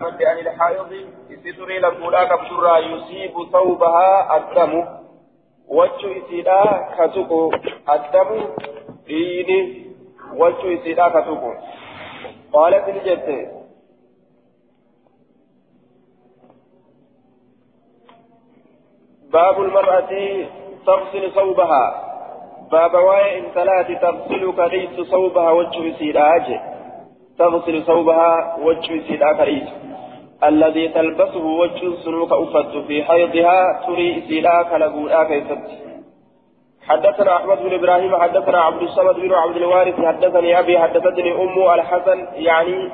عن 0.00 0.38
الحائض 0.38 0.92
ستري 1.42 1.78
لبولا 1.78 2.24
كبشرا 2.24 2.78
يصيب 2.78 3.32
ثوبها 3.52 4.36
الدم 4.36 4.84
وجه 5.68 6.18
إسيدا 6.18 6.62
كتوكو 6.98 7.52
الدم 7.94 8.44
ديني 9.06 9.86
وجه 10.34 10.80
إسيدا 10.80 11.08
كتوكو 11.08 11.52
قالت 12.52 12.88
الجد 12.88 13.48
باب 19.32 19.60
المرأة 19.62 20.10
تغسل 20.86 21.32
ثوبها 21.32 22.04
باب 22.72 22.94
واي 22.94 23.38
إن 23.38 23.44
ثلاث 23.54 24.00
تغسل 24.02 24.52
كريس 24.56 25.08
ثوبها 25.10 25.50
وجه 25.50 25.96
إسيدا 25.96 26.60
تغسل 27.38 27.82
ثوبها 27.82 28.56
وجه 28.62 29.00
إسيدا 29.04 29.32
كريس 29.32 29.77
الذي 30.44 30.88
تلبسه 30.88 31.44
وجه 31.46 31.94
سنوك 32.04 32.32
أفت 32.32 32.76
في 32.86 33.04
حيضها 33.04 33.86
تري 33.86 34.24
سيلا 34.28 34.62
كالبولا 34.62 35.24
كيست 35.24 35.58
حدثنا 36.88 37.36
أحمد 37.36 37.58
بن 37.58 37.74
إبراهيم 37.74 38.16
حدثنا 38.16 38.58
عبد 38.58 38.82
الصمد 38.82 39.14
بن 39.14 39.34
عبد 39.34 39.56
الوارث 39.56 39.94
حدثني 40.00 40.58
أبي 40.58 40.78
حدثتني 40.78 41.32
أم 41.42 41.74
الحسن 41.74 42.26
يعني 42.34 42.90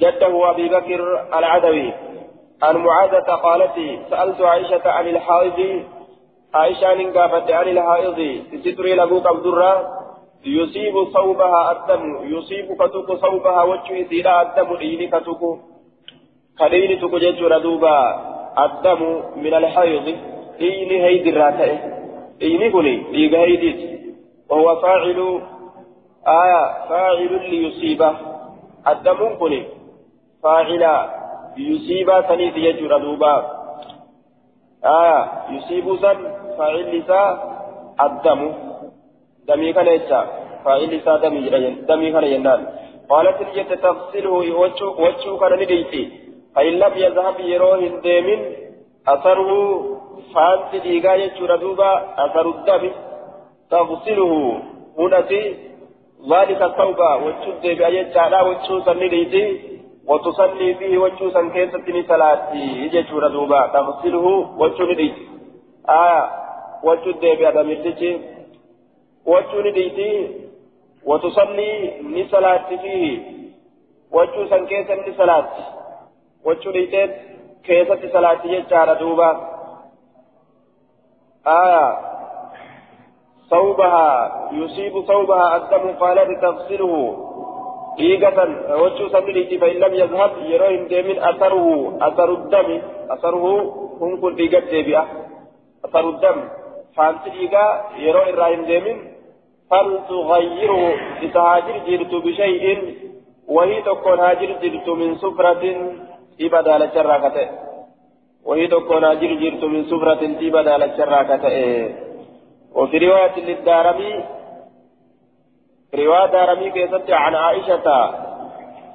جده 0.00 0.50
أبي 0.50 0.68
بكر 0.68 1.28
العدوي. 1.38 1.92
عن 2.62 2.76
معاذة 2.76 3.32
قالت 3.32 3.76
سألت 4.10 4.40
عائشة 4.40 4.90
عن 4.90 5.06
الحائض. 5.08 5.82
عائشة 6.54 6.94
نقافت 6.94 7.50
عن 7.50 7.68
الحائض 7.68 8.42
ستري 8.64 8.94
لبوك 8.94 9.26
عبد 9.26 9.46
يصيب 10.44 10.94
صوبها 11.14 11.72
الدم 11.72 12.18
يصيب 12.22 12.82
كتوك 12.82 13.12
صوبها 13.12 13.62
وجه 13.62 14.06
سيلا 14.08 14.42
الدم 14.42 14.76
إيني 14.76 15.06
كتوك 15.06 15.71
كدين 16.62 17.00
تكجج 17.00 17.42
ردوبا 17.42 17.96
الدم 18.64 19.22
من 19.36 19.54
الحيض 19.54 20.06
إيني 20.60 21.04
هيد 21.04 21.26
الراتئ 21.26 21.72
إيني 22.42 22.70
كني 22.70 22.94
إيغا 23.14 23.38
هيديت 23.38 23.80
وهو 24.50 24.76
فاعل 24.76 25.40
آية 26.28 26.62
فاعل 26.88 27.50
ليصيبه 27.50 28.12
الدم 28.88 29.34
كني 29.40 29.62
فاعل 30.42 30.82
يصيب 31.56 32.08
سنيت 32.28 32.56
يج 32.56 32.82
ردوبا 32.92 33.34
آية 34.84 35.20
يصيب 35.50 35.96
سن 36.02 36.18
فاعل 36.58 36.98
لسا 36.98 37.22
الدم 38.06 38.52
دمي 39.48 39.72
كان 39.72 39.86
يجا 39.86 40.20
فاعل 40.64 40.96
لسا 40.96 41.16
دمي 41.88 42.12
كان 42.12 42.24
ينال 42.24 42.60
قالت 43.10 43.36
الجنة 43.40 43.74
تغسله 43.74 44.34
وجهه 45.04 45.38
كان 45.40 45.52
نديتي 45.62 46.21
فإن 46.54 46.72
لم 46.72 46.92
يذهب 46.96 47.40
يروه 47.40 48.00
ديمن 48.02 48.40
أثره 49.08 49.50
فانت 50.34 50.82
ديغا 50.82 51.14
يجور 51.14 51.56
دوبا 51.56 51.92
أثر 52.24 52.46
الدم 52.50 52.90
تغسله. 53.70 54.62
هنتي 54.98 55.54
ذلك 56.30 56.62
الثوب 56.62 57.00
وتشد 57.24 57.62
بأي 57.78 58.04
جعلا 58.14 58.42
وتشوسا 58.42 58.92
نديتي 58.92 59.44
وتصلي 60.06 60.74
فيه 60.74 60.98
وتشوسا 60.98 61.48
كيسة 61.54 62.02
صلاتي 62.08 62.64
يجور 62.94 63.28
دوبا 63.28 63.66
تغسله 63.66 64.26
وتشو 64.60 64.84
نديتي 64.84 65.22
آية 65.88 66.30
وتشد 66.84 67.20
بأدم 67.38 67.70
الدجي 67.70 68.12
وتشو 69.26 69.60
نديتي 69.60 70.10
وتصلي 71.04 71.70
نصلاتي 72.02 72.78
فيه 72.78 73.18
وتشوسا 74.12 74.58
كيسة 74.70 74.94
نصلاتي 75.08 75.81
dhiiteen 76.44 77.10
keessatti 77.62 78.12
salaatti 78.12 78.48
jechaadha 78.48 79.00
duuba. 79.00 79.30
آية 81.46 81.98
صوبها 83.50 84.08
يصيب 84.52 85.02
صوبها 85.06 85.56
الدم 85.56 85.90
قالت 85.90 86.42
تغسله 86.42 87.16
إيقة 88.00 88.38
وجه 88.82 89.08
سمريتي 89.08 89.58
فإن 89.58 89.76
لم 89.76 89.94
يذهب 89.94 90.30
يروهم 90.38 90.86
ديمن 90.86 91.18
أثره 91.18 91.98
أثر 92.00 92.34
الدم 92.34 92.82
أثره 93.10 93.44
هم 94.00 94.20
كن 94.20 94.34
إيقة 94.34 94.70
ديبئة 94.70 95.06
أثر 95.84 96.08
الدم 96.08 96.48
فانت 96.96 97.26
إيقة 97.26 97.84
يرو 97.98 98.20
إراهم 98.20 98.64
ديمن 98.64 98.98
فلتغيره 99.70 100.94
لتهاجر 101.22 101.78
جلت 101.86 102.14
بشيء 102.14 102.96
وهي 103.48 103.82
تكون 103.82 104.18
هاجر 104.20 104.52
جلت 104.62 104.88
من 104.88 105.14
سفرة 105.14 105.64
dhiiba 106.38 106.62
daalacharraa 106.68 107.20
ka 107.24 107.30
ta'e. 107.36 107.48
Wahii 108.46 108.68
tokkoon 108.68 109.04
haa 109.04 109.20
jiru 109.20 109.36
jirtu 109.42 109.68
min 109.74 109.84
sufratin 109.90 110.38
dhiiba 110.40 110.64
وفي 112.74 112.98
رواية 112.98 113.36
للدارمي 113.40 114.24
رواية 115.94 116.26
دارمي 116.26 116.70
كيست 116.70 117.10
عن 117.10 117.34
عائشة 117.34 118.14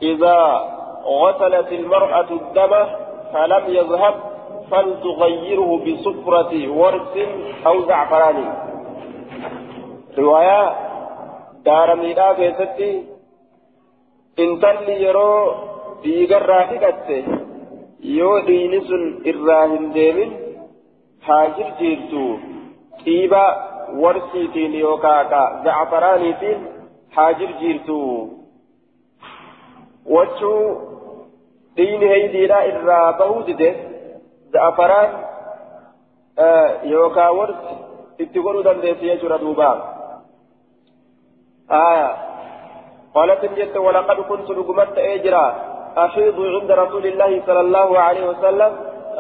إذا 0.02 0.38
غسلت 1.06 1.72
المرأة 1.72 2.30
الدم 2.32 2.74
فلم 3.34 3.64
يذهب 3.68 4.16
فلتغيره 4.72 5.78
بصفرة 5.86 6.68
ورس 6.72 7.18
أو 7.66 7.86
زعفران 7.88 8.54
رواية 10.18 10.76
دارمي 11.66 12.14
لا 12.14 12.34
كيست 12.34 12.80
إن 14.40 14.60
تلي 14.60 15.04
يرو 15.04 15.54
dhiigarraa 16.04 16.64
dhiqatte 16.72 17.18
yoo 18.18 18.36
dhiini 18.48 18.80
sun 18.90 19.04
irraa 19.32 19.64
hin 19.74 19.86
deemin 19.98 20.32
haa 21.28 21.46
jirjiirtu 21.60 22.24
xiiba 23.04 23.44
warsiitiin 24.04 24.74
yookaan 24.80 25.30
ka 25.34 25.42
za'afaraaniitiin 25.68 26.60
haa 27.18 27.32
jirjiirtu 27.42 27.98
wachuu 30.16 30.64
dhiini 31.78 32.06
heydiidhaa 32.14 32.64
irraa 32.72 33.08
bahuu 33.20 33.44
dide 33.52 33.70
za'afaraan 34.56 35.10
yookaan 36.96 37.38
warsi 37.42 37.78
itti 38.26 38.40
godhuu 38.48 38.66
dandeessi 38.70 39.06
jechuudha 39.12 39.40
duuba. 39.46 39.70
آية 41.72 42.10
قالت 43.16 43.46
جدت 43.46 43.78
ولقد 43.78 44.20
كنت 44.30 44.50
لقمت 44.50 44.98
أجرا 44.98 45.46
أفيض 46.06 46.38
عند 46.40 46.72
رسول 46.72 47.06
الله 47.06 47.42
صلى 47.48 47.60
الله 47.60 48.00
عليه 48.00 48.30
وسلم. 48.30 48.72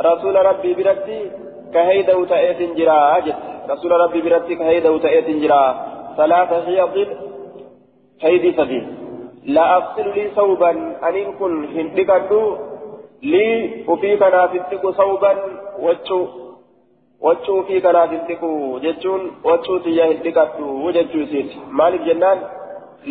رسول 0.09 0.35
ربي 0.49 0.73
برتي 0.73 1.31
كهيدا 1.73 2.15
وتأيت 2.15 2.59
جرا 2.77 3.17
أجد 3.17 3.35
رسول 3.69 3.91
ربي 3.91 4.21
برتي 4.21 4.55
كهيدا 4.55 4.89
وتأيت 4.89 5.29
جرا 5.43 5.63
ثلاثة 6.17 6.65
حيض. 6.65 7.07
هيدي 8.21 8.51
سبيل. 8.59 8.85
لا 9.45 9.65
أغسل 9.77 10.07
لي 10.15 10.29
ثوبا 10.35 10.71
أن 11.07 11.33
كن 11.39 11.53
هندقدو 11.75 12.43
لي 13.23 13.47
وفي 13.87 14.17
كنافتك 14.17 14.83
ثوبا 14.99 15.33
وجو. 15.79 16.21
وجو 17.21 17.63
في 17.63 17.75
كنافتك 17.85 18.41
جتون 18.83 19.21
وجو 19.45 19.77
تيا 19.77 20.05
هندقدو 20.11 20.65
وجو 20.85 21.25
سيت. 21.31 21.51
مالك 21.79 22.01
جنان. 22.01 22.39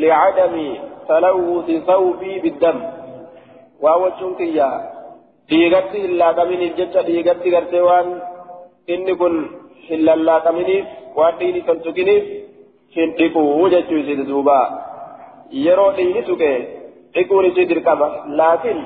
لعدم 0.03 0.55
تلوث 1.09 1.69
ثوبي 1.87 2.33
بالدم. 2.39 2.79
Waa 3.85 3.97
wachuun 4.05 4.35
kiyya 4.41 4.69
dhiigatti 5.51 6.03
hin 6.05 6.17
laaqaminiif 6.23 6.77
jecha 6.81 7.07
dhiigatti 7.09 7.55
gartee 7.55 7.85
waan 7.89 8.09
inni 8.95 9.15
kun 9.21 9.35
hin 9.89 10.05
lallaaqaminiif 10.09 10.87
waan 11.19 11.39
dhiini 11.41 11.61
kan 11.69 11.83
tuqiniif 11.87 12.25
hin 12.97 13.15
dhiquu 13.19 13.69
jechuu 13.75 14.01
isiiti 14.03 14.29
duuba 14.31 14.59
yeroo 15.65 15.91
dhiini 15.99 16.23
tuqe 16.31 16.53
dhiquun 17.15 17.49
isii 17.51 17.69
dirqama 17.73 18.09
laakiin 18.41 18.81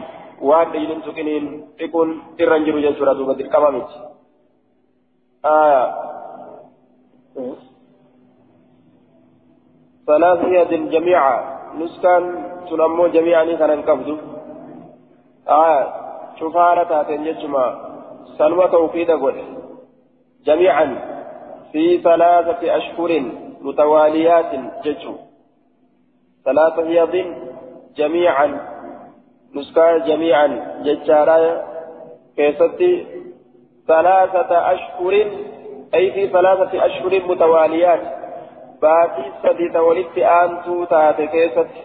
waan 0.51 0.73
dhiini 0.73 0.93
hin 0.93 1.03
tuqiniin 1.09 1.47
dhiquun 1.79 2.09
irra 2.43 2.61
hin 2.61 2.69
jiru 2.71 2.85
jechuudha 2.87 3.19
duuba 3.21 3.39
dirqama 3.43 3.71
miti. 3.79 3.99
ثلاث 10.11 10.41
يد 10.59 10.73
جميعا 10.95 11.37
نسكان 11.81 12.25
تنمو 12.69 13.07
جميعا 13.17 13.45
كان 13.61 13.83
قبضه 13.89 14.17
آه 15.49 15.93
شفارة 16.41 16.83
تاتين 16.83 17.25
جتما 17.25 17.91
سلوى 18.39 18.69
توفيد 18.69 19.11
قل. 19.11 19.35
جميعا 20.45 20.87
في 21.73 21.99
ثلاثة 21.99 22.77
أشهر 22.77 23.23
متواليات 23.61 24.53
جتشو 24.85 25.15
ثلاثة 26.45 26.89
هيض 26.89 27.15
جميعا 27.97 28.61
نسكا 29.55 29.99
جميعا 29.99 30.47
جتشارا 30.85 31.65
كيستي. 32.37 33.07
ثلاثة 33.89 34.73
أشهر 34.73 35.13
أي 35.95 36.11
في 36.13 36.29
ثلاثة 36.29 36.87
أشهر 36.87 37.23
متواليات. 37.29 38.01
باقي 38.83 39.25
سدي 39.43 39.69
تولدت 39.69 40.19
أنتو 40.19 40.85
تاتي 40.85 41.27
كيستي 41.27 41.83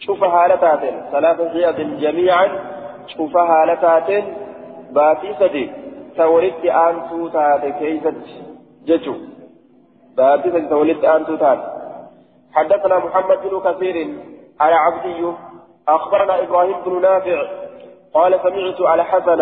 شوف 0.00 0.24
حالة 0.24 0.56
تاتين. 0.56 1.02
ثلاثة 1.12 1.52
زياد 1.52 1.98
جميعا 2.00 2.48
شوفها 3.06 3.42
هالتاتين 3.42 4.24
باتي 4.90 5.34
سدي. 5.40 5.70
تولدت 6.16 6.64
أنتو 6.64 7.28
تاتي 7.28 7.72
كيست 7.72 8.16
ججو 8.86 9.14
باتي 10.16 10.50
سدي. 10.50 10.68
تولدت 10.68 11.04
أنتو 11.04 11.36
تاتي 11.36 11.62
حدثنا 12.52 12.98
محمد 12.98 13.38
بن 13.44 13.60
كثير 13.60 13.96
على 14.60 14.74
عبدي 14.74 15.32
أخبرنا 15.88 16.42
إبراهيم 16.42 16.76
بن 16.86 17.00
نافع. 17.02 17.42
قال 18.14 18.40
سمعت 18.42 18.80
على 18.80 19.04
حسن. 19.04 19.40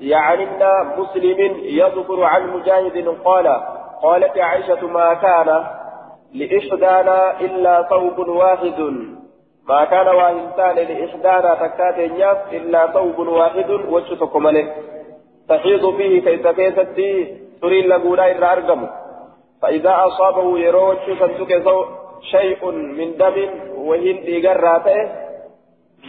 يعني 0.00 0.46
مسلم 0.98 1.38
يذكر 1.62 2.24
عن 2.24 2.50
مجاهد 2.54 3.08
قال 3.24 3.46
قالت 4.02 4.38
عائشة 4.38 4.86
ما 4.86 5.14
كان 5.14 5.64
لإحدانا 6.34 7.40
إلا 7.40 7.82
ثوب 7.82 8.18
واحد. 8.28 8.80
ما 9.68 9.84
كان 9.84 10.08
واهنتان 10.08 10.76
لإحدانا 10.76 11.54
تكات 11.54 11.98
نياف 12.10 12.52
إلا 12.52 12.86
ثوب 12.86 13.18
واحد 13.18 13.70
وجهتك 13.70 14.36
ملك 14.36 14.76
تحيض 15.48 15.96
فيه 15.96 16.20
كيس 16.20 16.46
كيستي 16.46 17.36
تري 17.62 17.82
لقولا 17.82 18.30
إلا 18.32 18.52
أرقم. 18.52 18.86
فإذا 19.62 19.94
أصابه 20.06 20.58
يروج 20.58 20.96
سنتك 21.18 21.52
شيء 22.30 22.70
من 22.70 23.16
دم 23.16 23.36
وهن 23.76 24.16
إيقراته 24.16 24.98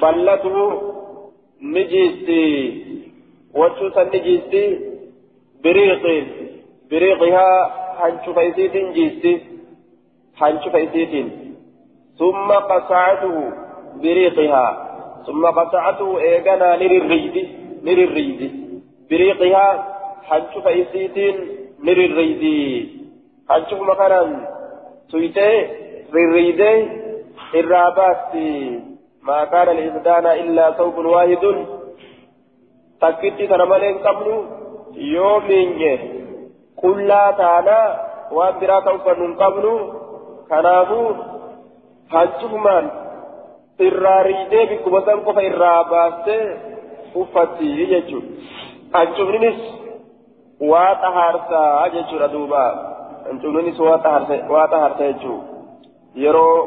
بلته 0.01 0.81
نجيستي. 1.61 2.43
وجه 3.53 4.03
نجيستي 4.03 4.79
بريق. 5.63 6.27
بريقها 6.91 7.49
هنشوف 7.99 8.39
أيسيتين 8.39 8.93
جيستي. 8.93 9.41
هنشوف 10.37 10.75
أيسيتين 10.75 11.42
ثم 12.19 12.51
قطعته 12.51 13.51
بريقها. 14.03 14.89
ثم 15.27 15.45
قطعته 15.45 16.19
إيقنا 16.19 16.75
للريد 16.75 17.35
للريد 17.83 18.41
بريقها 19.09 19.67
حنشوف 20.23 20.67
إيسيتين 20.67 21.35
للريد 21.83 22.43
حنشوف 23.49 23.81
مكانا 23.81 24.47
تويتي 25.11 25.67
للريد 26.13 26.61
الرابات 27.55 28.35
ما 29.23 29.45
كان 29.45 29.69
الإنسان 29.69 30.25
إلا 30.25 30.71
ثوب 30.71 30.97
واحد. 30.97 31.65
تكتي 33.01 33.47
تنمالين 33.47 33.97
قبل 33.97 34.27
يومين 34.95 35.99
كلا 36.81 37.31
تانا 37.31 37.81
وان 38.31 38.59
برا 38.59 38.79
توفن 38.79 39.33
قبل 39.35 39.65
كنافو 40.49 41.32
bikkuma 44.69 45.01
san 45.05 45.23
qofa 45.25 45.41
irraa 45.49 45.83
baastee 45.91 46.43
uffatti 47.21 47.87
jechuudha 47.91 48.27
hancufninis 48.93 49.59
waa 50.71 50.93
xahaarsaa 51.03 51.89
jechuudha 51.95 52.27
duuba 52.35 52.63
hancufninis 53.25 53.79
waa 53.79 53.97
xahaarsa 54.05 55.03
jechuudha 55.03 55.43
yeroo 56.23 56.57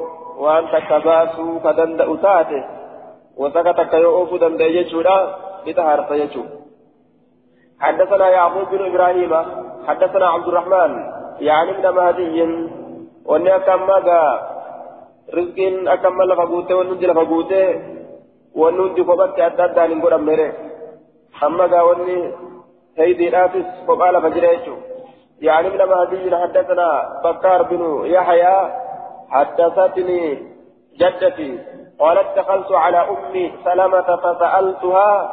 waan 0.44 0.68
takka 0.74 1.00
baasuu 1.00 1.60
ka 1.64 1.76
danda'u 1.80 2.16
taate 2.26 2.62
wasaka 3.42 3.74
takka 3.74 4.04
yoo 4.04 4.14
oofuu 4.20 4.38
danda'e 4.44 4.72
jechuudha 4.78 5.16
ni 5.64 5.74
xahaarsa 5.74 6.22
jechuudha. 6.22 6.56
حدثنا 7.80 8.28
يعقوب 8.28 8.68
بن 8.70 8.84
إبراهيم 8.86 9.32
حدثنا 9.86 10.26
عبد 10.26 10.48
الرحمن 10.48 10.92
يعني 11.40 11.70
ابن 11.70 11.94
مهدي 11.96 12.42
وني 13.24 13.58
كما 13.58 13.98
rizqiin 15.32 15.88
akka 15.88 16.08
amma 16.08 16.24
lafa 16.24 16.46
guutee 16.46 16.74
wanni 16.74 16.90
hundi 16.90 17.06
lafa 17.06 17.24
guutee 17.24 17.68
wanni 18.54 18.80
hundi 18.84 19.04
kophatti 19.04 19.42
adda 19.42 19.64
addaan 19.64 19.90
hin 19.90 20.00
godhamnere 20.00 20.48
amma 21.48 21.68
gaa 21.68 21.86
wanni 21.90 22.18
هيديناتس 22.98 23.64
قبال 23.88 24.22
فجريتو 24.22 24.74
يعني 25.40 25.68
ابن 25.68 25.88
مهدي 25.88 26.36
حدثنا 26.36 27.20
بكار 27.24 27.62
بن 27.62 28.06
يحيى 28.06 28.72
حدثتني 29.30 30.38
جدتي 31.00 31.58
قالت 31.98 32.28
دخلت 32.36 32.72
على 32.72 32.96
أمي 32.96 33.52
سلمة 33.64 34.16
فسألتها 34.16 35.32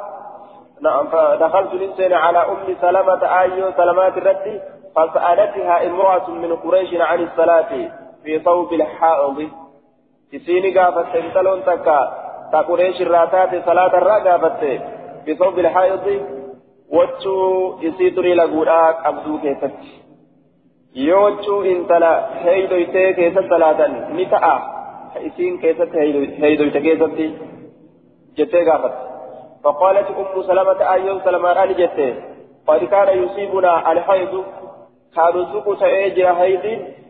نعم 0.81 1.07
فدخلت 1.07 1.73
لسان 1.73 2.13
على 2.13 2.37
أم 2.37 2.75
سلمة 2.81 3.39
أيو 3.39 3.71
سلمات 3.77 4.17
الردي 4.17 4.61
فسألتها 4.95 5.85
امرأة 5.87 6.29
من 6.29 6.55
قريش 6.55 6.93
عن 6.93 7.23
الصلاة 7.23 7.71
في 8.23 8.39
صوب 8.45 8.73
الحائض 8.73 9.49
isiini 10.37 10.71
gaafatte 10.77 11.19
intaloon 11.25 11.63
takka 11.69 11.97
ta 12.51 12.63
qureesh 12.69 13.01
irraa 13.05 13.25
taate 13.33 13.61
salaata 13.67 14.01
irraa 14.03 14.19
gaafatte 14.27 14.71
bisawbi 15.25 15.63
ilhaayidi 15.65 16.15
wachuu 16.97 17.79
isii 17.89 18.11
durii 18.17 18.35
laguudhaa 18.41 18.87
qabduu 19.03 19.37
keessatti 19.45 19.93
yoo 21.07 21.23
wachuu 21.23 21.61
intala 21.73 22.11
heeydoytee 22.43 23.07
keessa 23.21 23.47
salaatan 23.53 23.97
ni 24.17 24.25
ta'a 24.35 24.53
isiin 25.29 25.57
keessatti 25.63 25.97
heeydoyte 26.43 26.85
keessatti 26.87 27.33
jettee 28.37 28.67
gaafatte 28.71 29.09
فقالت 29.63 30.07
أم 30.21 30.41
سلمة 30.47 30.79
أيوم 30.93 31.19
سلمة 31.25 31.51
أنا 31.51 31.65
جت 31.65 31.99
قد 32.67 32.83
كان 32.83 33.09
يصيبنا 33.23 33.91
الحيض 33.91 34.33
كانوا 35.15 35.45
سوق 35.51 35.67
سيجرى 35.79 36.33
حيض 36.39 36.65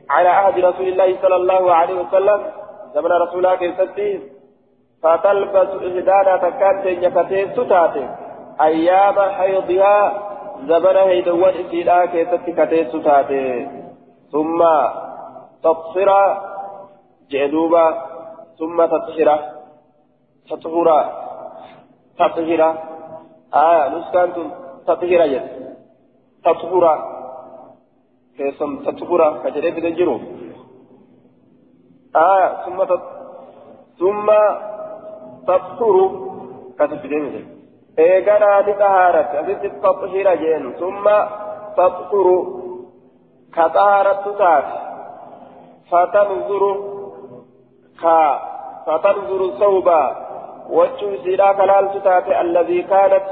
على 0.09 0.29
عهد 0.29 0.65
رسول 0.65 0.87
الله 0.87 1.17
صلى 1.21 1.35
الله 1.35 1.73
عليه 1.73 1.93
وسلم 1.93 2.39
زمن 2.93 3.11
رسولا 3.11 3.55
كيستي 3.55 4.21
فتلبس 5.03 5.69
إهدانا 5.87 6.33
تكان 6.37 6.75
تنيكتين 6.83 7.47
ستاتي. 7.57 8.05
أيام 8.61 9.17
حيضها 9.37 9.97
زمن 10.69 10.95
هيدوان 10.97 11.53
إسيلا 11.65 12.05
كيستي 12.05 12.51
كتين 12.57 12.85
ستاتي. 12.93 13.67
ثم 14.31 14.59
تبصر 15.63 16.09
جدوبا 17.31 17.85
ثم 18.59 18.77
تطهر 18.85 19.29
تطهر 20.49 20.87
تطهر 22.19 22.61
آه 23.53 23.89
نسكان 23.89 24.29
تطهر 24.87 25.21
جد. 25.33 25.47
تطهر 26.45 26.85
كيسم 28.37 28.71
تطهر 28.85 29.21
كجريب 29.43 29.75
دنجرو 29.79 30.19
آه 32.15 32.65
ثم 32.65 32.83
تط... 32.83 33.01
ثم 33.99 34.31
تطهر. 35.47 36.11
كتب 36.79 37.01
جميل 37.01 37.45
إيقنا 37.99 38.61
لطهارة 38.67 39.39
أزيد 39.39 39.81
تطهير 39.81 40.35
جين 40.35 40.73
ثم 40.73 41.05
تطهر. 41.77 42.27
كطهارة 43.55 44.25
تات 44.39 44.69
فتنظر 45.91 46.63
ك 48.01 48.05
فتنظر 48.85 49.41
صوبا 49.59 50.15
وجه 50.69 51.23
سيرا 51.23 51.51
كلال 51.53 52.03
تات 52.03 52.27
الذي 52.27 52.81
كانت 52.83 53.27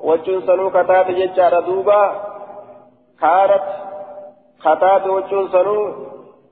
وجه 0.00 0.40
سنو 0.46 0.70
كتات 0.70 1.10
ججار 1.10 1.60
دوبا. 1.60 2.02
كانت 3.20 3.66
كتات 4.64 5.06
وجه 5.06 5.46
سنو 5.52 5.78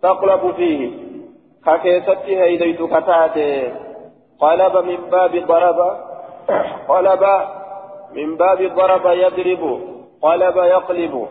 تقلب 0.03 0.55
فيه. 0.57 0.83
ككيستي 1.67 2.43
هيديت 2.43 2.83
كتاتي 2.83 3.73
قلب 4.41 4.77
من 4.77 5.11
باب 5.11 5.33
ضرب 5.47 5.79
قلب 6.89 7.25
من 8.15 8.37
باب 8.37 8.59
ضرب 8.75 9.07
يضرب 9.07 9.81
قلب 10.23 10.57
يقلب 10.57 11.29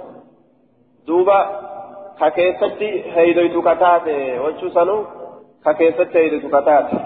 دوبا 1.08 1.40
ككيستي 2.20 2.90
هيديت 3.16 3.58
كتاتي 3.68 4.40
وشو 4.40 4.70
سنو 4.70 5.06
ككيستي 5.66 6.20
هيديت 6.20 6.46
كتاتي 6.46 7.00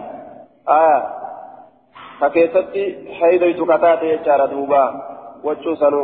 آه 0.69 1.01
ككيستي 2.21 2.83
هيديت 3.21 3.61
كتاتي 3.71 4.05
يجار 4.13 4.45
دوبا 4.45 4.83
وشو 5.43 5.75
سنو 5.75 6.03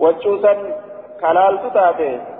وشو 0.00 0.42
سن 0.42 0.58
كلال 1.20 1.54
تتاتي 1.62 2.31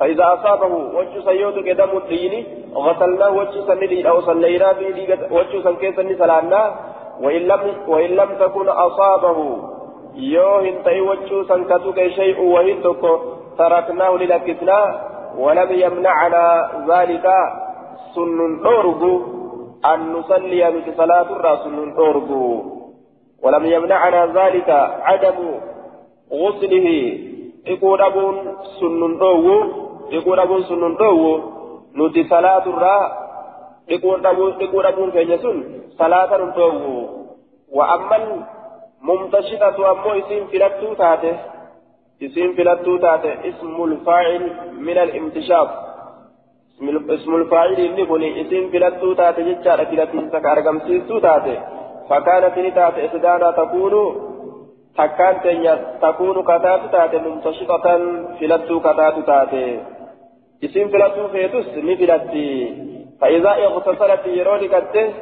فإذا 0.00 0.24
أصابه 0.34 0.74
وجه 0.98 1.20
سيوت 1.24 1.54
قدم 1.68 1.96
الدين 1.96 2.46
غسلناه 2.74 3.30
وجه 3.30 3.60
سندي 3.66 4.08
أو 4.08 4.20
صلينا 4.20 4.72
به 4.72 5.18
وجه 5.30 5.62
سنكيس 5.64 5.94
سلانا 6.18 6.74
وإن 7.20 7.42
لم 7.42 7.60
وإن 7.88 8.10
لم 8.10 8.28
تكن 8.40 8.68
أصابه 8.68 9.58
يوهن 10.14 10.82
تأي 10.84 11.00
وجه 11.00 11.42
سنكتك 11.48 12.08
شيء 12.08 12.40
وهن 12.40 12.82
تركناه 13.58 14.16
للكسنا 14.16 14.80
ولم 15.38 15.68
يمنعنا 15.72 16.70
ذلك. 16.88 17.26
سن 18.14 18.64
أورغو 18.66 19.22
أن 19.84 20.12
نصلي 20.12 20.70
بك 20.70 20.96
صلاة 20.96 21.28
الرسول 21.36 21.92
أورغو 21.98 22.64
ولم 23.42 23.64
يمنعنا 23.64 24.26
ذلك. 24.26 24.70
عدم 25.02 25.38
غسله 26.32 26.88
يقول 27.66 28.02
أبون 28.02 28.36
سن 28.80 29.02
أورغو 29.20 29.85
dhiquu 30.10 30.36
dhabuun 30.36 30.64
sun 30.68 30.80
nun 30.80 30.96
dhoowwu? 31.02 31.32
Nuti 31.94 32.24
salaaturraa 32.32 33.02
dhiquu 33.88 34.82
dhabuun 34.86 35.12
keenya 35.12 35.38
sun 35.44 35.56
salaata 35.98 36.38
nun 36.38 36.52
dhoowwu. 36.58 37.16
وأما 37.72 38.16
الممتشطة 38.16 39.90
أمو 39.90 40.10
اسم 40.12 40.46
فلتو 40.52 40.94
تاته 40.94 41.36
اسم 42.22 42.52
فلتو 42.56 42.96
تاته 42.96 43.48
اسم 43.48 43.84
الفاعل 43.84 44.42
من 44.78 44.98
الامتشاط 44.98 45.68
اسم 47.10 47.34
الفاعل 47.34 47.72
اللي 47.72 48.04
بني 48.04 48.40
اسم 48.40 48.70
فلتو 48.72 49.12
تاته 49.12 49.42
جتشارة 49.42 49.84
فلتين 49.84 50.30
سكارقم 50.30 50.78
سيستو 50.86 51.18
تاته 51.18 51.56
فكانت 52.10 52.58
نتاته 52.58 53.04
إسدانا 53.06 53.50
تكون 53.50 53.94
تكان 54.98 55.34
تنيا 55.42 55.74
تكون 56.02 56.42
كتات 56.42 56.82
تاته 56.92 57.18
ممتشطة 57.18 57.86
فلتو 58.40 58.80
كتات 58.80 59.16
تاته 59.26 59.66
اسم 60.64 60.88
فلتو 60.88 61.28
فيتس 61.28 61.68
نفلتي 61.76 62.74
فإذا 63.20 63.50
اغتسلت 63.50 64.26
يروني 64.26 64.68
كته 64.68 65.12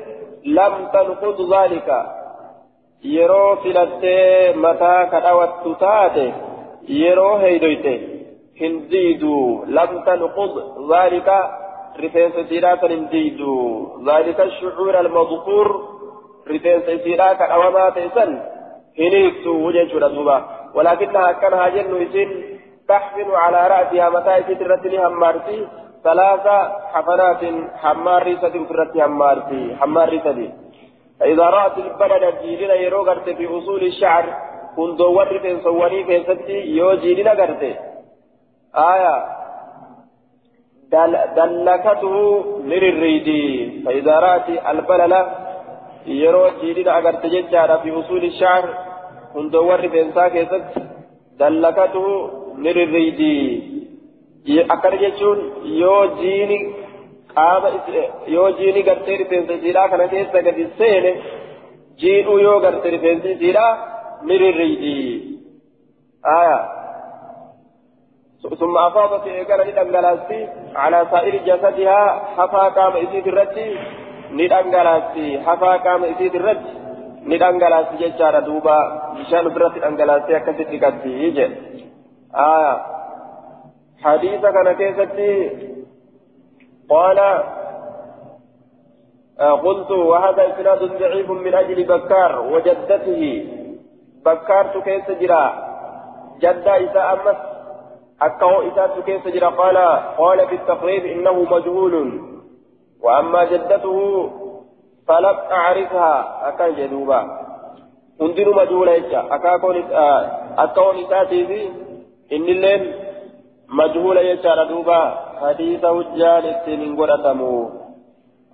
لم 0.44 0.74
تنقض 0.92 1.54
ذلك 1.54 1.88
yeroo 3.04 3.56
filattee 3.62 4.52
mataa 4.64 5.06
kadhawattu 5.06 5.74
taate 5.80 6.22
yeroo 7.00 7.34
heydoyte 7.42 7.92
hin 8.60 8.78
diidu 8.92 9.34
lam 9.78 9.90
tanqud 10.06 10.54
zaalika 10.90 11.36
rifeensa 12.04 12.40
isiidhaa 12.40 12.76
san 12.80 12.94
hin 12.96 13.04
diidu 13.10 13.56
zaalika 14.06 14.50
shucuura 14.60 14.98
almadkuur 15.04 15.68
rifeensa 16.46 16.96
isiidhaa 16.98 17.34
kadhawamaa 17.42 17.90
ta'e 17.98 18.08
san 18.14 18.32
hin 19.00 19.12
hiiktu 19.18 19.72
jechuudha 19.76 20.10
تحمل 22.88 23.28
على 23.34 23.68
رأسها 23.68 24.08
متى 24.10 24.38
إسيت 24.38 24.60
الرتل 24.62 24.94
همارتي 24.96 25.66
ثلاث 26.04 26.46
حفنات 26.92 27.42
حمار 27.82 28.22
ريسة 28.22 28.54
في 28.66 28.70
الرتل 28.70 29.00
همارتي 29.00 29.76
حمار 29.80 30.08
ريسة 30.08 30.38
فإذا 31.20 31.44
رأت 31.44 31.78
البلد 31.78 32.24
جيلنا 32.42 32.74
يرو 32.74 33.02
غرت 33.02 33.28
في 33.30 33.46
أصول 33.58 33.82
الشعر 33.82 34.24
كن 34.76 34.96
دوار 34.96 35.38
في 35.38 35.60
صواني 35.64 36.04
في 36.04 36.22
ستي 36.28 36.58
يو 36.76 36.94
جيلنا 36.94 37.32
غرت. 37.32 37.62
آية. 38.92 39.16
دل 40.92 41.12
دلكته 41.36 42.14
للريدي. 42.64 43.82
فإذا 43.86 44.18
رأت 44.18 44.48
البلد 44.72 45.26
يرو 46.06 46.48
جيلنا 46.60 46.98
غرت 47.04 47.26
ججارة 47.26 47.76
في 47.76 47.90
أصول 48.00 48.24
الشعر 48.24 48.64
كن 49.34 49.50
دوار 49.50 49.88
في 49.88 50.10
ستي 50.10 50.82
دلكته 51.38 52.30
للريدي 52.58 53.74
akkana 54.74 54.96
jechuun 55.02 55.38
yoo 55.80 56.06
jiini 56.20 56.58
qaama 57.34 57.68
yoo 58.34 58.50
jiini 58.58 58.82
gartee 58.88 59.16
rifeensa 59.16 59.52
isiidhaa 59.58 59.88
kana 59.88 60.08
keessa 60.08 60.42
gadi 60.46 60.66
seene 60.78 61.10
jiidhuu 62.02 62.38
yoo 62.46 62.60
garte 62.64 62.90
rifeensi 62.96 63.32
isiidhaa 63.36 63.72
ni 64.22 64.38
rirriidhi 64.38 64.96
aya 66.38 66.58
ثم 68.60 68.76
أفاضت 68.76 69.26
إيقانا 69.26 69.64
ندنقلاستي 69.64 70.48
على 70.76 71.06
سائر 71.10 71.34
جسدها 71.48 72.02
حفا 72.36 72.64
قام 72.76 72.92
إسيد 73.04 73.26
الرد 73.28 73.56
ندنقلاستي 74.38 75.26
حفا 75.46 75.72
قام 75.84 76.04
إسيد 76.04 76.34
الرد 76.34 76.64
ندنقلاستي 77.30 77.96
ججارة 78.00 78.40
دوبا 78.40 78.78
بشان 79.16 79.48
برت 79.54 79.74
ندنقلاستي 79.78 80.36
أكست 80.36 80.68
لكتي 80.72 81.12
يجي 81.24 81.46
آية. 82.36 82.80
حديث 84.02 84.40
كان 84.40 84.72
كيستي 84.72 85.50
قال 86.90 87.18
آه 89.40 89.52
قلت 89.52 89.90
وهذا 89.90 90.54
إسناد 90.54 90.78
ضعيف 90.78 91.30
من 91.30 91.54
أجل 91.54 91.84
بكار 91.84 92.40
وجدته. 92.40 93.46
بكار 94.26 94.80
كيس 94.80 95.10
جرا. 95.10 95.52
جدة 96.40 96.76
إذا 96.76 97.12
أمس. 97.12 97.36
أكو 98.22 98.60
إذا 98.60 98.90
كيس 99.06 99.28
جرا. 99.28 99.48
قال 99.48 99.76
قال 100.18 100.48
في 100.48 100.54
التقريب 100.54 101.04
إنه 101.06 101.42
مجهول. 101.42 102.20
وأما 103.02 103.44
جدته 103.44 104.30
فلم 105.08 105.36
أعرفها. 105.50 106.48
أكن 106.48 106.74
جدوبا. 106.74 107.44
هندن 108.20 108.48
مجهولة 108.56 108.92
يجا 108.92 109.24
أكاكون 109.30 109.76
أكون 110.58 110.96
إساتي 110.98 111.70
إن 112.32 112.44
اللين 112.48 112.92
مجهولة 113.68 114.20
يجا 114.20 114.64
دوبا 114.64 115.02
حديث 115.40 115.84
وجان 115.84 116.44
السنين 116.54 116.96
قرأتمو 116.96 117.70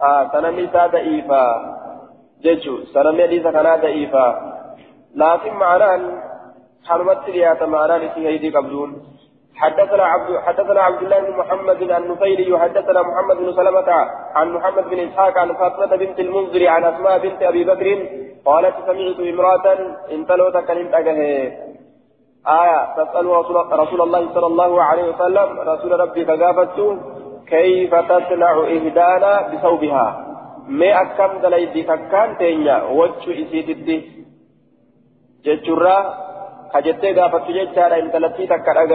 آه 0.02 0.22
سنمي 0.32 0.66
سا 0.72 0.86
ضعيفا 0.86 1.44
ججو 2.44 2.74
سنمي 2.94 3.22
حديث 3.22 3.46
كنا 3.46 3.76
ضعيفا 3.76 4.26
لكن 5.14 5.52
معناه 5.54 6.00
حرمت 6.88 7.24
رياضة 7.28 7.66
معناه 7.66 8.02
في 8.14 8.20
هيدي 8.28 8.50
قبلون 8.56 8.90
حدثنا 9.54 10.04
عبد 10.12 10.38
حدثنا 10.46 10.80
عبد 10.80 11.02
الله 11.02 11.20
بن 11.20 11.36
محمد 11.36 11.82
النفيلي 11.82 12.52
وحدثنا 12.52 13.00
محمد 13.02 13.36
بن 13.36 13.52
سلمة 13.52 13.90
عن 14.34 14.52
محمد 14.52 14.84
بن 14.90 14.98
اسحاق 14.98 15.38
عن 15.38 15.54
فاطمة 15.54 15.96
بنت 15.96 16.20
المنذر 16.20 16.68
عن 16.68 16.84
اسماء 16.84 17.18
بنت 17.18 17.42
ابي 17.42 17.64
بكر 17.64 17.88
قالت 18.44 18.74
سمعت 18.86 19.20
امرأة 19.32 19.66
انتلوت 20.10 20.56
كلمت 20.56 20.94
اجهه 20.94 21.69
آية 22.48 22.94
تسأل 22.96 23.26
رسول, 23.26 24.00
الله 24.00 24.34
صلى 24.34 24.46
الله 24.46 24.82
عليه 24.82 25.04
وسلم 25.14 25.60
رسول 25.60 26.00
ربي 26.00 26.24
فقافت 26.24 26.98
كيف 27.46 27.94
تصنع 27.94 28.52
إهدانا 28.74 29.48
بثوبها؟ 29.48 30.26
ما 30.68 31.00
أكم 31.02 31.38
دليدي 31.42 31.82
فكان 31.82 32.38
تينيا؟ 32.38 32.82
وجه 32.82 33.42
إسيدتي 33.42 33.96
جتشرا 35.44 36.14
كجتة 36.72 37.22
قافت 37.22 37.50
جتشارا 37.50 37.96
إن 37.98 38.12
تلتي 38.12 38.46
تكرأه 38.46 38.92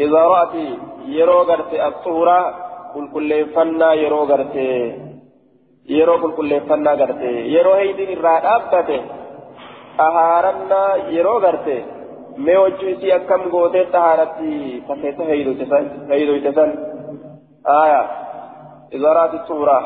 إذا 0.00 0.22
رأت 0.32 0.54
يرو 1.06 1.38
غرت 1.48 1.72
الصورة 1.74 2.38
كل 2.94 3.06
كل 3.14 3.46
فنا 3.54 3.92
يرو 3.94 4.24
غرت 4.24 4.56
يرو 5.88 6.14
كل 6.22 6.32
كل 6.38 6.60
فنا 6.60 6.92
غرت 7.00 7.22
يرو 7.54 7.72
هيدين 7.72 8.10
الرادابته 8.18 9.00
أهارنا 10.00 10.82
يرو 11.16 11.38
غرت 11.44 11.68
mee 12.36 12.56
wajju 12.56 12.88
isii 12.90 13.12
akkam 13.12 13.42
gootee 13.50 13.84
xahaaratti 13.94 14.82
takeessa 14.88 15.24
heeydoyte 15.24 16.52
san 16.54 16.70
aya 17.80 18.00
izaraati 18.98 19.38
suura 19.46 19.76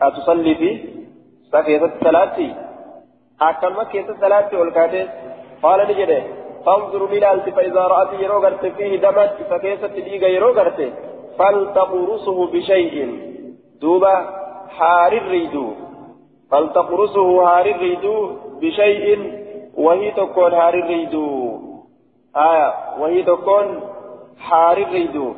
atusallii 0.00 0.54
fi 0.60 0.70
isa 1.46 1.62
keessatti 1.62 2.04
salaatti 2.04 2.46
akkanuma 3.40 3.84
keessa 3.96 4.20
salaatti 4.20 4.56
ol 4.56 4.70
kaatee 4.78 5.08
qaala 5.64 5.84
ni 5.90 6.00
jedhe 6.02 6.22
فانظر 6.66 7.02
من 7.12 7.24
ألف 7.24 7.46
فإذا 7.56 7.80
رأت 7.80 8.12
يرو 8.20 8.38
غرت 8.38 8.66
فيه 8.66 8.96
دما 8.96 9.26
فكيست 9.50 9.84
ديغا 9.84 10.28
يرو 10.28 10.50
غرت 10.50 10.92
فلتقرصه 11.38 12.46
بشيء 12.46 12.94
دوبا 13.80 14.14
حار 14.68 15.12
الريدو 15.12 15.66
فلتقرصه 16.50 17.46
حار 17.46 17.66
الريدو 17.66 18.30
بشيء 18.60 19.06
وهي 19.76 20.10
تكون 20.10 20.54
حار 20.54 20.74
الريدو 20.74 21.26
آية 22.36 22.74
وهي 22.98 23.22
تكون 23.22 23.80
حار 24.38 24.76
الريدو 24.76 25.34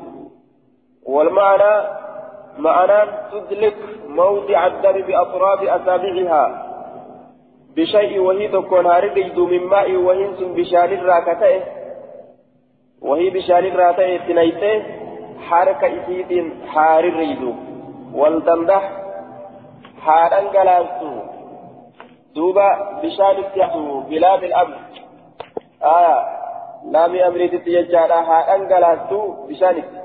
والمعنى 1.07 1.89
معنى 2.59 3.11
تدلك 3.33 3.77
موضع 4.09 4.67
الدم 4.67 4.93
بأطراف 4.93 5.63
أصابعها 5.63 6.65
بشيء 7.77 8.19
وهي 8.19 8.49
تكون 8.49 8.89
حار 8.89 9.05
الريدو 9.05 9.47
من 9.47 9.67
ماء 9.67 9.97
وهنس 9.97 10.41
بشان 10.43 10.93
الراكتة. 10.93 11.63
وهي 13.03 13.31
بشان 13.31 13.65
الراكتة 13.67 14.17
تنيته 14.17 14.83
حركة 15.49 15.87
إسيد 15.87 16.53
حار 16.67 17.05
الريدو 17.05 17.55
والتمدح 18.15 18.93
حارا 20.01 20.41
جلالتو 20.53 21.13
دوبا 22.35 23.01
بشان 23.03 23.37
التحو 23.39 24.01
بلا 24.01 24.37
بالأمر 24.37 24.77
آية 25.83 26.44
laami 26.93 27.21
amriititti 27.29 27.71
jechaadha 27.77 28.19
haa 28.29 28.43
dhangalaattu 28.49 29.19
bishaanitti 29.49 29.97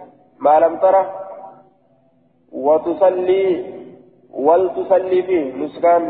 maalam 0.48 0.80
tara 0.84 1.02
watusallii 2.68 3.50
waltusallii 4.48 5.24
fi 5.30 5.38
nuskaan 5.62 6.04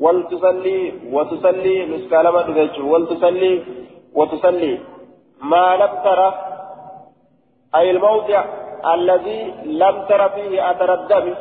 waltusallii 0.00 0.94
watusallii 1.12 1.86
nuskaa 1.86 2.22
lama 2.22 2.42
dhufe 2.42 2.60
jechuun 2.66 2.90
waltusallii 2.92 3.56
watusallii 4.14 4.80
maalam 5.40 5.90
tara 6.04 6.28
أي 7.74 7.90
الموضع 7.90 8.44
الذي 8.94 9.40
لم 9.64 9.96
تر 10.08 10.28
فيه 10.28 10.70
أثر 10.70 10.94
الدم 10.94 11.34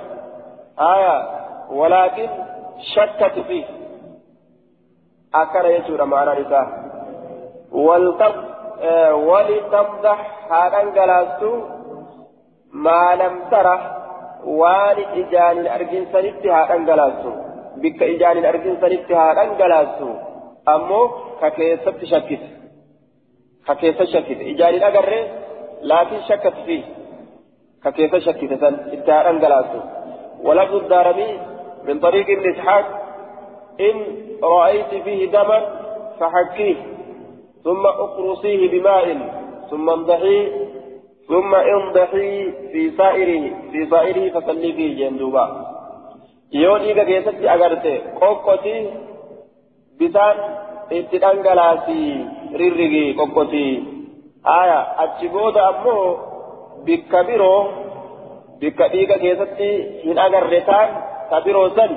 آية 0.80 1.18
ولكن 1.80 2.30
شكت 2.94 3.36
فيه 3.48 3.66
lam 13.22 13.36
tara 13.52 13.76
waan 14.62 14.98
ijaan 15.22 15.56
hin 15.60 15.68
argin 15.78 16.06
sanitti 16.14 16.48
haa 16.56 16.66
dhangalaastu 16.72 17.30
bikka 17.82 18.06
ijaan 18.16 18.36
hin 18.40 18.48
argin 18.52 18.78
sanitti 18.84 19.14
haa 19.20 19.34
dhangalaastu 19.40 20.08
ammoo 20.76 21.04
ka 21.42 21.50
keessatti 21.58 22.06
shakkite 22.14 22.48
ka 23.68 23.76
keessa 23.82 24.06
shakkite 24.14 24.44
ijaan 24.54 24.74
hin 24.78 24.86
agarre 24.90 25.20
laakiin 25.92 26.24
shakkatu 26.30 26.62
fi 26.70 26.78
ka 27.84 27.90
keessa 28.00 28.20
shakkite 28.30 28.56
san 28.66 28.76
itti 28.98 29.12
haa 29.12 29.24
dhangalaastu 29.30 29.80
ولفظ 30.48 30.76
الدارمي 30.76 31.40
من 31.88 32.00
طريق 32.00 32.28
ابن 32.30 32.46
اسحاق 32.54 32.86
ان 33.80 33.98
رايت 34.44 35.04
فيه 35.04 35.32
دما 35.32 35.60
فحكيه 36.20 36.76
ثم 37.64 37.86
اقرصيه 37.86 38.70
بماء 38.70 39.06
ثم 39.70 39.90
انضحيه 39.90 40.48
ثم 41.28 41.56
انضحي 41.56 42.52
في 42.72 42.92
سائره 42.98 43.44
في 43.72 43.86
سائره 43.86 44.40
فصلي 44.40 44.74
فيه 44.74 45.10
جندوبا 45.10 45.68
dhangalaasii 51.24 52.10
rirrigi 52.60 53.06
qoqqotii 53.20 53.72
haya 54.50 54.80
achi 55.04 55.28
booda 55.34 55.62
ammoo 55.72 56.06
bikka 56.86 57.24
biroo 57.28 57.62
bikka 58.62 58.86
dhiiga 58.94 59.18
keessatti 59.24 59.70
hin 60.04 60.18
agarre 60.26 60.60
taan 60.70 60.90
ta 61.30 61.42
biroo 61.46 61.68
san 61.76 61.92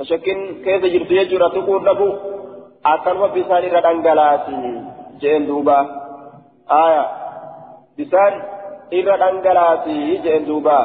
tashakkin 0.00 0.38
keessa 0.64 0.88
jirtu 0.94 1.12
jechuudha 1.18 1.48
tuquun 1.56 1.82
dhabu 1.88 2.08
akkanuma 2.92 3.28
bisaan 3.36 3.64
irra 3.68 3.80
dhangalaasii 3.86 4.70
jeen 5.22 5.42
duuba 5.48 5.76
haya 6.72 7.02
bisaan 7.98 8.34
irra 8.98 9.16
dhangalaasii 9.22 10.06
jeen 10.26 10.46
duuba 10.48 10.76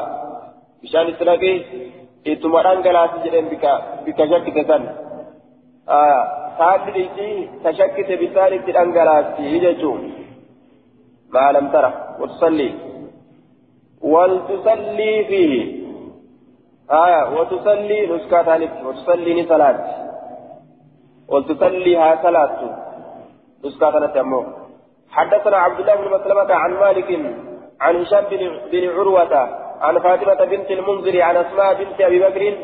bishaan 0.82 1.12
itti 1.14 1.26
naqi 1.32 1.54
ittuma 2.34 2.64
dhangalaasii 2.68 3.24
jedheen 3.28 3.48
bika 3.54 3.74
bika 4.08 4.24
shakkite 4.34 4.62
san 4.72 4.84
saanni 6.60 6.92
dhiisii 6.98 7.38
ta 7.64 7.70
shakkite 7.80 8.14
bisaan 8.24 8.54
itti 8.60 8.72
dhangalaasii 8.80 9.62
jechuun 9.66 10.02
maalam 11.38 11.72
tara 11.78 11.92
watusallii 12.20 12.72
waltusallii 14.14 15.18
fiihi 15.32 15.62
آية 16.92 17.40
وتصلي 17.40 18.08
نسكاتان 18.08 18.70
وتصلي 18.86 19.46
صلاة 19.50 19.78
وتصلي 21.30 21.98
ها 21.98 22.24
صلاة. 22.24 22.60
نسكاتان 23.66 24.14
تمو 24.14 24.46
حدثنا 25.12 25.58
عبد 25.58 25.80
الله 25.80 25.96
بن 25.96 26.08
مسلمة 26.16 26.54
عن 26.54 26.74
مالك 26.74 27.10
عن 27.82 27.96
هشام 28.02 28.24
بن 28.72 28.90
عروة 28.90 29.34
عن 29.82 30.00
فاطمة 30.00 30.46
بنت 30.46 30.72
المنذر 30.72 31.22
عن 31.22 31.36
أسماء 31.36 31.74
بنت 31.74 32.02
أبي 32.02 32.20
بكر 32.20 32.58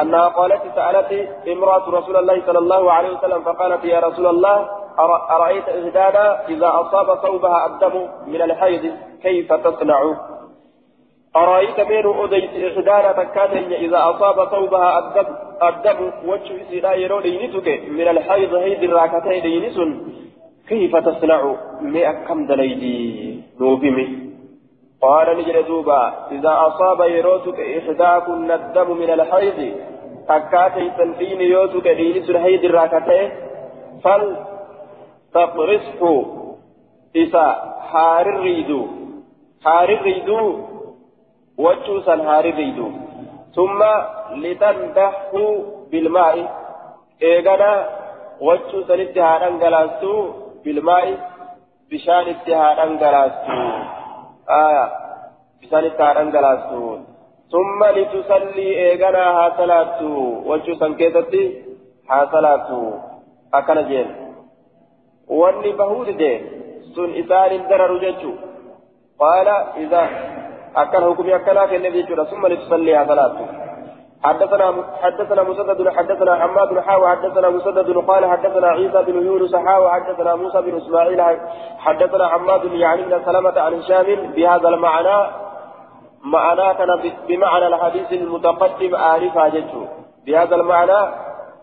أنها 0.00 0.28
قالت 0.28 0.62
سألت 0.74 1.28
امرأة 1.48 1.90
رسول 1.90 2.16
الله 2.16 2.42
صلى 2.46 2.58
الله 2.58 2.92
عليه 2.92 3.18
وسلم 3.18 3.42
فقالت 3.42 3.84
يا 3.84 4.00
رسول 4.00 4.26
الله 4.26 4.68
أرأيت 5.30 5.68
إحدانا 5.68 6.48
إذا 6.48 6.68
أصاب 6.68 7.18
ثوبها 7.18 7.66
الدم 7.66 8.08
من 8.26 8.42
الحيض 8.42 8.92
كيف 9.22 9.52
تصنع؟ 9.52 10.27
أرأيت 11.42 11.80
من 11.80 12.04
أديت 12.22 12.52
إحدانا 12.66 13.12
تكاتن 13.12 13.72
إذا 13.72 14.00
أصاب 14.10 14.48
ثوبها 14.50 14.90
الدم 14.98 15.28
الدم 15.68 16.00
وجه 16.30 16.54
سيدا 16.70 16.92
يرو 16.94 17.18
من 17.98 18.08
الحيض 18.08 18.54
هيد 18.54 18.82
الراكتين 18.82 19.42
دينسن 19.42 19.90
كيف 20.68 20.96
تصنع 20.96 21.40
مئة 21.80 22.12
كم 22.28 22.46
دليدي 22.46 23.40
نوبمي 23.60 24.08
قال 25.02 25.38
نجر 25.38 25.60
دوبا 25.60 26.02
إذا 26.32 26.52
أصاب 26.68 27.00
يروتك 27.00 27.60
إحداكن 27.60 28.50
الدم 28.50 28.96
من 28.96 29.10
الحيض 29.10 29.72
أكاتي 30.28 30.90
تنفين 30.98 31.40
يوتك 31.40 31.88
دينس 31.88 32.30
الحيض 32.30 32.64
الراكتين 32.64 33.30
فلتقرصه 35.34 36.26
إذا 37.16 37.46
حار 37.90 38.26
الريدو 38.34 38.86
حار 39.64 39.88
الريدو 39.88 40.68
وجوسا 41.58 42.16
حار 42.26 42.44
الريدو 42.44 42.88
ثم 43.56 43.80
لتنبحه 44.42 45.32
بالماء 45.90 46.34
إيغانا 47.22 47.72
وجوسا 48.40 48.96
نتهانا 48.96 49.48
غلاستو 49.62 50.14
بالماء 50.64 51.06
بشان 51.90 52.26
اتهاد 52.34 52.78
انقلاستو 52.86 53.52
آية 54.64 54.86
بشان 55.60 55.84
اتهاد 55.90 56.16
انقلاستو 56.16 56.82
ثم 57.52 57.84
لتصلي 57.96 58.68
ايغنا 58.84 59.24
ها 59.36 59.44
صلاتو 59.58 60.08
وجو 60.48 60.74
سنكيتتي 60.74 61.44
ها 62.10 62.18
صلاتو 62.32 62.80
أكن 63.54 63.78
جين 63.88 64.08
واني 65.28 65.72
بهود 65.72 66.08
دي 66.20 66.32
سن 66.94 67.10
إسان 67.20 67.68
درر 67.68 67.92
ججو 68.04 68.32
قال 69.20 69.48
إذا 69.82 70.02
أكن 70.82 71.00
حكمي 71.04 71.36
أكنا 71.36 71.66
في 71.66 71.76
النبي 71.76 72.02
ثم 72.30 72.46
لتصلي 72.46 72.94
ها 72.94 73.04
صلاتو 73.08 73.44
حدثنا 74.24 74.66
حدثنا 75.02 75.42
مسدد 75.42 75.88
حدثنا 75.88 76.32
حماد 76.42 76.80
حاوى 76.80 77.08
حدثنا 77.08 77.48
مسدد 77.50 77.96
قال 77.96 78.26
حدثنا 78.26 78.68
عيسى 78.68 79.02
بن 79.06 79.26
يونس 79.26 79.56
حاوى 79.56 79.90
حدثنا 79.90 80.34
موسى 80.34 80.60
بن 80.60 80.76
إسماعيل 80.76 81.20
حدثنا 81.78 82.28
حماد 82.28 82.64
يعني 82.64 83.02
بن 83.02 83.24
سلمة 83.24 83.60
عن 83.60 83.74
هشام 83.74 84.32
بهذا 84.36 84.68
المعنى 84.68 85.18
معنى 86.24 86.74
كان 86.74 87.12
بمعنى 87.28 87.66
الحديث 87.66 88.12
المتقدم 88.12 88.94
آلفا 88.94 89.48
جدته 89.48 89.88
بهذا 90.26 90.54
المعنى 90.56 91.14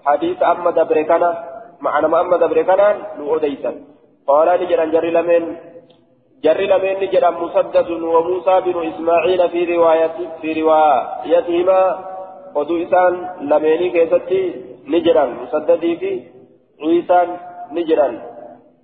حديث 0.06 0.44
أحمد 0.44 0.88
بريكانا 0.88 1.44
معنى 1.82 2.08
محمد 2.08 2.44
بريكانا 2.44 2.96
لأوديسا 3.18 3.72
قال 4.28 4.48
نجرا 4.62 4.86
جري 4.86 5.12
لمن 5.12 5.56
جري 6.44 6.68
لمن 6.68 6.94
نجرا 7.04 7.30
مسدد 7.30 7.90
وموسى 7.92 8.56
بن 8.66 8.76
إسماعيل 8.90 9.50
في 9.50 9.76
رواية 9.76 10.18
في 10.42 10.62
روايتهما 10.62 11.82
oduu 12.56 12.78
isaan 12.86 13.16
lameenii 13.50 13.92
keessatti 13.92 14.40
ni 14.88 15.02
jiran 15.06 15.32
musaddadii 15.40 15.96
fi 16.02 16.12
ciisaan 16.80 17.30
ni 17.72 17.84
jiran 17.90 18.16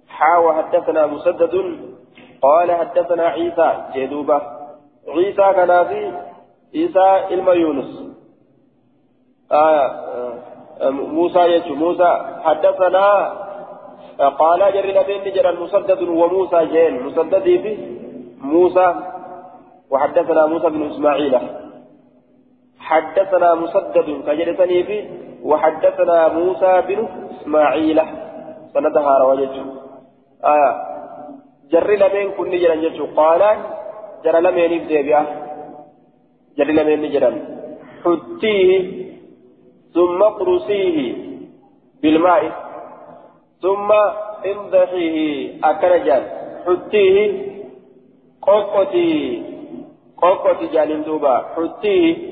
حاوى 0.07 0.53
حدثنا 0.53 1.05
مسدد 1.05 1.53
قال 2.41 2.71
حدثنا 2.71 3.25
عيسى 3.27 3.69
جدوبة 3.95 4.41
عيسى 5.07 5.47
كان 5.57 5.71
في 5.89 6.01
عيسى 6.75 7.07
علم 7.29 7.49
يونس 7.49 7.91
آه 9.51 9.85
موسى 10.91 11.39
يجو 11.39 11.75
موسى 11.75 12.11
حدثنا 12.43 13.05
قال 14.19 14.73
جري 14.73 14.91
لبين 14.93 15.33
جرى 15.33 15.51
مسدد 15.51 16.01
وموسى 16.01 16.65
جين 16.65 17.03
مسدد 17.03 17.43
في 17.43 17.77
موسى. 18.41 18.95
وحدثنا 19.89 20.45
موسى 20.45 20.69
بن 20.69 20.83
إسماعيل. 20.91 21.39
حدثنا 22.79 23.55
مسدد 23.55 24.07
كجلسني 24.27 24.83
في 24.83 24.97
وحدثنا 25.43 26.27
موسى 26.27 26.81
بن 26.87 27.07
إسماعيل. 27.31 28.01
سندها 28.73 29.17
رواجته 29.17 29.65
آية. 30.45 30.71
جري 31.71 31.95
لمن 31.95 32.31
كن 32.37 32.51
جتو 32.51 33.05
قال 33.15 33.41
جرى 34.25 34.41
لمن 34.41 34.71
يبدأ 34.71 35.25
جري 36.57 36.73
لمن 36.73 37.11
جران 37.11 37.35
حتيه 38.03 39.01
ثم 39.93 40.23
قرصيه 40.23 41.15
بالماء. 42.01 42.70
ثم 43.61 43.89
انضحيه 44.45 45.17
أكرجان 45.63 46.23
حتيه 46.65 47.17
قوقتي 48.41 49.43
قوقتي 50.17 50.65
جانين 50.67 51.03
دوبا 51.03 51.35
حتيه 51.55 52.31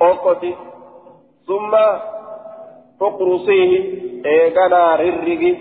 qoqqoti 0.00 0.50
summa 1.48 1.84
tuqrusiihi 3.00 3.78
eeganaa 4.32 4.96
rirrigi 5.02 5.52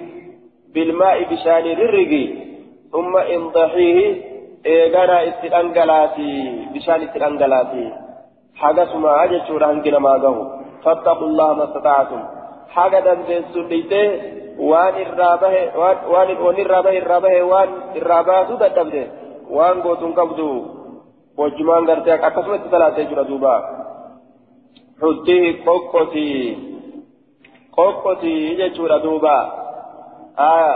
bilmaa'i 0.73 1.27
bishaanii 1.31 1.75
rirrigi 1.81 2.23
summa 2.91 3.21
indaxiihi 3.35 4.05
eeganaa 4.73 5.21
itti 5.29 5.53
dhangalaasi 5.55 6.27
bishaan 6.73 7.05
itti 7.07 7.21
dhangalaasi 7.23 7.83
hagasumaa 8.61 9.27
jechuudha 9.33 9.71
hangi 9.71 9.95
namaa 9.95 10.17
gahu 10.25 10.43
fattaqu 10.83 11.31
llaha 11.37 11.59
mastataatum 11.61 12.21
haga 12.75 12.99
dandeessun 13.07 13.69
dhiitee 13.71 14.07
waan 14.69 14.99
irraa 15.03 15.37
bahe 15.43 15.63
waan 16.13 16.57
irraa 16.63 16.83
bahe 16.85 16.97
irraa 17.03 17.21
bahe 17.25 17.41
waan 17.51 17.69
irraa 18.01 18.23
baasuu 18.29 18.59
dadhabde 18.63 19.03
waan 19.57 19.81
gootuun 19.85 20.13
qabdu 20.19 20.47
wajjumaan 21.39 21.89
gartee 21.89 22.19
akkasumatti 22.29 22.69
salaatee 22.75 23.09
jira 23.13 23.27
duubaa 23.31 23.59
حديه 25.01 25.65
قوقتي 25.65 26.57
قوقتي 27.77 28.55
جتشورا 28.55 28.97
دوبا 28.97 29.37
آية 30.39 30.75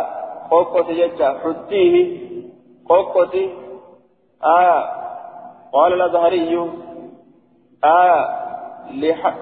قوقتي 0.51 0.93
جتشا 0.99 1.39
حديه 1.43 1.95
قوقتي 2.89 3.49
آية 4.43 4.79
قال 5.73 5.93
الأزهري 5.93 6.69
آه 7.83 8.21
لح 8.91 9.35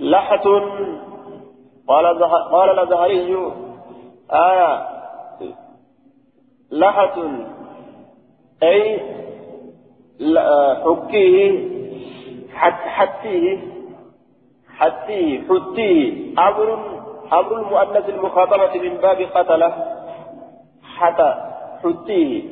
لحة 0.00 0.46
قال 1.90 2.24
قال 2.52 2.70
الأزهري 2.70 3.52
آية 4.30 4.88
لحة 6.70 7.16
أي 8.62 9.00
حكيه 10.84 11.68
حت 12.54 12.72
حتيه 12.72 13.58
حتيه 14.78 15.40
حتيه. 15.48 16.34
عبر 16.38 16.78
عبر 17.32 17.60
المؤنث 17.60 18.08
المخاطبة 18.08 18.80
من 18.80 18.96
باب 18.96 19.22
قتلة. 19.34 19.70
حتى 20.96 21.34
حتيه. 21.84 22.42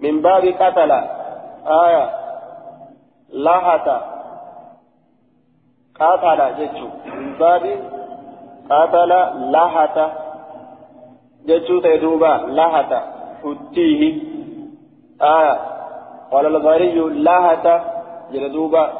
من 0.00 0.22
باب 0.22 0.44
قتلة. 0.44 1.00
آية 1.66 2.10
لحة 3.32 3.86
قاتل 6.00 6.40
جتشو 6.58 6.88
من 7.06 7.38
باب 7.38 7.97
قاتل 8.70 9.12
لحة 9.50 10.12
جتشو 11.46 11.80
تيدوبا 11.80 12.34
لحة 12.48 12.92
حتيه 13.42 14.02
آية. 15.22 15.58
قال 16.32 16.46
البخاري 16.46 16.92
لاهة 17.00 17.66
جلدوبا. 18.32 18.92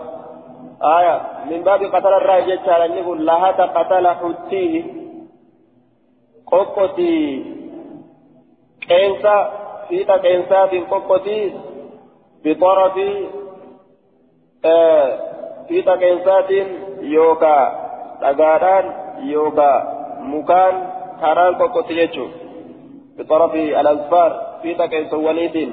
آية. 0.83 1.21
من 1.51 1.63
باب 1.63 1.83
قتل 1.83 2.13
الرأي 2.15 2.57
جتشارا 2.57 2.85
يقول 2.85 3.27
لاهة 3.27 3.63
قتل 3.63 4.09
حتيه 4.09 4.85
قوقتي 6.47 7.45
كينسا 8.89 9.53
فيتا 9.89 10.17
كينسا 10.17 10.67
في 10.67 10.81
قوقتي 10.81 11.55
بطرف. 12.45 12.97
آه. 14.65 15.19
فيتا 15.69 15.97
كينسات 15.97 16.51
يوكا. 17.01 17.89
dhagaadhaan 18.23 19.08
karaan 21.21 21.55
qoqqotti 21.61 21.99
jechuun 22.01 22.33
bixarafi 23.17 23.65
alasfaar 23.81 24.33
fiixa 24.63 24.89
qeensawwaniitiin 24.89 25.71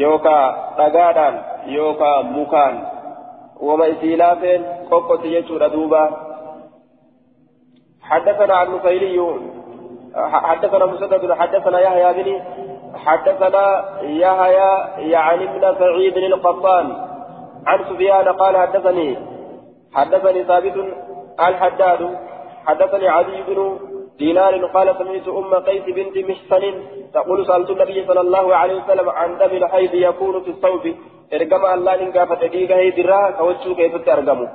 yookaan 0.00 0.54
dhagaadhaan 0.78 1.36
yookaan 1.76 2.26
mukaan 2.38 2.74
wama 3.66 3.86
isii 3.94 4.16
laafeen 4.22 4.66
qoqqotti 4.90 5.36
jechuudha 5.36 5.72
duuba 5.76 6.02
حدثنا 8.10 8.54
عن 8.54 8.68
نفيلي 8.74 9.18
حدثنا 10.48 10.86
مسدد 10.86 11.32
حدثنا 11.32 11.78
يحيى 11.80 12.08
بن 12.16 12.28
حدثنا 13.04 13.64
يحيى 14.02 14.70
يعني 15.14 15.44
ابن 15.50 15.62
سعيد 15.78 16.16
القطان 16.16 16.86
عن 17.66 17.78
سفيان 17.90 18.28
قال 18.28 18.56
حدثني 18.56 19.18
حدثني 19.94 20.44
ثابت 20.44 20.76
الحداد 21.48 22.00
حدثني 22.66 23.08
علي 23.08 23.42
بن 23.48 23.78
دينار 24.18 24.66
قال 24.66 24.88
سمعت 24.98 25.28
أم 25.28 25.54
قيس 25.54 25.84
بنت 25.96 26.16
محسن 26.30 26.74
تقول 27.14 27.46
سألت 27.46 27.70
النبي 27.70 28.06
صلى 28.06 28.20
الله 28.20 28.54
عليه 28.54 28.76
وسلم 28.82 29.08
عن 29.08 29.38
دم 29.38 29.56
الحيض 29.56 29.94
يكون 29.94 30.42
في 30.44 30.50
الصوب. 30.50 30.84
ارقم 31.34 31.64
الله 31.74 31.94
إن 32.02 32.12
قافت 32.12 32.44
ديقه 32.44 32.76
هيدرا 32.76 33.30
كوتشو 33.30 33.74
كيف 33.74 33.94
ترقمه 34.06 34.48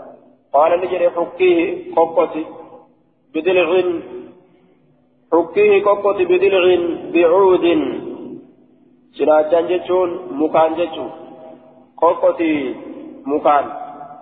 قال 0.53 0.71
نجري 0.81 1.09
حكيه 1.09 1.57
قوقتي 1.95 2.45
بدلع. 3.33 3.69
حكيه 5.33 5.83
قوقتي 5.85 6.25
بدلع 6.25 6.65
بعود. 7.13 7.65
شراجان 9.17 9.67
جتشون 9.67 10.09
مكان 10.41 10.71
جتشون. 10.79 11.11
قوقتي 12.01 12.75
مكان. 13.25 13.65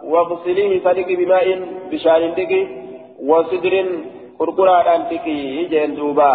واغسليه 0.04 0.72
صدق 0.86 1.08
بماء 1.20 1.48
بشار 1.92 2.22
دقي. 2.40 2.83
وصدر 3.20 3.76
قرقرادhaan 4.40 5.04
dhiqii 5.10 5.68
jeen 5.72 5.92
duuba 5.98 6.32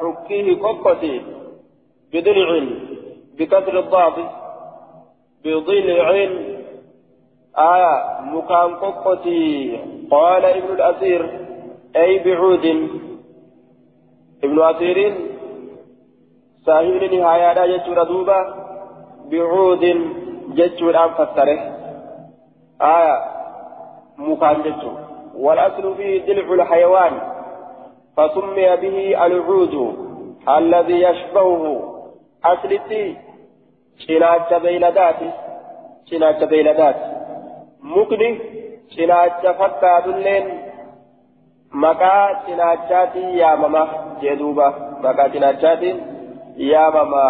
xukkiihi 0.00 0.52
qoqqoti 0.64 1.14
bidilcin 2.12 2.66
bikasri 3.38 3.78
الضاد 3.78 4.16
بضلع. 5.44 6.08
آية 7.58 8.20
مكان 8.20 8.74
قطتي 8.74 9.78
قال 10.10 10.44
ابن 10.44 10.74
الأثير 10.74 11.20
أي 11.96 12.18
بعود. 12.18 12.66
ابن 14.44 14.62
أثير 14.62 15.14
صاحب 16.66 17.02
نهاية 17.14 17.76
جتشور 17.76 18.02
دوبا 18.02 18.40
بعود 19.30 19.84
جتشور 20.48 21.04
أن 21.04 21.10
فسره 21.18 21.60
آية 22.80 23.16
مكان 24.18 24.62
جتشور 24.62 25.07
والأصل 25.38 25.96
فيه 25.96 26.26
دلع 26.26 26.52
الحيوان 26.54 27.12
فسمي 28.16 28.76
به 28.76 29.26
العود 29.26 29.74
الذي 30.48 31.02
يشبهه. 31.02 31.64
أصلتي 32.44 33.16
شناچ 33.98 34.50
بيلدات 34.62 35.20
شناچ 36.10 36.44
بيلدات 36.44 36.96
مكني 37.82 38.30
شناچ 38.96 39.42
فكاد 39.58 40.06
اللين 40.08 40.44
مكا 41.72 42.40
شناچاتي 42.46 43.24
يا 43.38 43.54
ماما 43.54 43.82
جدوبا 44.22 44.68
مكا 45.04 45.28
شناچاتي 45.32 45.90
يا 46.56 46.90
ماما 46.90 47.24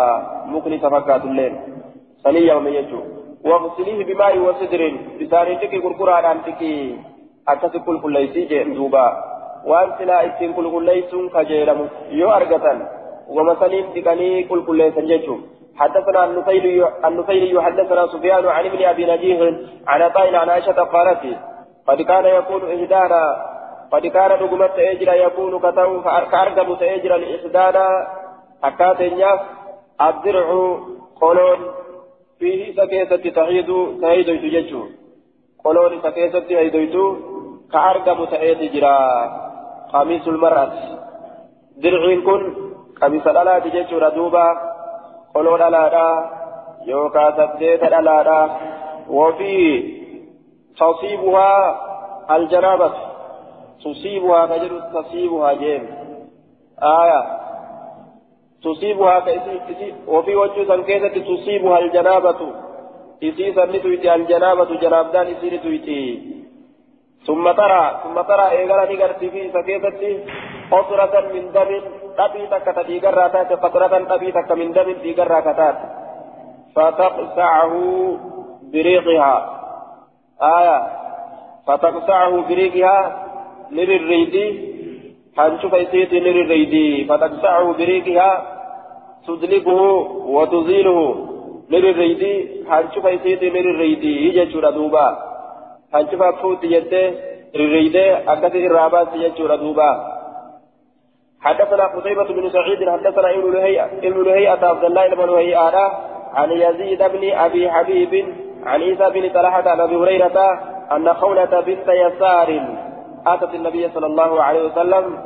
مكني 0.47 0.79
فكاد 0.79 1.25
اللين 1.25 1.55
سني 2.25 2.41
يوم 2.41 2.69
يجو 2.69 3.01
واغسليه 3.45 4.05
بماء 4.05 4.39
وسدر 4.39 4.83
بساري 5.21 5.57
تكي 5.57 5.81
كركران 5.81 6.39
تكي 6.47 6.97
akkasi 7.53 7.85
qulqulleessii 7.87 8.49
jeen 8.53 8.75
duuba. 8.79 9.05
Waan 9.71 9.95
silaa 9.99 10.23
ittiin 10.31 10.57
qulqulleessuun 10.59 11.31
kajeelamu 11.37 11.85
yoo 12.23 12.33
argatan 12.39 12.83
wama 13.37 13.55
saniin 13.61 13.95
dhiqanii 13.95 14.35
qulqulleessan 14.51 15.09
jechuun. 15.13 15.47
حدثنا 15.79 16.25
النفيلي 17.09 17.63
حدثنا 17.63 18.07
سفيان 18.07 18.47
عن 18.47 18.65
ابن 18.67 18.85
ابي 18.85 19.05
نجيح 19.07 19.39
عن 19.87 20.03
عطاء 20.03 20.35
عن 20.35 20.49
عائشه 20.49 20.73
قالت 20.95 21.23
قد 21.89 22.03
كان 22.03 22.27
يكون 22.39 22.63
احدانا 22.75 23.23
قد 23.93 24.07
كان 24.07 24.31
رقمت 24.31 24.79
اجرا 24.79 25.15
يكون 25.15 25.59
كتو 25.59 26.03
كارقب 26.33 26.83
اجرا 26.83 27.17
لاحدانا 27.17 27.87
حكات 28.63 29.01
الناس 29.01 29.41
الدرع 30.01 30.49
قولون 31.21 31.59
فيه 32.39 32.75
سكيسة 32.77 33.31
تعيد 33.31 33.71
تعيد 34.03 34.29
يتججو 34.29 34.83
قولون 35.65 35.93
سكيسة 36.03 36.41
تعيد 36.41 36.77
كأرقم 37.73 38.25
تأيد 38.25 38.73
جرا 38.73 38.99
قميص 39.93 40.29
المرأة 40.29 40.73
درعين 41.77 42.23
كن 42.23 42.55
قميص 43.03 43.27
الألا 43.27 43.59
تجيشور 43.59 44.09
دوبا 44.09 44.47
قلون 45.35 45.63
الألا 45.63 46.31
يوكا 46.87 47.31
سبديت 47.37 47.83
الألا 47.83 48.51
وفيه 49.11 49.99
تصيبها 50.79 51.81
الجنابة 52.37 52.93
تصيبها 53.85 54.47
نجر 54.47 54.81
تصيبها 54.81 55.53
جيم 55.53 55.89
آية 56.83 57.39
تصيبها 58.63 59.25
وفي 60.07 60.37
وجه 60.37 60.69
سنكيسة 60.69 61.09
تصيبها 61.09 61.79
الجنابة 61.79 62.53
إسي 63.23 63.53
سنتويتي 63.53 64.15
الجنابة 64.15 64.81
جنابدان 64.81 65.27
إسي 65.27 65.57
نتويتي 65.57 66.38
ثم 67.29 67.45
ترى 67.61 67.83
ثم 68.05 68.17
ترى 68.31 68.47
إيغالا 68.57 68.85
نيغرتي 68.91 69.27
في 69.31 69.41
سكيفتي 69.55 70.13
قطرة 70.73 71.15
من 71.33 71.45
دم 71.55 71.71
أبي 72.25 72.43
تكت 72.53 72.79
تيغرا 72.89 73.29
تات 73.29 73.53
قطرة 73.65 73.95
أبي 74.15 74.29
تك 74.33 74.51
من 74.61 74.73
دم 74.77 74.89
تيغرا 75.03 75.41
كتات 75.41 75.79
فتقسعه 76.77 77.73
بريقها. 78.73 79.35
آية. 80.43 80.79
فتقسعه 81.67 82.49
بريقها 82.49 83.27
للريدي. 83.71 84.69
هنشوف 85.39 85.73
يسيتي 85.73 86.21
للريدي. 86.21 87.05
فتقسعه 87.05 87.73
بريقها 87.73 88.31
تدلقه 89.27 89.83
وتزيله 90.35 90.99
للريدي. 91.71 92.65
هنشوف 92.69 93.05
يسيتي 93.05 93.49
للريدي. 93.51 94.29
يجي 94.29 94.61
دوبا. 94.61 95.28
Hancufa 95.93 96.33
fuuti 96.43 96.69
jettee 96.69 97.07
rirriidee 97.55 98.11
akkasii 98.27 98.65
irraa 98.69 98.91
baasti 98.91 99.25
jechuudha 99.25 99.61
duuba. 99.65 99.91
حدثنا 101.41 101.85
قتيبة 101.87 102.25
بن 102.25 102.51
سعيد 102.51 102.91
حدثنا 102.91 103.31
ابن 103.31 103.53
لهيئة 103.53 103.85
ابن 103.85 104.23
لهيئة 104.23 104.67
عبد 104.67 104.85
الله 104.85 105.09
بن 105.09 105.25
لهيئة 105.25 105.77
عن 106.35 106.51
يزيد 106.51 107.03
بن 107.03 107.33
أبي 107.33 107.71
حبيب 107.71 108.35
عن 108.65 108.83
عيسى 108.83 109.11
بن 109.11 109.29
طلحة 109.29 109.71
عن 109.71 109.81
أبي 109.81 109.97
هريرة 109.97 110.39
أن 110.93 111.15
خولة 111.15 111.61
بنت 111.61 111.89
يسار 111.89 112.51
أتت 113.27 113.55
النبي 113.55 113.89
صلى 113.89 114.07
الله 114.07 114.43
عليه 114.43 114.63
وسلم 114.63 115.19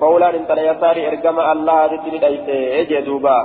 قولا 0.00 0.30
انت 0.30 0.50
يسار 0.50 0.96
ارجم 1.08 1.40
الله 1.40 1.86
تتلي 1.86 2.80
أجي 2.80 3.00
دوبا 3.00 3.38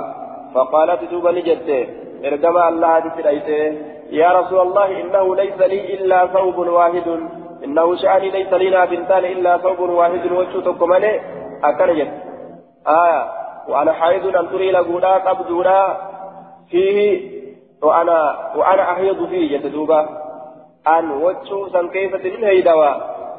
فقالت 0.54 1.04
دوبا 1.10 1.32
نجت 1.32 1.88
ارجم 2.24 2.56
الله 2.56 2.98
تتلي 3.00 3.89
يا 4.10 4.40
رسول 4.40 4.60
الله 4.60 5.00
إنه 5.00 5.36
ليس 5.36 5.58
لي 5.58 5.94
إلا 5.94 6.26
ثوب 6.26 6.58
واحد. 6.58 7.08
إنه 7.64 7.96
شأني 7.96 8.30
ليس 8.30 8.52
لنا 8.52 8.84
بنتان 8.84 9.24
إلا 9.24 9.58
ثوب 9.58 9.80
واحد. 9.80 10.32
وجهتكم 10.32 10.92
عليه 10.92 11.20
أكنجت 11.64 12.12
آية. 12.88 13.40
وأنا 13.68 13.92
حائض 13.92 14.36
أن 14.36 14.50
تري 14.50 14.70
لقولا 14.70 15.14
قبضولا 15.16 15.96
فيه 16.70 17.30
وأنا 17.82 18.50
وأنا 18.56 18.92
أحيض 18.92 19.26
فيه 19.26 19.56
يتدوبا 19.56 20.08
أن 20.88 21.10
وجه 21.10 21.68
سن 21.72 21.88
كيف 21.88 22.16
تنهي 22.16 22.60
دوا 22.60 22.92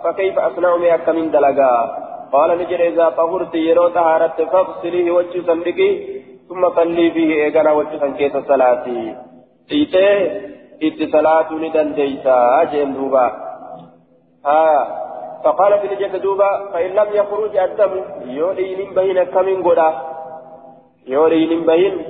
فكيف 0.03 0.39
أصنع 0.39 0.77
مئك 0.77 1.10
من 1.10 1.31
دلقا؟ 1.31 1.97
قال 2.34 2.57
نجر 2.57 2.88
إذا 2.88 3.10
طهرت 3.10 3.55
يرو 3.55 3.88
طهارت 3.88 4.41
فاغسليه 4.41 5.12
وجه 5.12 5.41
سنبكي 5.47 6.21
ثم 6.49 6.69
صلي 6.69 7.12
فيه 7.12 7.43
إيقنا 7.43 7.71
وجه 7.71 7.97
سن 10.81 10.89
كيف 10.89 10.99
صلاتي 10.99 11.03
إيتي 11.03 11.03
إتي 11.03 11.11
صلاة 11.11 11.53
ندن 11.53 11.93
ديسا 11.93 12.61
أجين 12.61 12.93
دوبا 12.93 13.31
آه 14.45 14.87
فقال 15.43 15.79
في 15.79 15.87
نجد 15.87 16.21
دوبا 16.21 16.71
فإن 16.73 16.89
لم 16.89 17.07
يخرج 17.13 17.57
الدم 17.57 18.03
يولين 18.25 18.93
بين 18.93 19.23
كم 19.23 19.63
قدا 19.63 19.93
يولين 21.07 21.65
بين 21.65 22.05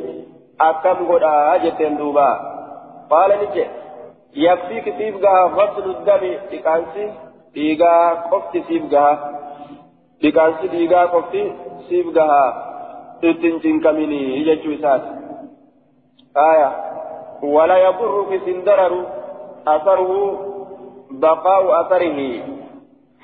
أكم 0.62 1.12
قدا 1.12 1.56
أجتين 1.56 1.98
دوبا 1.98 2.40
قال 3.10 3.32
نجد 3.42 3.68
يكفيك 4.36 4.98
سيبقى 4.98 5.48
غسل 5.48 5.90
الدم 5.90 6.38
إكانسي 6.54 7.12
dhiigaa 7.56 8.30
qofti 8.32 8.64
siif 8.68 8.84
gaha. 8.92 9.14
Dhiqaansi 10.22 10.68
dhiigaa 10.74 11.08
qofti 11.08 11.42
siif 11.88 12.14
gaha. 12.18 12.44
Ittiin 13.22 13.60
cinqaminii 13.62 14.46
jechuu 14.46 14.72
isaati. 14.72 15.10
Aya 16.36 16.70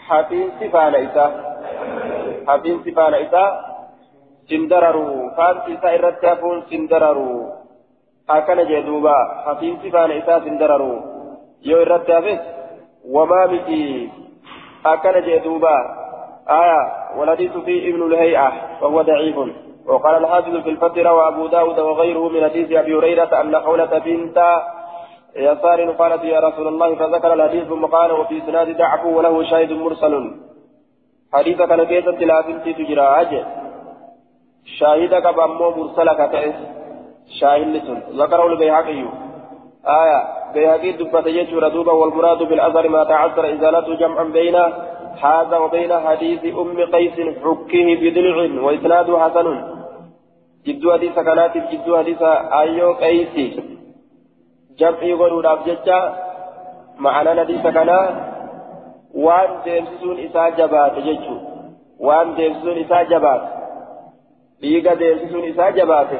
hafiinsi 0.07 0.69
faana 0.75 0.99
isaa 1.07 1.31
hafiinsi 2.49 2.91
faana 2.97 3.19
isaa 3.19 3.49
sin 4.49 4.67
dararu 4.73 5.07
faansi 5.37 5.73
isaa 5.77 5.95
irratti 5.99 6.25
hafuun 6.31 6.61
sin 6.69 6.87
dararu 6.91 7.29
akkana 8.27 8.65
jee 8.69 8.83
duuba 8.89 9.15
hafiinsi 9.45 9.91
faana 9.95 10.21
isaa 10.21 10.39
sin 10.45 10.61
dararu 10.61 10.93
yoo 11.71 11.81
irratti 11.87 12.11
hafes 12.11 12.39
وما 13.07 13.45
متي 13.45 14.09
أكل 14.85 15.15
جدوبا 15.21 15.77
آية 16.49 16.81
والحديث 17.17 17.57
فيه 17.57 17.93
ابن 17.93 18.01
الهيئة 18.03 18.51
وهو 18.81 19.01
ضعيف 19.01 19.35
وقال 19.87 20.15
الحافظ 20.15 20.57
في 20.57 20.69
الفترة 20.69 21.13
وأبو 21.13 21.47
داود 21.47 21.79
وغيره 21.79 22.29
من 22.29 22.43
حديث 22.43 22.71
أبي 22.71 22.95
هريرة 22.95 23.41
أن 23.41 23.59
خولة 23.59 23.99
بنت 24.05 24.37
يسار 25.35 25.91
قالت 25.91 26.23
يا 26.23 26.39
رسول 26.39 26.67
الله 26.67 26.95
فذكر 26.95 27.33
الحديث 27.33 27.63
ثم 27.63 27.85
قال 27.85 28.11
وفي 28.11 28.41
سناد 28.45 28.77
ضعف 28.77 29.05
وله 29.05 29.43
شاهد 29.43 29.71
مرسل. 29.71 30.13
حديث 31.33 31.61
كان 31.61 31.83
كيسة 31.83 32.11
لا 32.11 32.41
بنتي 32.41 32.73
تجرى 32.73 33.01
أجل 33.01 33.45
شاهدك 34.79 35.35
بأمو 35.35 35.69
مرسلك 35.69 36.17
تأس 36.31 36.55
شاهد 37.39 37.75
ذكره 38.21 38.47
البيهقي. 38.47 39.01
آية. 40.01 40.19
بيهقي 40.53 40.91
دبت 40.91 41.27
يجور 41.27 41.67
دوبا 41.67 41.91
والمراد 41.91 42.37
بالأثر 42.37 42.89
ما 42.89 43.03
تعثر 43.03 43.53
إزالته 43.53 43.95
جمعا 43.95 44.23
بين 44.23 44.55
هذا 45.21 45.57
وبين 45.57 45.99
حديث 45.99 46.55
أم 46.55 46.77
قيس 46.95 47.17
حكه 47.43 47.87
بدلع 48.01 48.63
وإسناد 48.63 49.15
حسن. 49.15 49.76
جدو 50.67 50.93
حديث 50.93 51.19
كانت 51.27 51.57
جدو 51.71 51.97
حديث 51.97 52.21
أيو 52.61 52.93
قيس 53.01 53.35
جمعي 54.79 55.13
غرور 55.13 55.53
أبججة 55.53 55.99
معنى 56.97 57.29
حديث 57.41 57.67
كان 57.75 57.91
وان 59.25 59.49
ديمسون 59.65 60.17
إسا 60.25 60.49
جبات 60.49 60.95
ججو 61.07 61.35
وان 61.99 62.35
ديمسون 62.35 62.77
إسا 62.83 63.01
جبات 63.11 63.43
بيغا 64.61 64.93
ديمسون 64.93 65.43
إسا 65.51 65.69
جبات 65.69 66.11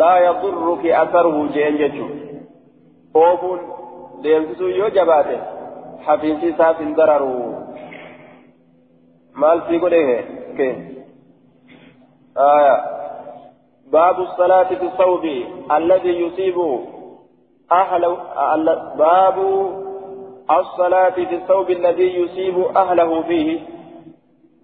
لا 0.00 0.14
يضرك 0.26 0.82
أثره 0.86 1.36
جين 1.54 1.76
ججو 1.82 2.08
oofuun 3.14 3.60
deemsisuu 4.22 4.68
yoo 4.68 4.90
jabaate 4.96 5.38
hafiinsi 6.06 6.46
isaaf 6.48 6.78
hin 6.78 6.94
dararu. 6.96 7.30
Maal 9.34 9.62
sii 9.68 9.78
godhe 9.84 10.02
ke 10.58 10.68
باب 13.92 14.20
الصلاة 14.20 14.68
في 14.68 14.86
الثوب 14.86 15.24
الذي 15.72 16.20
يصيب 16.20 16.78
أهله 17.72 18.16
باب 18.98 19.36
الصلاة 20.50 21.10
في 21.10 21.34
الثوب 21.34 21.70
الذي 21.70 22.20
يصيب 22.20 22.58
أهله 22.76 23.22
فيه 23.22 23.60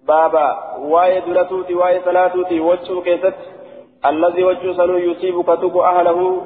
بابا 0.07 0.57
واي 0.79 1.21
دلتوتي 1.21 1.73
واي 1.73 2.01
صلاتوتي 2.05 2.59
وجهه 2.59 3.01
كيست 3.01 3.35
الذي 4.05 4.43
وجهه 4.43 4.73
سنو 4.73 4.97
يصيب 4.97 5.41
كتب 5.41 5.77
أهله 5.77 6.41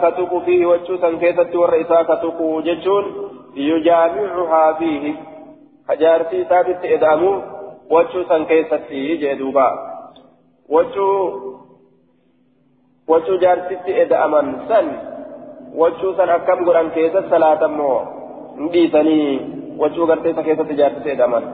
katuqu 0.00 0.40
fiihi 0.44 0.64
wachuu 0.64 0.98
san 0.98 1.18
keessatti 1.18 1.56
warra 1.56 1.76
isaa 1.76 2.04
katuqu 2.04 2.62
jechuun 2.62 3.04
yujaamicuhaa 3.54 4.74
fiihi 4.74 5.18
hajaartii 5.88 6.40
isaatitti 6.40 6.92
eda'amu 6.94 7.42
wachuu 7.90 8.24
san 8.28 8.46
keessatti 8.46 9.18
jee 9.18 9.36
duuba 9.38 9.66
wachuu 13.12 13.38
jaartitti 13.44 13.96
eda'aman 14.04 14.52
san 14.68 14.90
wachuu 15.82 16.12
san 16.20 16.30
akkam 16.36 16.64
godhan 16.68 16.90
keessatti 16.96 17.30
salaatammoo 17.34 17.96
hin 18.58 18.72
dhiisanii 18.76 19.30
wachuu 19.82 20.06
gartee 20.12 20.32
isa 20.36 20.46
keessatti 20.50 20.80
jaartitti 20.82 21.16
eda'aman 21.16 21.50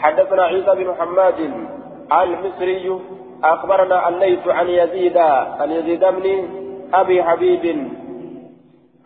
حدثنا 0.00 0.42
عيسى 0.42 0.72
بن 0.74 0.88
حماد 0.98 1.38
المصري 2.22 3.00
أخبرنا 3.44 4.08
الليث 4.08 4.48
عن 4.48 4.68
يزيد 4.68 5.16
عن 5.60 5.70
يزيد 5.70 6.04
بن 6.04 6.26
أبي 6.94 7.22
حبيب 7.22 7.64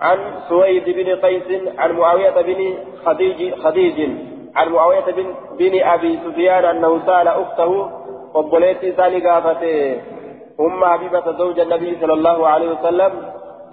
عن 0.00 0.18
سويد 0.48 0.84
بن 0.84 1.08
قيس 1.24 1.48
عن 1.78 1.92
معاوية 1.92 2.36
بن 2.48 2.60
خديج 3.04 3.54
خديج 3.54 3.98
عن 4.56 4.68
معاوية 4.68 5.06
بن, 5.16 5.26
بن 5.58 5.82
أبي 5.82 6.18
سفيان 6.24 6.64
أنه 6.64 7.00
سأل 7.06 7.28
أخته 7.28 7.90
وبوليت 8.34 8.82
ثاني 8.96 9.20
قافته 9.26 10.00
أم 10.60 10.84
حبيبة 10.84 11.32
زوج 11.32 11.60
النبي 11.60 11.98
صلى 12.00 12.12
الله 12.12 12.48
عليه 12.48 12.68
وسلم 12.70 13.12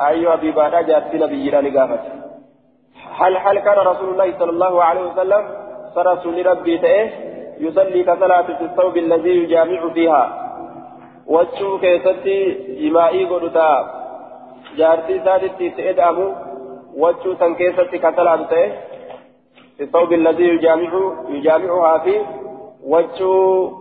أي 0.01 0.29
حبيبة 0.29 0.81
جاءت 0.81 1.15
نبينا 1.15 1.59
قافته 1.79 2.11
هل 3.19 3.37
هل 3.37 3.59
كان 3.59 3.77
رسول 3.77 4.09
الله 4.09 4.39
صلى 4.39 4.49
الله 4.49 4.83
عليه 4.83 5.01
وسلم 5.01 5.43
فرسول 5.95 6.45
ربي 6.45 6.77
تأه؟ 6.77 7.09
يصلي 7.59 8.03
كصلاة 8.03 8.41
في 8.41 8.63
الثوب 8.63 8.97
الذي 8.97 9.29
يجامع 9.29 9.93
فيها. 9.93 10.23
وجهه 11.27 11.77
كيستي 11.81 12.89
إمائي 12.89 13.25
قدتا. 13.25 14.01
isaatitti 14.77 15.65
itti 15.65 15.81
eda'amu 15.81 16.25
wachuu 16.97 17.35
san 17.39 17.55
keessatti 17.55 17.99
kasalaatu 17.99 18.49
ta'e 18.53 18.91
الثوب 19.81 20.13
الذي 20.13 20.43
يجامع 20.43 20.91
يجامعها 21.29 21.97
في 21.97 22.21
وجو 22.83 23.71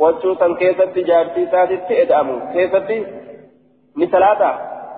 وجو 0.00 0.34
سن 0.34 0.54
كيست 0.54 0.98
جارتي 0.98 1.46
سادت 1.46 1.90
ادامو 1.90 2.40
كيست 2.52 2.90
مثلاتا 3.96 4.52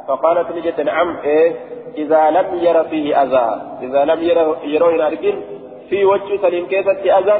فقالت 0.08 0.50
لجت 0.50 0.80
نعم 0.80 1.16
إيه 1.24 1.52
إذا 1.96 2.30
لم 2.30 2.46
ير 2.54 2.84
فيه 2.84 3.22
أذى 3.22 3.46
إذا 3.82 4.04
لم 4.04 4.20
ير 4.22 4.38
يروه 4.64 5.06
أرجل 5.06 5.42
في 5.88 6.04
وجو 6.04 6.36
سليم 6.42 6.66
كيست 6.66 7.06
أذى 7.18 7.36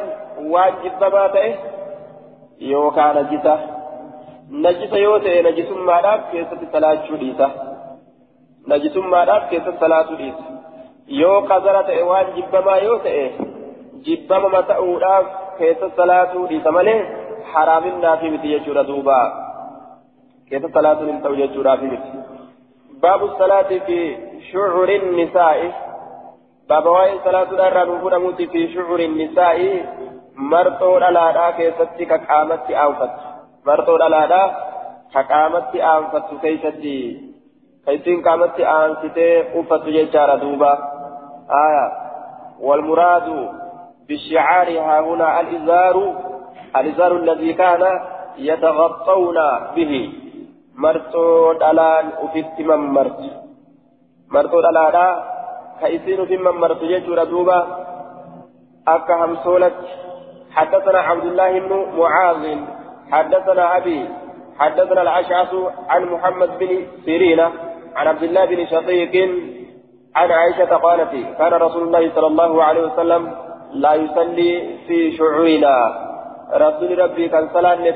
واجب 0.55 0.93
ما 1.01 1.35
إيه 1.35 1.55
يو 2.61 2.91
كان 2.91 3.17
نجسة 3.17 3.59
نجسة 4.51 4.97
يوتي 4.97 5.43
نجس 5.43 5.71
ما 5.71 6.01
داب 6.03 6.21
كيست 6.33 6.61
ثلاث 6.73 6.99
شديسة 7.09 7.69
najisummaadhaaf 8.71 9.49
keessatti 9.51 9.81
salaatu 9.81 10.17
dhiisa. 10.21 10.45
Yoo 11.21 11.37
qazara 11.51 11.83
ta'e 11.91 12.03
waan 12.11 12.33
jibbamaa 12.37 12.79
yoo 12.87 12.99
ta'e 13.05 13.23
jibbama 14.09 14.63
ta'uudhaaf 14.71 15.31
keessatti 15.59 15.97
salaatuu 16.01 16.45
dhiisa 16.51 16.73
malee 16.77 16.99
haraaminaafi 16.99 17.28
miti 18.31 18.49
jechuudha 18.55 18.87
duuba 18.91 19.19
keessatti 20.49 20.73
salaatuun 20.75 21.11
hin 21.11 21.23
ta'u 21.23 21.37
jechuudhaafi 21.43 21.91
miti 21.93 22.11
baabu 23.03 23.31
salaati 23.39 23.81
fi 23.87 23.99
shucurin 24.51 25.07
nisaa'i 25.21 25.71
baaba 26.69 26.97
waa'ee 26.97 27.21
salaatuudha 27.25 27.71
irraa 27.71 27.85
nuu 27.93 28.01
fudhamuuti 28.03 28.51
fi 28.57 28.67
shucurin 28.75 29.17
nisaa'i 29.23 29.71
marxoo 30.55 30.97
dhalaadhaa 31.01 31.53
keessatti 31.63 32.11
ka 32.13 32.19
qaamatti 32.27 32.79
aanfattu 32.85 33.25
marxoo 33.71 33.99
dhalaadhaa 34.05 34.47
ka 35.13 35.25
qaamatti 35.33 35.83
aanfattu 35.93 36.45
keessatti 36.45 36.95
كيسين 37.89 38.23
قامت 38.23 38.61
آنستي 38.61 39.59
أفت 39.61 39.85
جيشارة 39.85 40.35
دوبا 40.35 40.73
آية 41.51 41.87
والمراد 42.61 43.49
بالشعار 44.09 44.79
ها 44.79 45.01
هنا 45.01 45.41
الإزار 45.41 45.97
الإزار 46.77 47.13
الذي 47.17 47.53
كان 47.53 47.83
يتغطون 48.39 49.39
به. 49.77 50.13
مرتو 50.75 51.53
دلان 51.53 52.07
أفت 52.25 52.61
من 52.61 52.81
مرت. 52.97 53.21
مرتو 54.31 54.61
دلالا 54.61 55.07
كيسين 55.81 56.27
في 56.27 56.37
من 56.37 56.55
مرتو 56.61 56.85
يجور 56.85 57.25
دوبا. 57.25 57.61
أكا 58.89 59.25
همسولت 59.25 59.75
حدثنا 60.51 60.99
عبد 60.99 61.25
الله 61.25 61.59
بن 61.61 61.73
معاذ. 61.99 62.45
حدثنا 63.13 63.77
أبي. 63.77 64.09
حدثنا 64.59 65.03
الأشعث 65.03 65.55
عن 65.89 66.05
محمد 66.05 66.59
بن 66.59 66.87
سيرين 67.05 67.41
عن 67.97 68.07
عبد 68.07 68.23
الله 68.23 68.45
بن 68.45 68.67
شقيق 68.67 69.15
عن 70.17 70.31
عائشة 70.31 70.77
قالت 70.77 71.13
كان 71.39 71.53
رسول 71.53 71.83
الله 71.83 72.15
صلى 72.15 72.27
الله 72.27 72.65
عليه 72.65 72.83
وسلم 72.83 73.23
لا 73.73 73.95
يصلي 73.95 74.79
في 74.87 75.17
شعورنا 75.17 76.08
رسول 76.53 76.99
ربي 76.99 77.29
كان 77.29 77.49
صلاة 77.55 77.91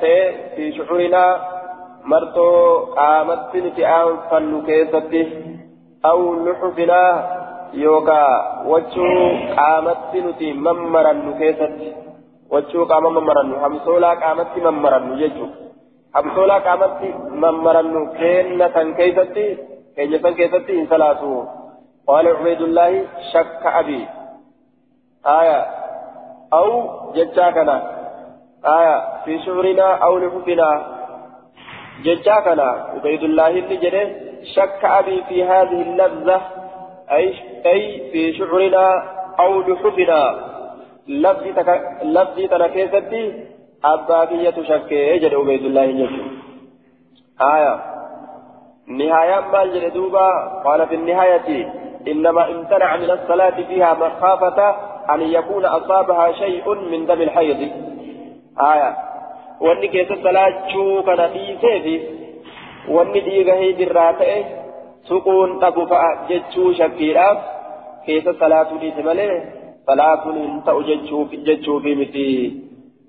في 0.56 0.72
شعورنا 0.76 1.24
مرتو 2.04 2.78
قامت 2.98 3.56
نتئان 3.56 4.16
فنو 4.30 4.62
كيستي 4.66 5.22
أو 6.04 6.34
لحفنا 6.44 7.02
يوكا 7.74 8.22
وجو 8.66 9.08
قامت 9.58 10.12
نتي 10.26 10.52
ممرا 10.52 11.12
كيستي 11.38 11.90
وجو 12.52 12.84
قام 12.84 13.04
ممرا 13.16 13.42
همسولا 13.62 14.10
قامت 14.22 14.54
ممرا 14.66 15.00
يجو 15.22 15.46
همسولا 16.16 16.56
قامت 16.66 17.00
ممرا 17.42 17.82
كينة 18.18 18.76
كيستي 18.98 19.46
كينة 19.96 20.30
كيستي 20.38 20.72
إن 20.80 20.86
صلاته 20.92 21.32
قال 22.06 22.26
عبيد 22.36 22.60
الله 22.60 22.92
شك 23.32 23.62
أبي 23.80 24.00
آية 25.26 25.60
أو 26.52 26.66
ججاكنا 27.16 28.01
آية 28.66 29.24
في 29.24 29.38
شعرنا 29.44 29.94
أو 30.04 30.18
لحفنا. 30.18 30.86
ججا 32.04 32.40
كنا 32.40 32.62
عبيد 32.94 33.22
الله 33.22 33.48
اللي 33.48 33.76
جده 33.76 34.10
شك 34.54 34.84
أبي 34.84 35.22
في 35.28 35.44
هذه 35.44 35.82
اللذة 35.82 36.40
أي 37.12 37.34
أي 37.66 38.10
في 38.12 38.32
شعرنا 38.38 39.02
أو 39.40 39.60
لحفنا. 39.60 40.22
لفظي 41.08 41.52
تك 41.52 41.68
تنكيستي 42.50 43.44
أبابية 43.84 44.56
شك 44.62 44.92
جد 45.22 45.34
عبيد 45.34 45.64
الله 45.64 45.86
جده 45.86 46.24
آية. 47.54 47.74
نهاية 48.86 49.40
ما 49.40 49.64
جدوبا 49.64 50.28
قال 50.64 50.86
في 50.88 50.94
النهاية 50.94 51.72
إنما 52.08 52.50
امتنع 52.50 52.96
من 52.96 53.10
الصلاة 53.10 53.62
فيها 53.68 53.94
مخافة 53.94 54.76
أن 55.14 55.20
يكون 55.20 55.64
أصابها 55.64 56.32
شيء 56.32 56.74
من 56.74 57.06
دم 57.06 57.22
الحيض. 57.22 57.91
آية 58.60 58.96
wanni 59.62 59.88
keessa 59.88 60.16
salaachuu 60.22 61.02
kana 61.06 61.26
dhiiseefi 61.34 61.94
wanni 62.94 63.20
dhiiga 63.26 63.54
hiidirraa 63.54 64.12
ta'e 64.20 64.38
suquun 65.08 65.52
dhabu 65.64 65.84
fa'a 65.92 66.08
jechuu 66.30 66.70
shakkiidhaaf 66.78 67.38
keessa 68.06 68.32
salaatuu 68.40 68.78
dhiise 68.80 69.02
malee 69.08 69.36
salaatuun 69.90 70.38
hin 70.40 70.56
ta'u 70.68 70.82
jechuufi 70.88 71.94
miti 72.00 72.24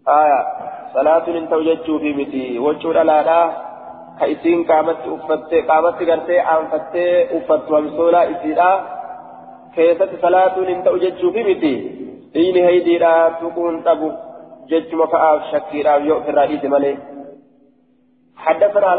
haya 0.10 0.40
salaatuun 0.94 1.38
hin 1.40 1.48
ta'u 1.54 1.64
jechuufi 1.70 2.14
miti 2.20 2.44
wachuu 2.66 2.94
dhalaadhaa 2.98 3.46
ka 4.20 4.26
isiin 4.34 4.62
qaamatti 4.72 5.10
uffattee 5.16 5.62
qaamatti 5.72 6.10
gartee 6.12 6.40
aanfattee 6.56 7.12
uffattu 7.40 7.76
hamsoolaa 7.78 8.24
isiidhaa 8.36 8.76
keessatti 9.80 10.22
salaatuun 10.28 10.70
hin 10.74 10.86
ta'u 10.90 11.02
jechuufi 11.06 11.44
miti 11.50 11.74
dhiini 12.38 12.62
hiidiidhaa 12.68 13.24
suquun 13.42 13.82
dhabu 13.90 14.12
جج 14.70 14.92
فآف 15.12 15.42
شكيرا 15.52 15.96
يؤثر 15.96 16.30
الرئيس 16.30 16.64
ملي. 16.66 16.98
حدثنا 18.38 18.90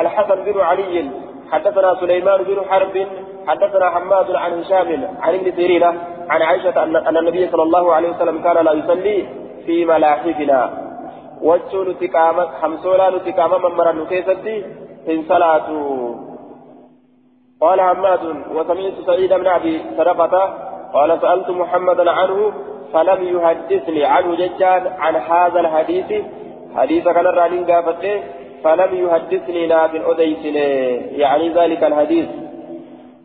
الحسن 0.00 0.38
بن 0.44 0.60
علي 0.60 1.10
حدثنا 1.52 1.94
سليمان 2.00 2.42
بن 2.42 2.58
حرب 2.70 3.06
حدثنا 3.46 3.90
حماد 3.90 4.30
عن 4.30 4.52
هشام 4.58 4.88
عن 5.20 5.34
ابن 5.34 5.52
سيرين 5.56 5.84
عن 6.32 6.42
عائشة 6.42 6.82
أن 6.82 7.16
النبي 7.16 7.50
صلى 7.50 7.62
الله 7.62 7.94
عليه 7.94 8.10
وسلم 8.10 8.42
كان 8.42 8.64
لا 8.64 8.72
يصلي 8.72 9.18
في 9.66 9.84
ملاحفنا. 9.84 10.60
وجه 11.42 11.82
نتقامة 11.90 12.46
حمسولا 12.60 13.10
نتقامة 13.10 13.56
من 13.58 13.74
مرة 13.76 13.92
نكيستي 13.92 14.56
إن 15.10 15.24
صلاة 15.28 15.68
قال 17.60 17.80
حماد 17.80 18.24
وسمعت 18.54 18.92
سعيد 19.06 19.32
بن 19.32 19.46
أبي 19.46 19.74
سرقة 19.96 20.34
قال 20.94 21.20
سألت 21.20 21.50
محمدا 21.50 22.10
عنه 22.10 22.52
فلم 22.92 23.20
يحدثني 23.36 24.04
عنه 24.04 24.34
ججان 24.34 24.86
عن 24.98 25.16
هذا 25.16 25.60
الحديث. 25.60 26.24
حديث 26.76 27.04
كان 27.04 27.26
الرانين 27.26 27.64
قافته 27.70 28.22
فلم 28.64 28.90
يحدثني 29.04 29.66
ناب 29.66 29.94
أديسن. 30.10 30.56
يعني 31.20 31.48
ذلك 31.48 31.84
الحديث. 31.84 32.28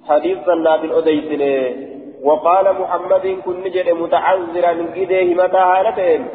حديث 0.09 0.47
ناب 0.47 0.91
أديسن. 0.91 1.43
وقال 2.23 2.65
محمد 2.81 3.37
كن 3.45 3.55
نجد 3.63 3.89
متعذرا 3.89 4.73
من 4.73 4.87
إيديه 4.91 5.35
متى 5.35 5.57
هالتين 5.57 6.27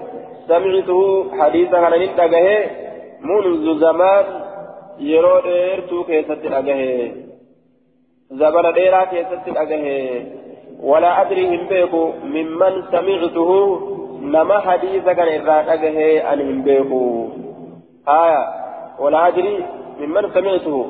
سمعته 0.49 1.31
حديثا 1.39 1.81
كان 1.81 2.01
ننتقه 2.01 2.47
منذ 3.29 3.81
زمان 3.81 4.25
يرو 4.99 5.41
ديرتو 5.41 6.05
كيست 6.05 6.43
أجه 6.45 7.13
زمن 8.31 8.73
ديرا 8.73 9.05
كيست 9.05 9.47
أجه 9.63 9.85
ولا 10.83 11.21
أدري 11.21 11.57
هم 11.57 11.67
بيكو 11.67 12.13
ممن 12.25 12.83
سمعته 12.93 13.81
نما 14.23 14.59
حديث 14.61 15.05
كان 15.05 15.41
إرادته 15.41 16.33
أن 16.33 16.41
هم 16.41 16.63
بيكو 16.63 17.29
آية. 18.09 18.45
ولا 18.99 19.29
أدري 19.29 19.67
ممن 20.01 20.31
سمعته. 20.35 20.87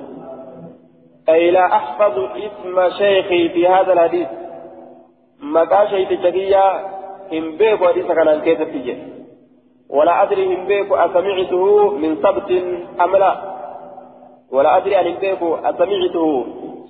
أي 1.28 1.50
لا 1.50 1.66
أحفظ 1.66 2.18
اسم 2.18 2.90
شيخي 2.98 3.48
في 3.48 3.68
هذا 3.68 3.92
الحديث. 3.92 4.28
مكا 5.42 5.86
شيخ 5.86 6.10
الجدية 6.10 6.64
هم 7.32 7.56
بيكو 7.56 7.86
حديث 7.86 8.06
كان 8.06 8.40
كيف 8.40 8.62
تجي 8.62 8.96
ولا 9.90 10.22
أدري 10.22 10.54
هم 10.54 10.66
بيكو 10.66 10.94
أسمعته 10.94 11.90
من 11.90 12.16
سبت 12.16 12.50
أم 13.00 13.16
لا. 13.16 13.32
ولا 14.52 14.76
أدري 14.76 15.00
أن 15.00 15.06
هم 15.06 15.18
بيكو 15.20 15.54
أسمعته 15.54 16.46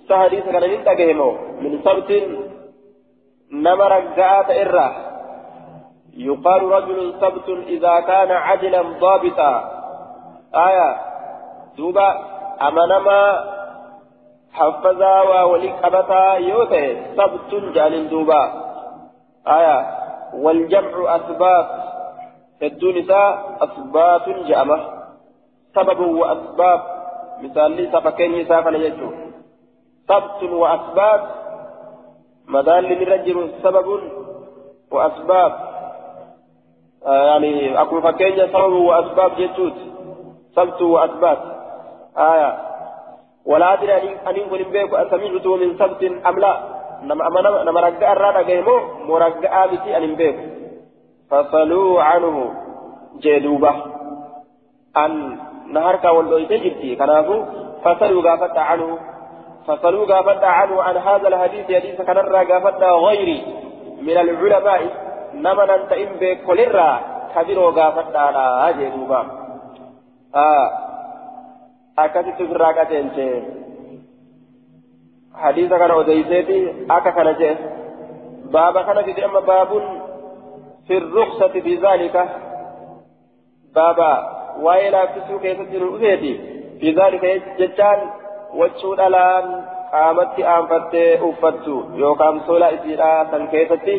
سهديث 0.08 0.44
كان 0.44 1.16
من 1.60 1.78
سبت 1.84 2.10
نما 3.52 3.88
رجعات 3.88 4.50
إرة 4.50 4.92
يقال 6.16 6.62
رجل 6.62 7.14
سبت 7.20 7.48
إذا 7.48 8.00
كان 8.00 8.30
عدلا 8.30 8.82
ضابطا. 8.82 9.52
آية. 10.54 10.96
دوبا 11.76 12.08
أما 12.62 12.86
نما 12.86 13.44
حفظا 14.52 15.20
ووليك 15.22 15.74
أبتا 15.84 16.34
يوته 16.34 16.86
سبت 17.16 17.50
جال 17.74 18.08
دوبا. 18.08 18.42
آية. 19.48 19.78
والجمع 20.34 21.16
أسباب 21.16 21.66
الدونساء 22.62 23.56
أسباب 23.60 24.44
جامة 24.46 24.78
سبب 25.74 26.00
وأسباب. 26.00 26.80
مثال 27.42 27.70
لي 27.72 27.92
سبكين 27.92 28.34
يسافن 28.34 28.74
يجو. 28.74 29.10
سبت 30.08 30.42
وأسباب 30.42 31.41
مدال 32.48 32.84
للرجل 32.84 33.50
سبب 33.62 34.00
وأسباب. 34.90 35.52
آه 37.06 37.26
يعني 37.26 37.82
أكون 37.82 38.00
فكين 38.00 38.46
سبب 38.52 38.72
وأسباب 38.72 39.30
جتوت 39.38 39.72
سبت 40.56 40.82
وأسباب. 40.82 41.38
آية. 42.18 42.58
ولا 43.46 43.72
أدري 43.72 44.16
أن 44.28 44.36
يكون 44.36 44.62
بيك 44.62 44.94
أسمعته 44.94 45.56
من 45.56 45.78
سبت 45.78 46.02
أم 46.26 46.38
لا. 46.38 46.52
نما 47.02 47.62
نما 47.64 47.80
رجع 47.80 48.12
الرادة 48.12 48.42
جيمو 48.42 48.78
مرجع 49.08 49.66
بتي 49.66 49.96
أن 49.96 50.14
بيك 50.14 50.38
فصلوا 51.30 52.02
عنه 52.02 52.54
جدوبة. 53.20 53.74
أن 54.96 55.38
نهارك 55.72 56.04
والدويت 56.04 56.52
جبتي. 56.52 56.96
كنافو؟ 56.96 57.44
فصلوا 57.84 58.22
غافت 58.22 58.56
عنه. 58.58 58.98
فصلوا 59.66 60.06
قافتا 60.06 60.46
عنه 60.46 60.82
عن 60.82 60.96
هذا 60.96 61.28
الحديث 61.28 61.66
حديث 61.66 62.02
كان 62.02 62.18
قافتا 62.52 62.90
غيري 62.90 63.44
من 64.02 64.16
العلماء 64.16 64.82
نمن 65.34 65.70
أنت 65.70 65.92
إن 65.92 66.08
بكل 66.20 66.80
كبيرو 67.34 67.70
قافتا 67.70 68.18
على 68.18 68.38
هذه 68.64 68.88
دوبا 68.88 69.20
آه. 70.34 70.70
أكثت 71.98 72.36
في 72.36 72.42
الراقتين 72.42 73.10
حديث 75.34 75.70
كان 75.70 75.90
أديسيتي 75.90 76.86
أكا 76.90 77.10
كان 77.10 77.56
بابا 78.44 78.82
كان 78.82 79.14
في 79.14 79.24
أما 79.24 79.40
باب 79.40 79.68
في 80.86 80.98
الرخصة 80.98 81.48
في 81.48 81.74
ذلك 81.74 82.28
بابا 83.74 84.12
وإلى 84.60 85.08
كسو 85.14 85.38
كيسة 85.38 85.64
في 86.80 86.90
ذلك 86.92 87.42
جتان 87.58 88.21
wachuu 88.60 88.94
dhalaan 88.96 89.46
qaamatti 89.92 90.44
aanfattee 90.54 91.10
uffattu 91.28 91.74
yookaan 92.02 92.40
sola 92.46 92.68
isiidhaa 92.76 93.18
san 93.30 93.48
keessatti 93.48 93.96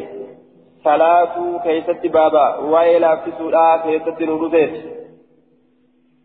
salaatuu 0.83 1.59
keessatti 1.67 2.09
baaba 2.17 2.45
waa'ee 2.73 2.99
laaffisuudhaa 3.05 3.77
keessatti 3.85 4.25
nu 4.31 4.41
dhufeeti 4.41 4.83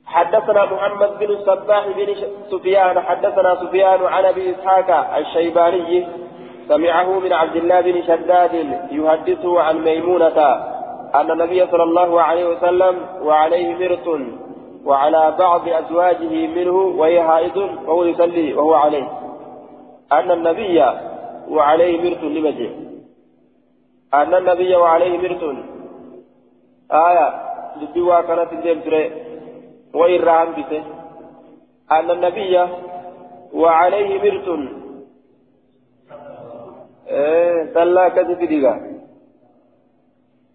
حدثنا 0.08 0.64
محمد 0.64 1.18
بن 1.18 1.30
الصباح 1.30 1.86
بن 1.96 2.14
سفيان 2.50 3.00
حدثنا 3.00 3.54
سفيان 3.54 4.06
عن 4.06 4.24
ابي 4.24 4.50
اسحاق 4.50 5.16
الشيباني 5.16 6.06
سمعه 6.68 7.18
من 7.18 7.32
عبد 7.32 7.56
الله 7.56 7.80
بن 7.80 8.02
شداد 8.02 8.54
يحدثه 8.90 9.60
عن 9.60 9.84
ميمونة 9.84 10.38
أن 11.14 11.30
النبي 11.30 11.66
صلى 11.66 11.82
الله 11.82 12.22
عليه 12.22 12.46
وسلم 12.46 12.94
وعليه 13.22 13.74
مرط 13.74 14.20
وعلى 14.84 15.36
بعض 15.38 15.68
أزواجه 15.68 16.46
منه 16.46 16.76
وهي 16.76 17.22
حائض 17.22 17.56
وهو 17.56 18.04
يصلي 18.04 18.54
وهو 18.54 18.74
عليه. 18.74 19.18
أن 20.12 20.30
النبي 20.30 20.84
وعليه 21.48 22.10
مرط 22.10 22.22
لمجيء 22.22 22.88
أن 24.14 24.34
النبي 24.34 24.76
وعليه 24.76 25.18
مرط 25.18 25.42
آية 26.92 27.28
لدوا 27.76 28.20
كانت 28.20 28.52
وإرهام 29.94 30.52
بته 30.52 30.82
أن 31.92 32.10
النبي 32.10 32.68
وعليه 33.52 34.10
مرط 34.24 34.48
إيه 37.08 37.74
صلى 37.74 38.10
كذب 38.10 38.38
ديغا 38.38 38.74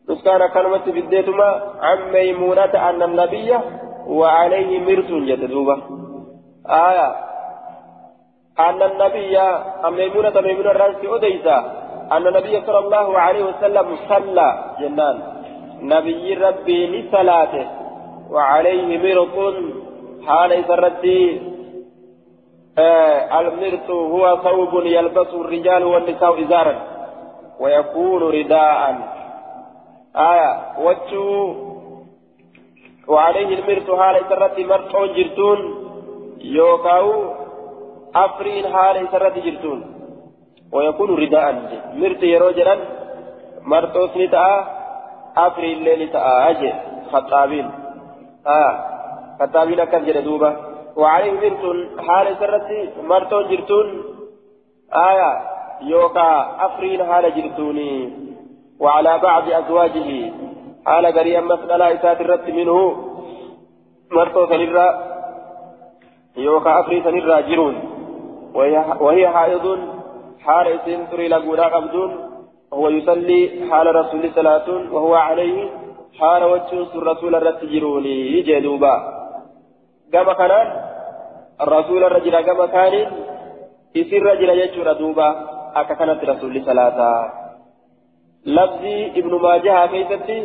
نسكان 0.09 0.47
كلمة 0.47 0.85
بديتما 0.85 1.49
عن 1.81 2.11
ميمونة 2.11 2.73
أن 2.89 3.03
النبي 3.03 3.53
وعليه 4.07 4.79
مرس 4.79 5.05
جدوبة 5.05 5.77
آية. 6.69 7.15
أن 8.59 8.81
النبي 8.81 9.37
ميمونة 9.83 10.41
ميمونة 10.41 10.71
الرأس 10.71 10.95
أديسا 11.03 11.83
أن 12.11 12.27
النبي 12.27 12.61
صلى 12.61 12.79
الله 12.79 13.19
عليه 13.19 13.43
وسلم 13.43 13.97
صلى. 14.09 14.75
جنان. 14.79 15.19
نبي 15.81 16.33
ربي 16.33 16.87
لصلاته. 16.87 17.67
وعليه 18.31 18.97
مرط 18.97 19.55
حال 20.27 20.65
سرتي 20.67 21.41
آه 22.77 23.39
المرط 23.39 23.89
هو 23.89 24.37
ثوب 24.43 24.85
يلبسه 24.85 25.41
الرجال 25.41 25.83
والنساء 25.83 26.43
إزارا. 26.43 26.75
ويكون 27.59 28.23
رداء. 28.23 28.95
آية. 30.15 30.61
وجهه 30.79 31.72
وعليه 33.07 33.59
المرت 33.59 33.91
حال 33.91 34.15
سرت 34.29 34.59
مرتون 34.59 35.07
جرتون. 35.13 35.59
يوكاو 36.41 37.33
أفرين 38.15 38.67
حال 38.73 39.07
سرت 39.11 39.37
جرتون. 39.37 39.79
ويكون 40.73 41.09
رداء. 41.15 41.51
مرت 41.93 42.23
يروجرا 42.23 42.75
مرتوس 43.61 44.17
نتاء 44.17 44.67
أفرين 45.37 45.77
الليل 45.77 46.11
تاء 46.11 46.49
أجي 46.49 46.73
خطابين. 47.11 47.71
آه 48.47 48.73
خطابين 49.39 49.79
أكن 49.79 50.05
جردوبة 50.05 50.57
وعليه 50.95 51.31
مرت 51.31 51.63
حال 52.07 52.27
سرت 52.39 52.69
مرتون 53.03 53.47
جرتون. 53.49 53.87
آية 54.93 55.31
يوكا 55.81 56.29
أفرين 56.65 57.03
حال 57.05 57.25
جرتوني. 57.35 57.93
وعلى 58.79 59.17
بعض 59.17 59.49
أزواجه. 59.49 60.09
حال 60.85 61.05
غريا 61.05 61.41
مسألة 61.41 61.85
إسات 61.93 62.21
الرد 62.21 62.47
منه. 62.49 62.77
مرتو 64.11 64.41
سنرى. 64.51 64.87
يوكا 66.37 66.79
أفري 66.79 66.97
سنرى 67.03 67.37
جرون. 67.49 67.75
وهي 69.05 69.27
حائض. 69.35 69.65
حال 70.45 70.67
إسين 70.67 70.99
تري 71.11 71.27
لقونا 71.27 71.65
قبدون 71.75 72.11
وهو 72.71 72.89
يصلي 72.89 73.41
حال 73.69 73.95
رسول 73.95 74.23
صلاة 74.35 74.67
وهو 74.93 75.13
عليه. 75.15 75.57
حال 76.19 76.43
وجه 76.43 76.91
الرسول 76.95 77.35
الرد 77.35 77.61
جروني. 77.73 78.17
يجدوبا 78.37 78.93
كما 80.13 80.33
كان 80.33 80.51
الرسول 81.61 82.03
الرجل 82.03 82.35
كما 82.41 82.65
كان 82.65 82.93
يسير 83.95 84.23
رجل 84.23 84.49
يجور 84.49 84.93
دوبا. 84.93 85.29
أكا 85.75 85.93
كانت 85.93 86.23
رسول 86.23 86.65
صلاة 86.65 86.99
لفظي 88.45 88.97
ابن 89.19 89.33
ماجه 89.41 89.85
كيفتي 89.85 90.39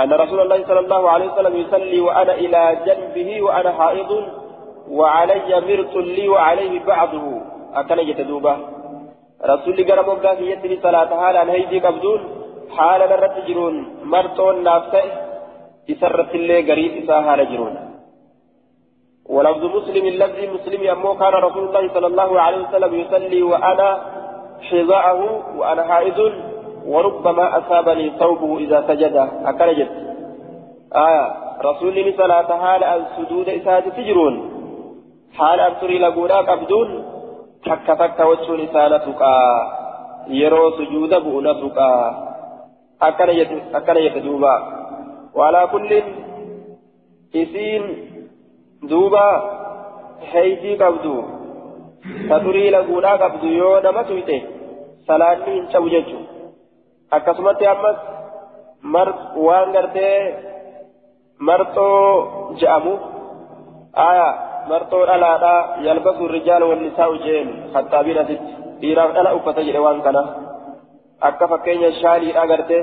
أن 0.00 0.12
رسول 0.12 0.40
الله 0.40 0.66
صلى 0.66 0.80
الله 0.80 1.10
عليه 1.10 1.32
وسلم 1.32 1.56
يصلي 1.56 2.00
وأنا 2.00 2.34
إلى 2.34 2.78
جنبه 2.86 3.42
وأنا 3.42 3.72
حائض 3.72 4.10
وعلي 4.90 5.60
مرت 5.68 5.94
لي 5.96 6.28
وعليه 6.28 6.84
بعضه. 6.84 7.24
أكن 7.74 7.98
يتدوبا 7.98 8.54
رسول 9.44 9.74
الله 9.74 9.86
قال 9.88 10.06
مبقى 10.06 10.36
في 10.36 10.50
يدني 10.50 10.76
صلاة 10.82 11.10
حالا 11.20 11.52
هيدي 11.52 11.78
قبدون 11.80 12.20
حالا 12.76 13.06
نرد 13.06 13.36
جرون. 13.46 13.74
مرتون 14.04 14.62
نافسه 14.62 15.02
يسرت 15.88 16.34
اللي 16.34 16.70
قريب 16.70 16.92
إساها 17.02 17.36
جرون. 17.50 17.74
ولفظ 19.26 19.64
مسلم 19.64 20.04
الذي 20.06 20.44
مسلم 20.46 20.88
أمو 20.90 21.14
كان 21.20 21.32
رسول 21.32 21.64
الله 21.68 21.84
صلى 21.94 22.06
الله 22.06 22.40
عليه 22.40 22.60
وسلم 22.68 22.94
يصلي 22.94 23.42
وأنا 23.42 23.88
حذاءه 24.70 25.20
وأنا 25.58 25.82
حائض. 25.82 26.18
وربما 26.92 27.46
أصابني 27.58 28.06
ثوبه 28.18 28.58
إذا 28.58 28.78
سجد. 28.88 29.16
أكرجت 29.50 29.90
آية. 31.06 31.26
رسول 31.64 32.14
صلاة 32.18 32.50
حال 32.62 32.82
السجود 32.84 33.48
إساد 33.48 33.84
تجرون 33.96 34.34
حال 35.38 35.60
أبصري 35.60 35.98
لقونا 35.98 36.38
قبدون 36.48 36.88
تك 37.64 37.86
تك 38.00 38.18
وجهون 38.30 38.60
إسالتك 38.60 39.22
يرو 40.28 40.70
سجود 40.78 41.12
بؤنتك 41.24 41.78
أكرجت 43.78 44.16
دوبا. 44.26 44.54
وعلى 45.34 45.60
كل 45.72 45.90
إسين 47.42 47.82
دوبا. 48.82 49.28
حيثي 50.32 50.76
قبدو 50.76 51.16
تدري 52.30 52.70
لقونا 52.70 53.12
قبدو 53.22 53.46
يو 53.46 53.70
نمتويته. 53.84 54.40
سلاني 55.06 55.60
انشو 55.60 55.88
ججو 55.88 56.20
akkasumatti 57.16 57.64
ammas 57.72 57.98
waan 59.46 59.68
gartee 59.76 60.16
marxoo 61.48 62.54
je'amu 62.60 62.92
aya 64.08 64.28
marxoo 64.70 65.02
dhalaadha 65.10 65.54
yalbasu 65.86 66.24
rijaal 66.36 66.62
wannisaa'u 66.70 67.14
jeen 67.26 67.48
hattaabiin 67.74 68.18
asitti 68.24 68.52
dhiiraaf 68.80 69.10
dhala 69.16 69.30
uffata 69.38 69.60
jedhe 69.68 69.80
waan 69.86 70.00
kana 70.06 70.22
akka 71.28 71.44
fakkeenya 71.52 71.90
shaaliidha 72.00 72.42
gartee 72.52 72.82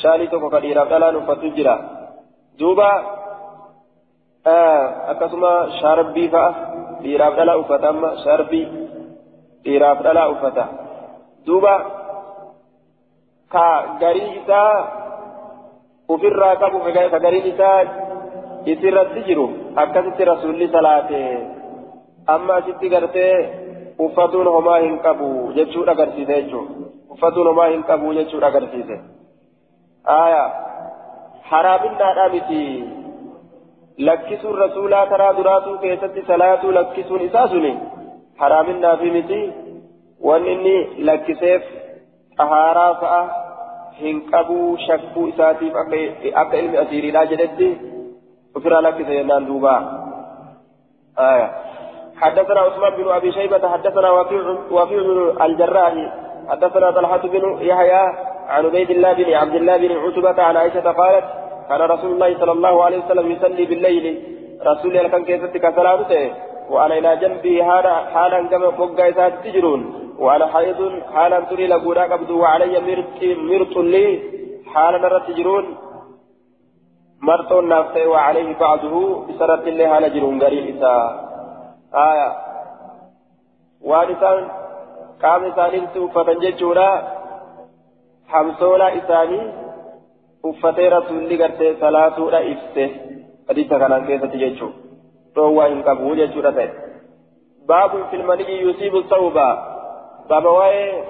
shaalii 0.00 0.28
tokko 0.32 0.48
ka 0.54 0.58
dhiiraaf 0.64 0.88
dhalaan 0.92 1.16
uffatu 1.20 1.46
jira 1.56 1.74
duuba 2.60 2.88
akkasuma 5.12 5.52
shaarbii 5.80 6.28
fa'a 6.34 6.50
dhiiraaf 7.02 7.34
dhala 7.38 7.54
uffata 7.62 7.86
amma 7.92 8.10
shaarbii 8.24 8.66
dhiiraaf 9.64 9.98
dhala 10.06 10.22
uffata 10.34 10.64
duuba 11.46 11.74
ka 13.54 13.66
garii 14.02 14.30
isaa 14.40 14.76
ofirraa 16.16 16.54
qabu 16.62 16.78
ka 16.86 17.18
gariin 17.26 17.50
isaa 17.52 17.80
isirratti 18.72 19.26
jiru 19.28 19.46
akkasitti 19.82 20.30
rasuulli 20.30 20.68
salaate 20.76 21.20
amma 22.34 22.54
asitti 22.60 22.88
gartee 22.94 23.34
uffatuun 24.06 24.48
homaa 24.56 24.78
hin 24.84 24.98
qabu 25.06 25.28
jechuudha 25.56 25.92
agarsiise 25.96 26.36
jechuudha 26.42 26.90
uffatuun 27.16 27.50
homaa 27.52 27.68
hin 27.72 27.82
qabu 27.90 28.14
jechuudha 28.18 28.52
agarsiise 28.52 28.96
aya 30.16 30.44
haraaminnaadhaa 31.50 32.28
miti 32.36 32.62
lakkisuun 34.08 34.58
rasuulaa 34.58 35.06
karaa 35.12 35.36
duraatuu 35.36 35.78
keessatti 35.84 36.24
salaatuu 36.26 36.74
lakkisuun 36.78 37.20
isaa 37.28 37.48
suni 37.54 37.72
haraaminaa 38.42 38.96
fi 39.02 39.10
miti 39.16 39.40
wanni 40.28 40.52
inni 40.52 41.04
lakkiseef 41.10 41.62
xahaaraa 42.38 42.94
fa'a 43.02 43.22
hin 44.00 44.20
qabuu 44.30 44.76
shakkuu 44.86 45.26
isaatiif 45.32 45.74
akka 46.34 46.56
ilmi 46.62 46.78
asiiriidhaa 46.84 47.24
jedhetti 47.32 47.68
ofirraa 48.56 48.82
lakkise 48.88 49.20
jennaan 49.20 49.46
duuba. 49.46 49.76
حدثنا 52.22 52.60
عثمان 52.60 52.92
بن 52.96 53.08
ابي 53.08 53.32
شيبه 53.32 53.68
حدثنا 53.68 54.10
وفيع 54.10 54.42
وفيع 54.70 55.02
بن 55.02 55.42
الجراح 55.42 55.94
حدثنا 56.48 56.90
طلحه 56.90 57.18
بن 57.18 57.58
يحيى 57.60 58.04
عن 58.48 58.66
عبيد 58.66 58.90
الله 58.90 59.12
بن 59.12 59.32
عبد 59.34 59.54
الله 59.54 59.76
بن 59.76 59.92
عتبه 60.04 60.42
عن 60.42 60.56
عائشه 60.56 60.90
قالت 60.90 61.24
كان 61.68 61.80
رسول 61.80 62.10
الله 62.12 62.38
صلى 62.40 62.52
الله 62.52 62.84
عليه 62.84 62.98
وسلم 63.04 63.30
يصلي 63.30 63.64
بالليل 63.64 64.22
رسول 64.66 64.96
الله 64.96 65.08
كان 65.08 65.24
كيفتك 65.24 65.74
صلاته 65.76 66.30
وأنا 66.70 66.98
إلى 66.98 67.16
جنبي 67.16 67.62
هذا 67.62 67.94
حالا 68.14 68.48
كما 68.48 68.70
فوق 68.70 68.96
تجرون 69.44 70.03
وانا 70.19 70.47
حيض 70.53 70.79
حالا 71.13 71.39
تري 71.39 71.67
لقونا 71.67 72.03
قبض 72.03 72.29
وعلي 72.29 72.79
مرت 72.87 73.21
مرت 73.49 73.75
لي 73.93 74.05
حالا 74.73 74.97
نرى 74.97 75.19
تجرون 75.27 75.65
مرت 77.21 77.51
نافته 77.51 78.07
وعليه 78.07 78.49
بعضه 78.59 78.95
بسرة 79.27 79.63
الله 79.71 79.87
على 79.87 80.09
جرون 80.09 80.43
قريب 80.43 80.65
إساء 80.75 81.03
آية 82.09 82.29
وانسان 83.81 84.39
قام 85.23 85.41
إسانين 85.45 85.85
توفة 85.93 86.33
ججونا 86.33 86.89
حمسولا 88.27 88.87
إساني 88.97 89.41
uffatee 90.43 90.89
rasuulli 90.89 91.37
gartee 91.37 91.75
salaatuudha 91.79 92.39
ibse 92.53 92.85
حديث 93.49 93.69
كان 93.69 94.05
كيف 94.07 94.23
تجيشو 94.23 94.69
روى 95.37 95.67
إن 95.67 95.81
قبول 95.83 96.19
يجورة 96.19 96.71
باب 97.67 97.91
في 98.09 98.15
المني 98.15 98.61
يصيب 98.61 98.95
الثوب 98.95 99.37
باب 100.30 100.44
واي 100.44 101.02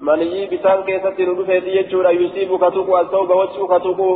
مني 0.00 0.46
بسان 0.46 0.82
كيف 0.82 1.06
تنودو 1.06 1.44
فيتي 1.44 1.70
يجورة 1.76 2.10
يصيب 2.10 2.50
كتوكو 2.62 3.00
الثوب 3.00 3.30
وجهو 3.30 3.66
كتوكو 3.72 4.10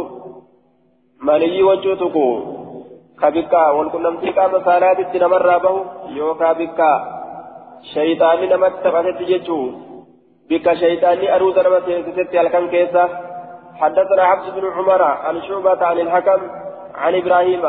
مني 1.22 1.62
وجهو 1.62 1.94
توكو 1.94 2.26
كبكا 3.20 3.70
والكنمتي 3.70 4.30
قام 4.30 4.52
صلاة 4.64 5.16
نمر 5.22 5.58
به 5.58 5.76
يوكا 6.08 6.52
بكا 6.52 6.92
شيطاني 7.94 8.46
نمت 8.46 8.74
تفتت 8.84 9.20
يجو 9.20 9.60
بك 10.50 10.66
شيطاني 10.74 11.34
أروز 11.34 11.58
نمت 11.58 11.88
يجو 11.88 12.40
الكن 12.40 12.68
كيسة 12.68 13.08
حدثنا 13.80 14.22
عبد 14.22 14.46
بن 14.54 14.64
عمر 14.76 15.02
عن 15.02 15.42
شعبة 15.42 15.86
عن 15.86 15.98
الحكم 15.98 16.40
عن 16.94 17.14
إبراهيم 17.14 17.66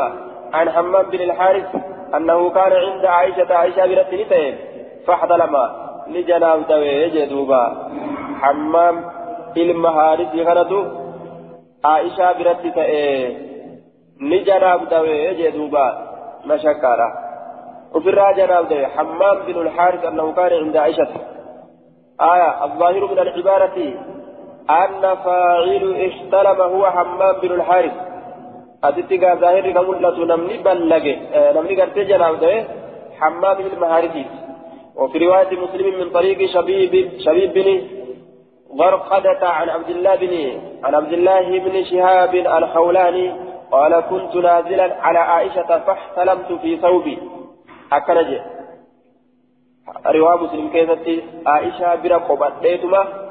عن 0.52 0.70
حماد 0.70 1.10
بن 1.10 1.20
الحارث 1.20 1.66
أنه 2.16 2.50
كان 2.50 2.72
عند 2.72 3.04
عائشة 3.04 3.54
عائشة 3.54 3.86
بنت 3.86 4.14
نتين 4.14 4.54
فاحتلم 6.06 6.14
لجناب 6.14 6.66
دوي 6.68 7.10
جدوبا 7.10 7.90
حمام 8.40 9.04
المهارس 9.56 10.34
غلطو 10.34 10.84
عائشة 11.84 12.32
بنت 12.32 12.74
تئين 12.74 13.38
لجناب 14.20 14.88
دوي 14.88 15.34
جدوبا 15.34 15.86
مشكرة 16.46 17.12
وفي 17.94 18.08
الراجناب 18.08 18.68
دوي 18.68 18.86
حمام 18.86 19.38
بن 19.46 19.60
الحارث 19.60 20.04
أنه 20.04 20.32
كان 20.32 20.52
عند 20.52 20.76
عائشة 20.76 21.08
آية 22.20 22.64
الظاهر 22.64 23.12
من 23.12 23.18
العبارة 23.18 23.94
أن 24.70 25.16
فاعل 25.24 26.06
احتلم 26.06 26.60
هو 26.60 26.86
حمام 26.86 27.40
بن 27.42 27.52
الحارث 27.52 27.92
أتتي 28.84 29.18
ظاهر 29.18 29.70
كملة 29.72 30.36
نمني 30.36 30.58
بلغ 30.62 31.04
نمني 31.34 31.82
قرتي 31.82 32.04
جناب 32.04 32.66
حمام 33.20 33.54
بن 33.54 33.84
الحارث 33.84 34.45
وفي 34.96 35.18
رواية 35.18 35.60
مسلم 35.60 36.00
من 36.00 36.10
طريق 36.10 36.50
شبيب 36.50 37.10
شبيب 37.18 37.52
بن 37.52 37.68
غرقدة 38.78 39.48
عن 39.48 39.68
عبد 39.68 39.90
الله 39.90 40.16
بن 40.16 40.60
عن 40.84 40.94
عبد 40.94 41.12
الله 41.12 41.58
بن 41.58 41.84
شهاب 41.84 42.34
الخولاني 42.34 43.34
قال 43.70 44.00
كنت 44.00 44.36
نازلا 44.36 44.96
على 45.00 45.18
عائشة 45.18 45.78
فاحتلمت 45.78 46.52
في 46.62 46.76
ثوبي. 46.76 47.18
أكنجي 47.92 48.40
رواية 50.06 50.42
مسلم 50.44 50.68
كيفتي 50.68 51.22
عائشة 51.46 51.94
برا 51.94 52.16
قبضيتما 52.16 53.26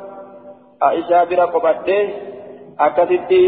Aishaa 0.82 1.26
bira 1.26 1.48
qophattee 1.48 2.04
akkasitti 2.78 3.42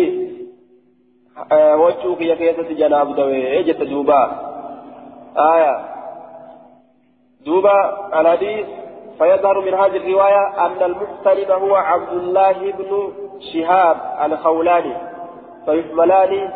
wachuu 1.82 2.15
kiyya 2.15 2.36
keessatti 2.36 2.76
janaaf 2.76 3.09
dawee 3.18 3.63
jette 3.68 3.86
duuba 3.89 4.20
aya 5.36 5.74
duuba 7.47 7.77
الحديث 8.19 8.67
فيظهر 9.17 9.61
من 9.61 9.73
هذه 9.73 9.97
الرواية 9.97 10.65
أن 10.65 10.83
المحتلم 10.83 11.51
هو 11.51 11.75
عبد 11.75 12.11
الله 12.11 12.71
بن 12.71 13.13
شهاب 13.53 13.97
الخولاني 14.25 14.95
فيحملان 15.65 16.51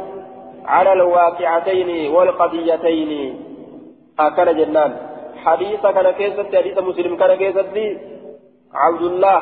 على 0.65 0.93
الواقعتين 0.93 2.11
والقضيتين. 2.11 3.11
أكل 4.19 4.57
جنان. 4.57 4.91
حديث 5.45 5.81
كان 5.81 6.11
كيست 6.11 6.55
حديث 6.55 6.77
مسلم 6.77 7.15
كان 7.17 7.35
كيست 7.35 7.75
عبد 8.73 9.01
الله 9.01 9.41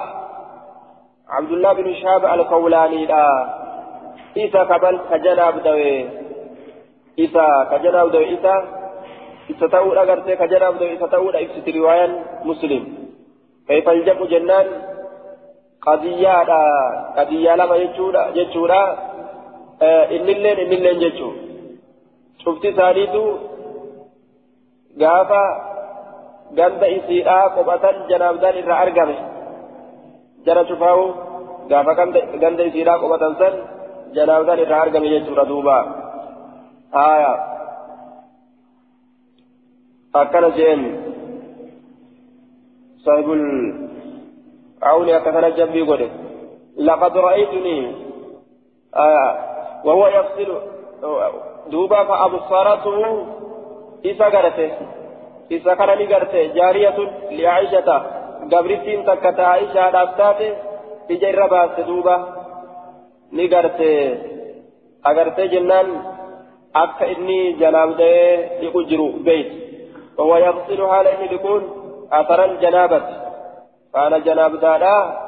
عبد 1.30 1.52
الله 1.52 1.74
بن 1.74 1.94
شهاب 1.94 2.26
القولاني 2.26 3.06
لا. 3.06 3.28
إذا 4.38 4.62
قبل 4.64 5.00
كجناب 5.12 5.64
دوي. 5.64 6.10
إذا 7.20 7.48
كجناب 7.72 8.12
دوي 8.12 8.26
إذا 8.26 8.79
إذا 9.50 9.68
تقول 9.68 9.98
أغرتي 9.98 10.36
كجناب 10.36 10.78
دوي 10.80 10.94
إذا 10.94 11.08
تقول 11.08 11.36
إذا 11.36 11.80
رواية 11.80 12.08
مسلم 12.46 12.84
كيف 13.68 13.90
الجمع 13.90 14.26
جنان 14.26 14.68
قضية 15.82 16.44
قضية 17.18 17.56
لما 17.56 17.76
يجورا 17.76 18.24
يجورا 18.36 18.84
إن 20.16 20.28
اللين 20.36 20.58
إن 20.64 20.72
اللين 20.78 21.02
يجور 21.02 21.34
شفتي 22.44 22.72
ثانيتو 22.72 23.24
qophatan 27.56 27.96
janaabdaan 28.10 28.56
irra 28.62 28.76
argame 28.84 29.18
jara 30.46 30.64
cufaawu 30.70 31.06
gaafa 31.70 31.94
ganda 32.44 32.64
isiidhaa 32.70 33.02
qobatan 33.04 33.34
san 33.42 33.54
janaabdaan 34.18 34.60
irraa 34.64 34.82
argame 34.86 35.08
jechuudha 35.14 35.46
duuba 35.52 35.78
haya 36.98 37.32
akkana 40.14 40.50
jeen 40.58 40.82
sahibul 43.06 43.44
عوني 44.80 45.12
أكثر 45.18 45.50
جنبي 45.50 45.82
قولي 45.82 46.10
لقد 46.78 47.18
رأيتني 47.18 47.78
آه 48.96 49.32
وهو 49.86 50.08
يفصل 50.08 50.50
دوبا 51.72 52.04
فأبصرته 52.04 52.96
إذا 54.06 54.26
قرته 54.26 54.72
إذا 55.52 55.74
كان 55.74 55.90
لقرته 56.00 56.44
جارية 56.56 56.98
لعائشة 57.32 57.90
taa'ishaadhaaf 58.48 60.12
taate 60.18 60.48
ija 61.14 61.30
irra 61.30 61.48
baaste 61.54 61.82
duuba 61.90 62.16
ni 63.32 63.48
garte 63.54 63.90
agartee 65.10 65.48
jennaan 65.54 65.90
akka 66.84 67.06
inni 67.14 67.40
janaabdee 67.62 68.22
dhiqu 68.62 68.80
jiru 68.90 69.08
beeyt 69.28 69.50
وهو 70.20 70.38
يغسل 70.38 70.88
حال 70.88 71.08
إني 71.08 71.28
لكون 71.28 71.62
أثر 72.12 72.46
الجنابة 72.46 73.02
قال 73.96 74.24
جناب 74.24 74.60
دادا 74.60 75.20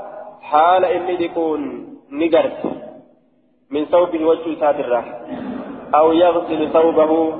حال 0.41 0.85
إني 0.85 1.17
لكون 1.17 1.61
نقرت 2.11 2.59
من 3.71 3.85
ثوبه 3.85 4.25
وجه 4.25 4.59
ساتره 4.59 5.03
أو 5.95 6.11
يغسل 6.11 6.73
ثوبه 6.73 7.33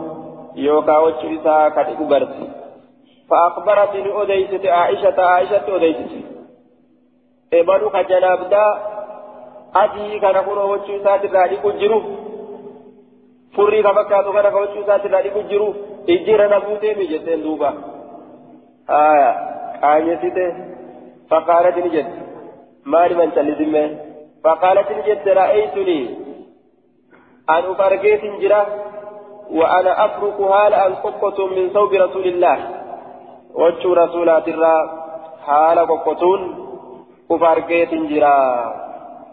يوكا 0.56 0.97
وجه 0.97 1.43
ساكت 1.43 1.89
قرت 2.12 2.36
فأخبرتني 3.30 4.22
أديست 4.22 4.66
عائشة 4.66 5.22
عائشة 5.22 5.76
أديست 5.76 6.12
إبنو 7.54 7.89
كجناب 7.89 8.49
دا 8.49 8.66
أدي 9.76 10.20
كان 10.20 10.41
كون 10.41 10.58
وجه 10.58 11.04
سات 11.04 11.26
الرادي 11.26 11.58
كجرو 11.58 12.02
فري 13.56 13.84
كبكاتو 13.84 14.34
كان 14.34 14.54
وجه 14.54 14.86
سات 14.88 15.06
الرادي 16.10 16.18
كجرو 16.18 16.22
إجيرا 16.22 16.58
نبوتي 16.58 16.93
مجتين 16.93 17.43
دوبا 17.43 17.74
آية 18.89 19.32
آية 19.84 20.54
فقالت 21.30 21.78
نجد 21.78 22.08
مالي 22.86 23.16
من 23.16 23.34
تلزمه 23.34 23.97
فقالت 24.43 24.91
نجد 24.91 25.30
رأيتني 25.30 26.10
أن 27.49 27.64
أفرقيت 27.72 28.22
جرا 28.41 28.66
وأنا 29.52 30.06
أفرق 30.06 30.41
هال 30.41 30.74
أن 30.74 30.95
قبة 30.95 31.47
من 31.47 31.70
ثوب 31.70 31.93
رسول 31.93 32.28
الله 32.28 32.82
rasuulaatirraa 33.56 34.88
haala 35.45 35.86
qoqqotuun 35.86 36.41
uf 37.30 37.41
argeetin 37.43 38.08
jira. 38.08 38.36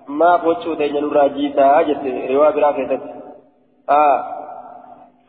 Maaf 0.06 0.44
wachuu 0.44 0.76
teenya 0.76 1.00
nurraa 1.00 1.28
jiisaa 1.28 1.82
jette 1.82 2.26
riwaa 2.28 2.52
biraa 2.52 2.72
keessatti. 2.72 3.08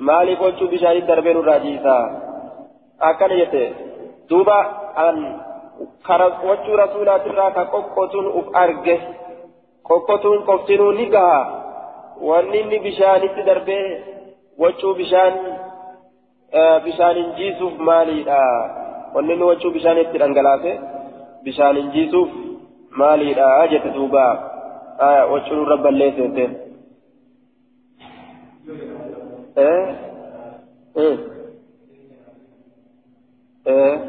Maaliif 0.07 0.41
wachuu 0.45 0.67
bishaanitti 0.73 1.11
darbee 1.11 1.33
nurraa 1.37 1.59
jiisaa 1.65 2.03
akkana 3.09 3.39
jette 3.41 3.63
duuba 4.29 4.57
an 5.05 5.17
wachuu 6.49 6.75
rasuulaatirraa 6.83 7.51
ka 7.57 7.63
qoqqotuun 7.73 8.27
uf 8.39 8.47
arge 8.63 8.95
qoqqotuun 9.89 10.45
qoftinuu 10.49 10.91
ni 10.99 11.05
gaha 11.15 11.39
wanni 12.29 12.59
inni 12.63 12.79
bishaanitti 12.85 13.47
darbee 13.49 13.85
wachuu 14.63 14.93
bishaan 14.99 15.33
bishaanin 16.85 17.29
jiisuuf 17.39 17.73
maaliidha 17.89 18.39
wanni 19.15 19.33
inni 19.33 19.49
wachuu 19.51 19.71
bishaanitti 19.77 20.21
dhangalaase 20.23 20.71
bishaanin 21.43 21.91
jiisuuf 21.97 22.29
maaliidha 23.01 23.49
jette 23.73 23.95
duuba 23.97 24.25
wachuun 29.55 31.17
irra 33.65 33.99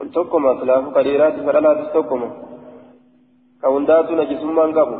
balleessete 0.00 0.12
tokkoma 0.12 0.60
silaafu 0.60 0.90
kadhiiraati 0.90 1.40
fadhalaatis 1.46 1.92
tokkoma 1.92 2.28
ka 3.60 3.68
hundaatu 3.70 4.16
najisummaan 4.16 4.72
qabu 4.72 4.96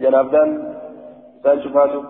janaabdaan 0.00 0.50
isaan 1.38 1.60
cufaatu 1.62 2.00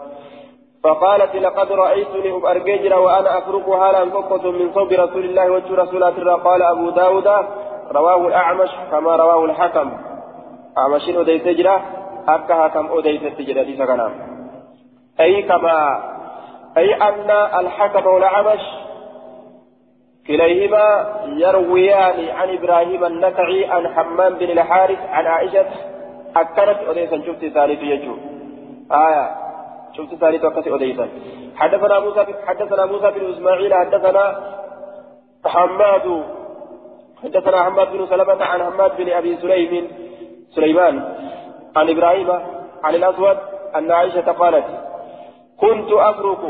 فقالت 0.84 1.34
لقد 1.34 1.72
رأيتني 1.72 2.30
أرججر 2.51 2.99
وأنا 2.99 3.39
أفرق 3.39 3.68
هالا 3.68 3.99
قطة 3.99 4.51
من 4.51 4.72
صوب 4.74 4.93
رسول 4.93 5.24
الله 5.24 5.51
وجه 5.51 5.74
رسول 5.74 6.03
الله 6.03 6.34
قال 6.34 6.62
أبو 6.62 6.91
داود 6.91 7.28
رواه 7.93 8.26
الأعمش 8.26 8.70
كما 8.91 9.16
رواه 9.16 9.45
الحكم. 9.45 9.89
أعمش 10.78 11.09
أديت 11.09 11.49
جرا 11.49 11.82
أكا 12.28 12.55
حكم 12.62 12.86
أديت 12.99 13.39
تجرا 13.39 13.62
دي 13.62 13.76
سكنا 13.76 14.28
أي 15.21 15.43
كما 15.43 16.03
أي 16.77 16.95
أن 16.95 17.31
الحكم 17.31 18.07
والعمش 18.07 18.61
كليهما 20.27 21.14
يرويان 21.27 22.29
عن 22.29 22.55
إبراهيم 22.55 23.05
النكعي 23.05 23.64
عن 23.66 23.89
حمام 23.89 24.35
بن 24.35 24.51
الحارث 24.51 24.99
عن 25.09 25.27
عائشة. 25.27 25.66
أكرت 26.37 26.89
أديسا. 26.89 27.23
شفت 27.27 27.47
ثالث 27.47 27.83
يجو. 27.83 28.16
آية. 28.93 29.31
شفت 29.97 30.14
ثالث 30.14 30.45
وقت 30.45 30.69
أديسا. 30.69 31.09
حدثنا 31.57 31.99
موسى 32.01 32.27
حدثنا 32.47 32.87
موسى 32.87 33.11
بن 33.11 33.33
إسماعيل 33.33 33.75
حدثنا 33.75 34.25
حماد 35.47 36.25
حدثنا 37.23 37.64
حماد 37.64 37.93
بن 37.93 38.07
سلمة 38.07 38.45
عن 38.45 38.62
حماد 38.62 38.97
بن 38.97 39.12
أبي 39.12 39.37
سليم 39.37 39.89
سليمان 40.55 41.14
عن 41.77 41.91
إبراهيم 41.91 42.31
عن 42.85 42.95
الأسود 42.95 43.37
أن 43.77 43.91
عائشة 43.91 44.33
قالت 44.33 44.64
كنت 45.61 45.90
أترك 45.92 46.42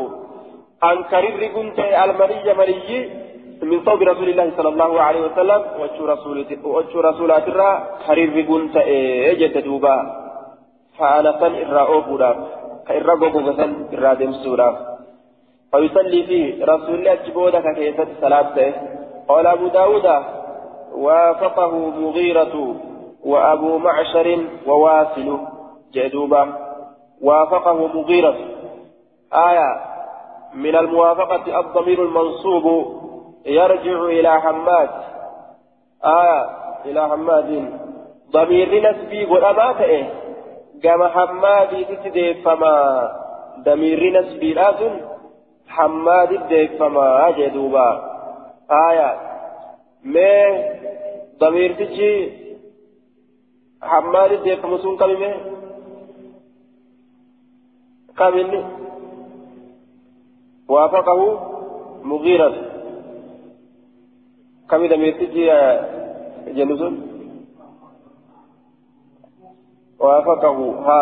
أن 0.85 0.97
كرر 1.11 1.47
كنت 1.57 1.79
المني 2.05 2.55
مني 2.59 2.99
من 3.63 3.85
صوب 3.85 4.03
رسول 4.03 4.29
الله 4.29 4.53
صلى 4.57 4.69
الله 4.69 5.01
عليه 5.01 5.21
وسلم 5.21 5.61
وجه 5.81 6.01
رسول 6.13 6.37
وجه 6.65 7.01
رسولات 7.01 7.49
الرا 7.49 7.73
كرر 8.07 8.37
كنت 8.51 8.77
إجت 9.31 9.59
دوبا. 9.67 9.97
فأنا 10.99 11.33
سن 11.41 11.55
إرى 11.55 11.83
أوبودا 11.93 12.31
كإرى 12.87 13.15
قوبو 13.23 13.53
سن 13.59 13.73
إرى 13.95 14.11
دمسودا. 14.21 14.69
فيصلي 15.73 16.23
فيه 16.29 16.65
رسول 16.65 16.95
الله 16.95 17.15
جبودا 17.27 17.61
كيست 17.75 18.09
صلاة 18.21 18.57
قال 19.29 19.47
أبو 19.47 19.67
داود 19.69 20.07
وافقه 20.95 21.73
مغيرة 22.03 22.55
وأبو 23.25 23.79
معشر 23.79 24.29
وواصل 24.67 25.39
جدوبا 25.95 26.45
وافقه 27.23 27.79
مغيرة. 27.95 28.37
آية 29.33 29.81
من 30.55 30.77
الموافقة 30.77 31.61
الضمير 31.61 32.03
المنصوب 32.03 32.99
يرجع 33.47 34.05
إلى 34.05 34.41
حماد. 34.41 34.91
آية 36.05 36.51
إلى 36.85 37.09
حماد. 37.09 37.79
ضمير 38.31 38.91
نسبي 38.91 39.25
قرأبات 39.25 39.81
إيه؟ 39.81 40.15
قام 40.85 41.09
حماد 41.09 41.87
تتدي 41.87 42.35
فما 42.35 43.09
ضمير 43.65 44.21
نسبي 44.21 44.55
لازم 44.55 45.01
حماد 45.69 46.29
تتدي 46.29 46.69
فما 46.69 47.31
جدوبا 47.31 47.89
آية. 48.71 49.21
ما 50.05 50.65
ضمير 51.39 51.73
تجي 51.75 52.33
حماد 53.83 54.31
تتدي 54.31 54.57
فما 54.57 54.79
سون 54.79 54.97
كلمة. 54.97 55.35
كامل 58.19 58.65
وافقه 60.69 61.21
مغيرة 62.05 62.55
كم 64.71 64.83
إذا 64.83 64.97
ميتجي 64.97 65.47
جنوس 66.57 66.83
وافقه. 69.99 70.59
ها. 70.87 71.01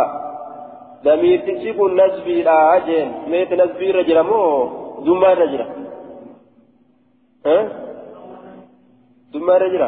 دميرتشي 1.05 1.73
كن 1.73 1.97
نسبي 2.01 2.43
لا 2.43 2.77
أجين 2.77 3.09
ميت 3.31 3.53
نسبي 3.53 3.91
رجل 3.91 4.23
مو 4.23 4.43
دم 5.05 5.25
رجل. 5.25 5.62
ها؟ 7.47 7.59
دم 9.33 9.51
رجل. 9.51 9.83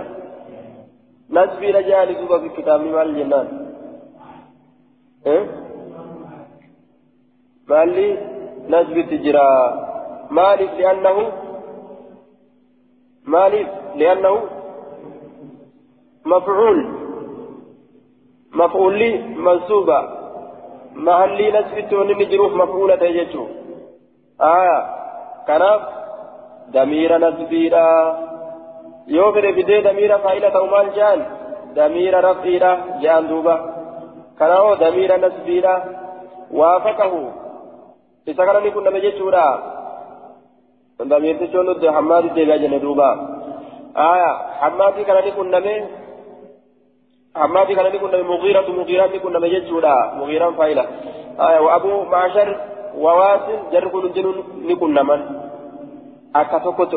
نسبي 1.31 1.71
رجال 1.71 2.09
دوبا 2.19 2.39
في 2.39 2.49
كتاب 2.49 2.81
مال 2.81 3.09
الجنان 3.11 3.47
ها؟ 5.27 5.37
مالي 7.69 8.38
نثبت 8.69 9.11
جرا. 9.15 9.89
مالك 10.31 10.71
لأنه 10.79 11.33
مالك 13.27 13.69
لأنه 13.97 14.43
مفعول. 16.27 16.79
مفعول 18.55 18.99
لي 18.99 19.19
منصوبة. 19.19 20.09
محلي 20.95 21.51
نثبت 21.51 21.93
ونجروف 21.93 22.53
مفعولة 22.53 23.05
يجو 23.05 23.47
آية. 24.41 24.79
كناف. 25.47 25.81
دمير 26.69 27.19
نثبيرا 27.19 28.19
يوفر 29.09 29.51
بدي 29.51 29.81
دمير 29.81 30.19
فائلة 30.19 30.63
ومال 30.63 30.93
جان. 30.93 31.27
دمير 31.75 32.25
رفيرا 32.25 32.73
جان 33.03 33.29
دوبا 33.29 33.57
كناو 34.39 34.75
دمير 34.75 35.11
نثبيرا 35.27 35.75
وافقه. 36.51 37.48
Isa 38.31 38.47
kana 38.47 38.61
ni 38.61 38.71
kunname 38.77 39.01
jechuudha 39.01 39.45
damiirtichoon 41.11 41.67
nuti 41.67 41.87
hammaati 41.97 42.29
deebi'aa 42.37 42.63
jenne 42.63 42.81
duuba 42.85 43.09
aya 44.09 44.31
hammaatii 44.61 45.05
kana 45.09 45.21
ni 45.27 45.33
kunname 45.39 45.75
hammaatii 47.43 47.77
kana 47.79 47.91
ni 47.91 47.99
kunname 48.03 48.25
mugiiratu 48.33 48.73
mugiiraan 48.79 49.13
ni 49.13 49.21
kunname 49.25 49.51
jechuudha 49.55 49.95
mugiiraan 50.19 50.57
faayila 50.61 50.85
aya 51.49 51.61
wa 51.67 51.71
abu 51.79 51.93
maashar 52.15 52.49
wawaasin 53.05 53.61
jarri 53.73 53.91
kun 53.91 54.03
hundinuu 54.07 54.35
ni 54.69 54.77
kunnaman 54.77 55.21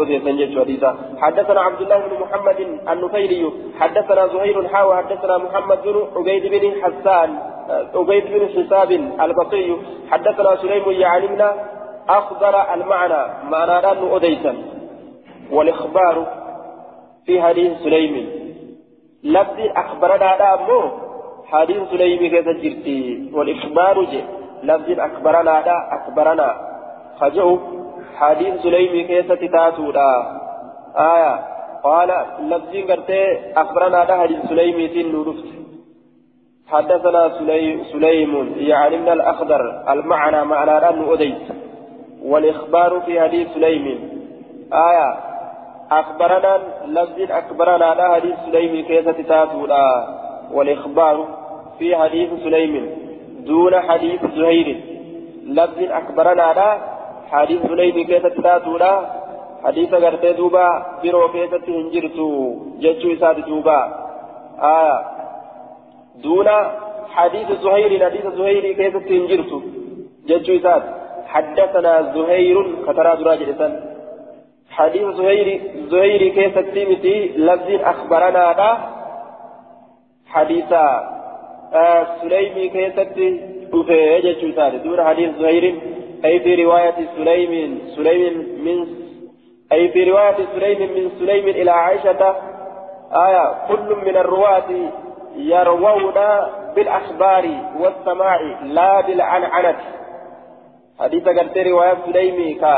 odeessan 0.02 0.38
jechuu 0.38 0.60
hadiisa. 0.60 0.96
حدثنا 1.22 1.62
عبد 1.62 1.82
الله 1.82 1.98
بن 2.08 2.14
محمد 2.24 2.60
النفيلي 2.92 3.52
حدثنا 3.80 4.28
زهير 4.28 4.68
حاوى 4.68 4.96
حدثنا 4.96 5.38
محمد 5.38 5.80
بن 5.84 5.96
عبيد 6.16 6.44
بن 6.54 6.64
حسان 6.82 7.30
عبيد 7.96 8.26
بن 8.34 8.42
حساب 8.56 8.92
البصري 9.26 9.78
حدثنا 10.12 10.56
سليم 10.56 10.92
يعلمنا 10.92 11.50
أخبر 12.10 12.74
المعنى 12.74 13.50
معنى 13.50 13.72
أنه 13.72 14.16
أديسا 14.16 14.56
والإخبار 15.52 16.28
في 17.26 17.42
حديث 17.42 17.72
سليم 17.84 18.30
لفظ 19.24 19.60
أخبرنا 19.76 20.54
أمه 20.54 20.92
حديث 21.46 21.78
سليم 21.92 22.32
كذا 22.32 22.52
جرتي 22.52 23.32
والإخبار 23.34 24.04
جي 24.04 24.24
لفظ 24.64 25.00
أخبرنا 25.00 25.64
أخبرنا 25.98 26.56
خجو 27.20 27.60
حديث 28.16 28.62
سليم 28.62 29.07
كيسة 29.07 29.36
تاتودا 29.36 30.41
آية. 30.97 31.39
قال 31.84 32.26
لفظ 32.39 32.91
قرتي 32.91 33.39
أخبرنا 33.57 34.22
حديث 34.22 34.39
سليم 34.49 34.88
تنو 34.88 35.36
حدثنا 36.72 37.30
سليم, 37.30 37.84
سليم 37.84 38.53
يعني 38.57 38.97
من 38.97 39.09
الأخضر. 39.09 39.91
المعنى 39.93 40.45
معنى 40.45 40.89
أنه 40.89 41.14
أديت 41.14 41.38
والإخبار 42.24 42.99
في 42.99 43.22
حديث 43.22 43.47
سليم. 43.53 44.09
آية. 44.74 45.20
أخبرنا 45.91 46.59
لفظ 46.88 47.32
أخبرنا 47.32 47.86
على 47.86 48.14
حديث 48.16 48.36
سليم 48.45 48.86
كيف 48.86 49.09
تتاتولا 49.09 50.07
والإخبار 50.51 51.28
في 51.80 51.95
حديث 51.95 52.30
سليم. 52.43 52.89
دون 53.45 53.82
حديث 53.82 54.26
زهير. 54.26 54.82
لفظ 55.45 55.84
أخبرنا 55.91 56.43
على 56.43 56.91
حديث 57.32 57.62
سليم 57.62 57.98
كيف 58.10 58.26
تتاتولا 58.26 58.94
حديث 59.64 59.94
غرتي 59.94 60.34
دوبا 60.34 60.68
برو 61.04 61.28
كيف 61.28 61.52
تهنجرتو 61.66 62.30
جتشو 62.82 63.08
إساد 63.14 63.38
دوبا. 63.50 63.80
آية. 64.60 64.98
دون 66.24 66.48
حديث 67.16 67.48
زهير 67.64 67.92
حديث 68.06 68.26
زهير 68.40 68.66
كيف 68.80 68.98
تنجرت 69.10 69.52
جدّو 70.28 70.54
إساد. 70.58 70.84
حدثنا 71.34 71.94
زهير 72.16 72.58
فترى 72.86 73.12
دراجة 73.20 73.52
حديث 74.78 75.06
زهير 75.20 75.48
زهير 75.92 76.22
كيف 76.38 76.56
تمتي 76.76 77.18
لفظ 77.48 77.70
أخبرنا 77.92 78.46
دا. 78.60 78.72
حديث 80.34 80.72
آه 80.74 82.04
سليمي 82.22 82.66
كيف 82.76 82.98
إساد. 84.50 84.74
دون 84.84 85.00
حديث 85.10 85.30
زهير. 85.44 85.66
أي 86.26 86.39
في 86.39 86.63
رواية 86.63 86.95
سليم 87.15 87.82
سليم 87.95 88.34
من 88.65 88.88
أي 89.72 89.89
في 89.89 90.11
رواية 90.11 90.36
سليم 90.55 90.80
من 90.95 91.11
سليم 91.19 91.47
إلى 91.47 91.72
عائشة 91.72 92.36
آية 93.11 93.67
كل 93.67 93.95
من 94.05 94.17
الرواة 94.17 94.69
يروون 95.36 96.13
بالأخبار 96.76 97.45
والسماع 97.80 98.41
لا 98.63 99.01
بالعنعنة. 99.01 99.78
حديث 100.99 101.28
قلت 101.28 101.57
رواية 101.57 101.97
سليمي 102.05 102.53
كا 102.53 102.76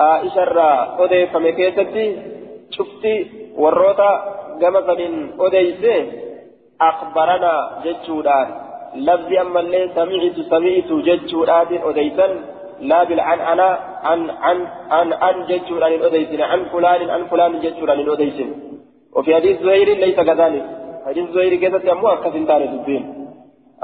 عائشة 0.00 0.44
را 0.44 0.70
أودي 0.98 1.26
فمكيستي 1.26 2.22
شفتي 2.70 3.30
وروتا 3.56 4.10
جمسا 4.60 4.96
أوديسي 5.40 6.12
أخبرنا 6.80 7.82
جتشودان. 7.84 8.48
لفظي 8.94 9.40
أما 9.40 9.60
اللي 9.60 9.90
سمعت 9.94 10.36
سمعت 10.50 10.90
جتشودان 11.06 11.76
أوديسا 11.82 12.28
لا 12.82 13.04
بالعنعنة 13.04 13.68
عن 14.08 14.30
عن 14.30 14.66
عن 14.90 15.12
عن 15.12 15.46
جتشودان 15.46 16.02
أوديسين 16.02 16.42
عن 16.42 16.64
فلان 16.64 17.10
عن 17.10 17.24
فلان 17.30 17.60
جتشودان 17.60 18.08
أوديسين 18.08 18.50
وفي 19.16 19.34
حديث 19.34 19.62
زهير 19.62 19.88
ليس 20.04 20.20
كذلك. 20.20 20.64
حديث 21.06 21.30
زهير 21.30 21.54
كذا 21.62 21.92
أمو 21.92 22.08
أكثر 22.08 22.44
تاني 22.48 22.66
دبين 22.66 23.04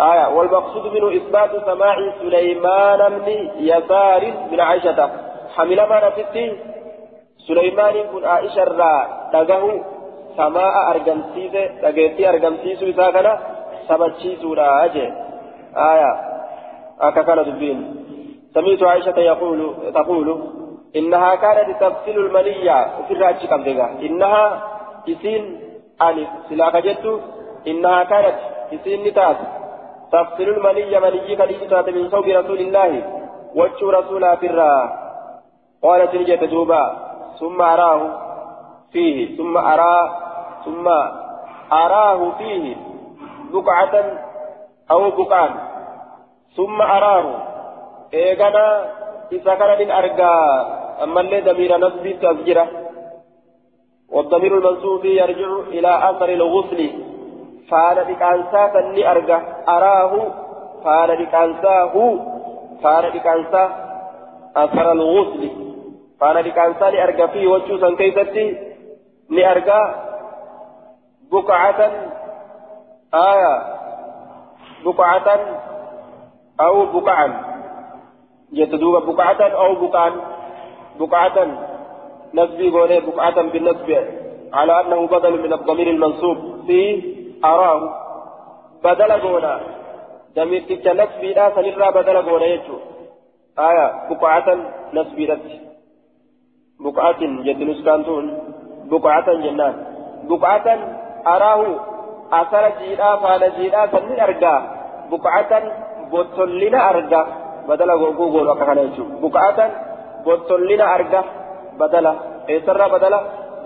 آية 0.01 0.27
والمقصود 0.35 0.85
منه 0.95 1.09
إثبات 1.17 1.51
سماع 1.67 1.97
سليمان 2.23 3.01
بن 3.27 3.51
يسار 3.59 4.23
من 4.51 4.61
عائشة. 4.61 5.11
حمل 5.57 5.81
ما 5.91 5.97
نفتي 6.07 6.45
سليمان 7.49 7.95
بن 8.13 8.25
عائشة 8.25 8.65
را 8.65 8.95
دقه 9.33 9.85
سماء 10.37 10.75
أرجمسيس 10.91 11.55
دقيتي 11.83 12.29
أرجمسيس 12.29 12.83
وساكنا 12.83 13.39
سبتشيس 13.89 14.45
ولا 14.45 14.85
أجي. 14.85 15.07
آية 15.77 16.13
أكاكنا 17.01 17.43
دبين 17.43 17.98
سمعت 18.59 18.83
عائشة 18.83 19.19
يقول 19.19 19.75
تقول 19.95 20.43
إنها 20.97 21.35
كانت 21.35 21.81
تغسل 21.81 22.19
المنية 22.19 23.07
في 23.09 23.15
الرأج 23.15 23.47
كم 23.47 23.63
إنها 24.03 24.63
إسين 25.09 25.61
ألف 26.03 26.29
سلاك 26.49 26.77
جدت 26.77 27.21
إنها 27.67 28.05
كانت 28.05 28.39
إسين 28.75 29.05
نتاس. 29.07 29.37
تغسل 30.13 30.49
المنية 30.49 30.99
منية 30.99 31.37
كليجة 31.37 31.91
من 31.91 32.11
صوب 32.11 32.25
رسول 32.25 32.59
الله 32.59 32.91
وجه 33.55 33.91
رسولها 33.99 34.35
في 34.35 34.47
الرأج 34.47 34.91
قالت 35.83 36.15
نجت 36.15 36.45
دوبا 36.45 36.97
ثم 37.41 37.63
أراه 37.63 38.03
فيه 38.93 39.37
ثم 39.37 39.59
أرى 39.59 40.11
ثم 40.65 40.89
أراه 41.73 42.31
فيه 42.39 42.77
بقعة 43.53 43.95
أو 44.91 45.11
بقعان 45.11 45.55
ثم 46.57 46.83
أراه 46.83 47.48
إذا 48.15 49.55
كان 49.55 49.79
من 49.79 49.91
أرجى 49.91 50.33
أما 51.03 51.21
اللي 51.21 51.41
ضمير 51.41 51.77
نسبي 51.79 52.13
تذكرة 52.13 52.69
والضمير 54.09 54.59
المنصوب 54.59 55.05
يرجع 55.05 55.59
إلى 55.69 56.11
أثر 56.11 56.29
الغسل 56.29 56.91
فانا 57.71 58.03
بكانسا 58.03 58.67
فني 58.67 59.11
أرجى 59.11 59.39
أراه 59.69 60.13
فانا 60.85 61.15
بكانسا 61.15 61.81
هو 61.95 62.19
فانا 62.83 63.09
بكانسا 63.09 63.65
أثر 64.57 64.93
الغسل 64.93 65.51
فانا 66.21 66.41
بكانسا 66.41 66.85
لأرجى 66.91 67.29
فيه 67.29 67.47
وجوسا 67.49 67.95
كيفتي 67.95 68.57
لأرجى 69.31 69.95
بقعة 71.33 71.91
آية 73.15 73.63
بقعة 74.85 75.41
أو 76.61 76.87
بقعا 76.87 77.58
يتدوب 78.53 79.07
بقعة 79.07 79.43
أو 79.43 79.75
بقعا 79.75 80.13
بقعة 81.01 81.37
نسبي 82.35 82.71
قوله 82.71 82.99
بقعة 82.99 83.43
بالنسبة 83.43 84.05
على 84.53 84.81
أنه 84.81 85.07
بدل 85.07 85.43
من 85.43 85.53
الضمير 85.53 85.91
المنصوب 85.91 86.37
في 86.67 87.03
أراه 87.45 87.81
بدل 88.85 89.13
قولا 89.13 89.61
ضمير 90.37 90.61
تلك 90.69 90.87
نسبي 90.87 91.33
لا 91.35 91.55
سنرى 91.55 91.93
بدل 91.93 92.17
قولا 92.29 92.47
يجو 92.47 92.79
آية 93.59 94.09
بقعة 94.11 94.57
نسبي 94.93 95.27
لك 95.27 95.61
بقعة 96.81 97.21
جد 97.21 97.63
نسكانتون 97.63 98.39
بقعة 98.91 99.33
جنان 99.33 99.75
بقعة 100.31 100.67
أراه 101.27 101.65
أثر 102.33 102.73
جيدا 102.79 103.17
فال 103.17 103.53
جيدا 103.57 103.87
سنين 103.87 104.21
أرجع 104.21 104.55
بقعة 105.11 105.53
بطلنا 106.13 106.91
أرجع 106.91 107.27
بدل 107.69 107.91
غوغو 107.91 108.39
وكان 108.51 108.79
يجو 108.79 109.05
بقعة 109.23 109.59
بطلنا 110.27 110.95
أرجع 110.95 111.25
بدل 111.81 112.07
إسرى 112.51 112.85
بدل 112.95 113.15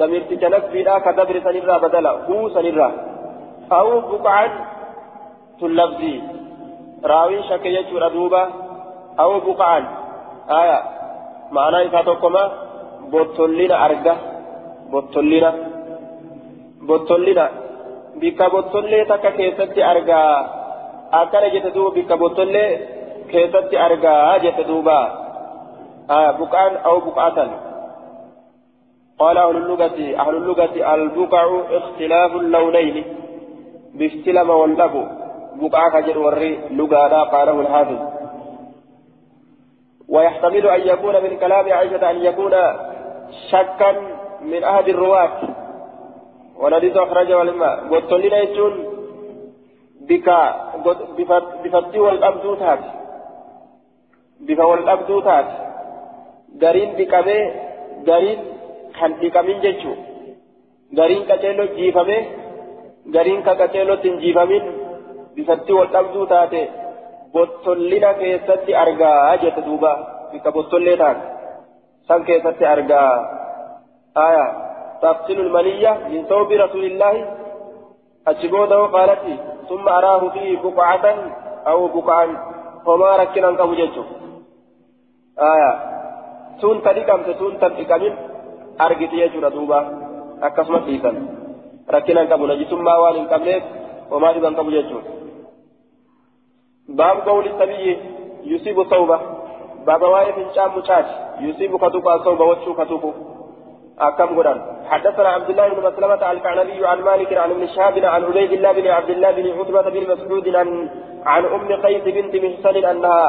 دمير 0.00 0.22
تجنك 0.30 0.64
بيدا 0.72 0.98
كدبر 1.04 1.36
سنرى 1.44 1.76
بدل 1.84 2.06
هو 2.28 2.48
سنرى 2.54 2.88
أو 3.78 3.88
بقعة 4.10 4.52
تلفزي 5.60 6.14
راوي 7.10 7.42
شك 7.48 7.64
يجو 7.76 7.96
ردوبة 7.98 8.42
أو 9.22 9.30
بقعة 9.46 9.84
آية 10.60 10.78
معنى 11.56 11.78
إذا 11.86 12.00
تقوم 12.08 12.36
بطلنا 13.12 13.76
أرجع 13.84 14.16
بطلنا 14.92 15.52
bikka 18.20 18.50
bottollee 18.50 19.04
takka 19.06 19.30
keessatti 19.38 19.82
argaa. 19.82 20.32
Akkana 21.20 21.48
jette 21.54 21.74
duuba 21.74 21.94
bikka 21.96 22.16
bottollee 22.16 22.68
keessatti 23.34 23.76
argaa 23.88 24.38
jette 24.44 24.64
duuba. 24.70 25.22
Buqaan 26.38 26.72
أو 26.84 27.00
بقعة 27.00 27.38
قال 29.18 29.38
أهل 29.38 29.56
اللغة 29.56 30.20
أهل 30.20 30.36
اللغة 30.36 30.94
البقع 30.94 31.60
اختلاف 31.70 32.36
اللونين 32.36 33.04
باستلم 33.94 34.50
واللبو 34.50 35.04
بقعة 35.54 36.00
كجر 36.00 36.18
وري 36.18 36.60
لغة 36.70 37.22
قاله 37.22 37.60
الحافظ 37.60 37.98
ويحتمل 40.08 40.66
أن 40.66 40.80
يكون 40.80 41.22
من 41.22 41.36
كلام 41.36 41.72
عائشة 41.72 42.10
أن 42.10 42.24
يكون 42.24 42.52
شكا 43.50 43.92
من 44.40 44.64
أحد 44.64 44.88
الرواة 44.88 45.38
والحديث 46.56 46.96
أخرجه 46.96 47.38
والماء 47.38 47.88
قلت 47.90 48.12
لنا 48.12 48.44
بك 50.00 50.28
بفتي 51.64 52.00
والأبدو 52.00 52.54
تات 54.46 54.58
بك 54.58 54.58
والأبدو 54.58 55.20
تات 55.20 55.48
قرين 56.62 56.90
بكمي 56.98 57.38
قرين 58.08 58.38
kan 58.98 59.12
dhiqamin 59.20 59.58
jechuun 59.64 59.98
gariin 60.96 61.24
qaceelloo 61.28 61.74
jiifame 61.76 62.16
gariin 63.14 63.42
ka 63.42 63.52
qaceellootti 63.60 64.08
hin 64.08 64.20
jiifamin 64.22 64.64
bifatti 65.34 65.72
wal 65.78 65.90
dhabduu 65.94 66.26
taate 66.32 66.62
bottollina 67.34 68.10
keessatti 68.20 68.72
argaa 68.74 69.36
jette 69.42 69.62
duuba 69.68 69.92
bika 70.32 70.52
bottollee 70.56 70.96
taate 70.96 71.24
san 72.08 72.24
keessatti 72.24 72.64
argaa 72.74 73.12
aya 74.26 74.46
تفصيل 75.02 75.40
المنية 75.40 75.92
من 76.12 76.20
ثوب 76.30 76.50
رسول 76.64 76.84
الله 76.84 77.14
أجبوده 78.26 78.80
قالت 78.86 79.22
ثم 79.68 79.88
أراه 79.88 80.22
فيه 80.28 80.62
بقعة 80.62 81.06
أو 81.66 81.78
بقعا 81.94 82.26
فما 82.86 83.10
ركنا 83.16 83.50
كم 83.58 83.74
جيشه 83.74 84.04
آية 85.38 85.72
تون 86.60 86.82
تلقم 86.82 87.20
تون 87.32 87.58
argite 88.78 89.16
jechuudha 89.16 89.50
duuba 89.50 89.78
akkasumas 90.40 90.84
dhiisan 90.86 91.16
rakkina 91.88 92.20
hin 92.20 92.30
qabu 92.30 92.46
najisummaa 92.46 93.00
waan 93.00 93.16
hin 93.16 93.28
qabneef 93.32 93.62
homaa 94.10 94.32
dhiban 94.36 94.56
qabu 94.60 94.70
jechuudha 94.70 95.10
baab 97.00 97.24
qawli 97.24 97.52
sabiyyi 97.58 97.98
yusibu 98.52 98.84
sawba 98.94 99.18
baaba 99.86 100.12
waa'ee 100.14 100.32
fincaan 100.38 100.74
mucaati 100.78 101.46
yusibu 101.46 101.78
katuqaa 101.84 102.18
sawba 102.24 102.50
wachuu 102.52 102.80
katuqu 102.80 103.12
أكم 104.00 104.36
قران 104.36 104.58
حدثنا 104.90 105.28
عبد 105.28 105.50
الله 105.50 105.68
بن 105.68 105.80
مسلمة 105.86 106.30
الكعنبي 106.30 106.86
عن 106.86 107.00
مالك 107.00 107.32
عن 107.32 107.50
ابن 107.50 107.66
شهاب 107.66 107.98
عن 107.98 108.24
عبيد 108.24 108.52
الله 108.52 108.72
بن 108.72 108.86
عبد 108.86 109.10
الله 109.10 109.30
بن 109.30 109.46
عتبة 109.58 109.90
بن 109.90 110.02
مسعود 110.12 110.48
عن 110.56 110.68
عن 111.26 111.44
أم 111.44 111.72
قيس 111.84 112.04
بنت 112.16 112.34
محسن 112.44 112.76
أنها 112.84 113.24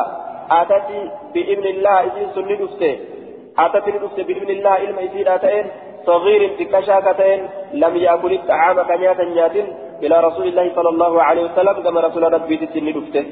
أتت 0.62 0.90
بابن 1.34 1.66
الله 1.74 2.00
إذ 2.00 2.14
سند 2.36 2.62
أتت 3.60 3.88
ندفت 3.88 4.20
بإذن 4.28 4.50
الله 4.50 4.70
علم 4.70 5.00
إسير 5.00 5.36
أتين 5.36 5.66
صغير 6.06 6.42
بكشاكتين 6.60 7.50
لم 7.74 7.98
يأكل 7.98 8.34
الطعام 8.34 8.82
كمية 8.82 9.18
نيات 9.24 9.56
إلى 10.04 10.20
رسول 10.28 10.48
الله 10.48 10.72
صلى 10.76 10.90
الله 10.90 11.22
عليه 11.24 11.44
وسلم 11.44 11.74
كما 11.84 12.00
رسول 12.02 12.34
ربي 12.34 12.58
تسن 12.58 12.86
ندفته 12.86 13.26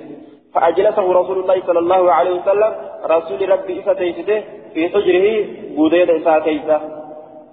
فأجلسه 0.53 1.13
رسول 1.13 1.39
الله 1.39 1.61
صلى 1.67 1.80
الله 1.80 2.13
عليه 2.13 2.32
وسلم 2.41 2.72
رسول 3.05 3.49
ربي 3.49 3.80
إسا 3.80 3.93
تيسته 3.93 4.43
في 4.74 4.89
حجره 4.89 5.45
بوديد 5.76 6.09
إسا 6.09 6.39
تيسه 6.39 6.80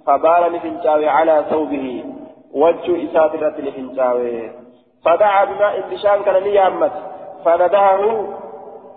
فبال 0.07 0.53
نفنشاوي 0.53 1.07
على 1.07 1.45
ثوبه 1.49 2.03
وجه 2.53 2.91
إسات 3.05 3.35
الرت 3.35 3.59
نفنشاوي 3.59 4.51
فدعا 5.05 5.45
بماء 5.45 5.81
بشان 5.91 6.23
كان 6.25 6.43
نيامت 6.43 6.91
فندهه 7.45 8.01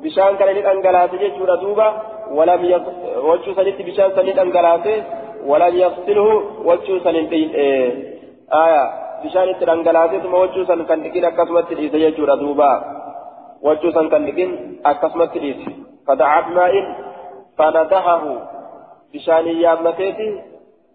بشان 0.03 0.37
كان 0.37 0.49
نتنقلات 0.59 1.15
جيش 1.15 1.33
دوبا 1.63 1.89
ولم 2.37 2.65
يغ... 2.65 2.83
وجه 3.31 3.49
سنت 3.59 3.79
بشان 3.89 4.09
سنت 4.17 4.39
أنقلاته 4.39 4.97
ولم 5.51 5.75
يغسله 5.77 6.29
وجه 6.69 6.99
سنت 7.05 7.33
إيه 7.33 7.89
آية 8.65 8.85
بشان 9.25 9.49
أنقلاته 9.75 10.19
ثم 10.25 10.35
وجه 10.35 10.65
سن 10.65 10.85
كان 10.89 11.03
لكن 11.03 11.25
أكسمت 11.25 11.73
الإيسا 11.73 11.97
يجور 11.97 12.35
دوبا 12.35 12.73
وجه 13.63 13.91
سن 13.97 14.09
كان 14.09 14.23
لكن 14.27 14.49
أكسمت 14.87 15.37
الإيسا 15.37 15.73
فدعا 16.07 16.41
بماء 16.41 16.75
فندهه 17.59 18.23
بشان 19.15 19.47
يامتيتي 19.65 20.31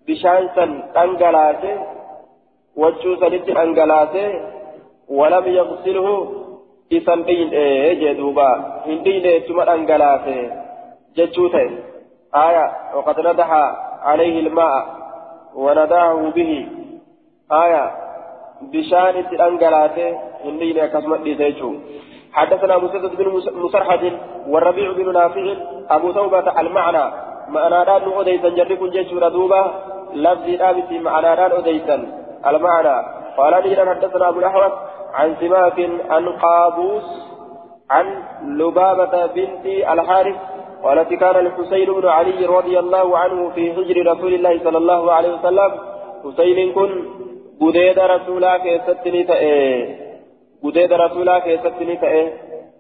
بشان 0.07 0.49
سن 0.55 0.71
أنقلاته 1.03 1.75
وجه 2.75 3.15
سنت 3.21 3.47
أنقلاته 3.49 4.27
ولم 5.09 5.45
يغسله 5.47 6.07
isan 6.89 7.23
dhiin 7.27 7.49
ee 7.53 7.95
jedhuuba 8.01 8.47
hin 8.87 9.03
dhiine 9.05 9.39
tuma 9.47 9.65
dhangalaase 9.69 10.37
jechuu 11.17 11.49
ta'e 11.55 11.67
aya 12.45 12.65
waqad 12.95 13.19
nadaha 13.29 13.63
bihi 16.35 16.59
aya 17.61 17.83
bishaan 18.71 19.19
itti 19.23 19.39
dhangalaase 19.43 20.07
hin 20.43 20.59
dhiine 20.59 20.81
akkasuma 20.87 21.23
dhiise 21.27 21.45
jechuu 21.51 21.75
حدثنا 22.37 22.77
مسدد 22.77 23.15
بن 23.17 23.27
مسرحد 23.65 24.03
والربيع 24.47 24.91
بن 24.91 25.13
نافع 25.13 25.45
أبو 25.89 26.11
توبة 26.11 26.59
المعنى 26.61 27.05
معنى 27.49 27.85
دان 27.85 28.03
أديسا 28.19 28.49
جرب 28.49 28.81
جيش 28.93 29.13
ردوبة 29.13 29.61
لفظ 30.13 30.47
دابت 30.61 30.91
معنى 30.91 31.35
دان 31.39 31.51
أديسا 31.51 31.97
المعنى 32.49 32.95
قال 33.37 33.53
لي 33.63 33.75
حدثنا 33.89 34.29
أبو 34.29 34.39
الأحوص 34.39 34.73
عن 35.17 35.29
سماك 35.41 35.77
عن 36.09 36.23
قابوس 36.29 37.07
عن 37.89 38.07
لبابة 38.59 39.25
بنت 39.35 39.65
الحارث 39.65 40.37
قالت 40.83 41.09
كان 41.13 41.35
الحسين 41.45 41.87
بن 41.97 42.07
علي 42.07 42.45
رضي 42.45 42.75
الله 42.79 43.07
عنه 43.17 43.49
في 43.55 43.63
هجر 43.71 43.97
رسول 44.11 44.33
الله 44.33 44.53
صلى 44.65 44.77
الله 44.77 45.11
عليه 45.11 45.31
وسلم. 45.35 45.71
حسين 46.23 46.59
كن 46.73 46.91
بديد 47.61 47.99
رسولا 47.99 48.57
كيستني 48.57 49.23
تأي 49.23 49.55
بديد 50.63 50.91
رسولا 50.93 51.39
كيستني 51.39 51.95
تأي 52.03 52.33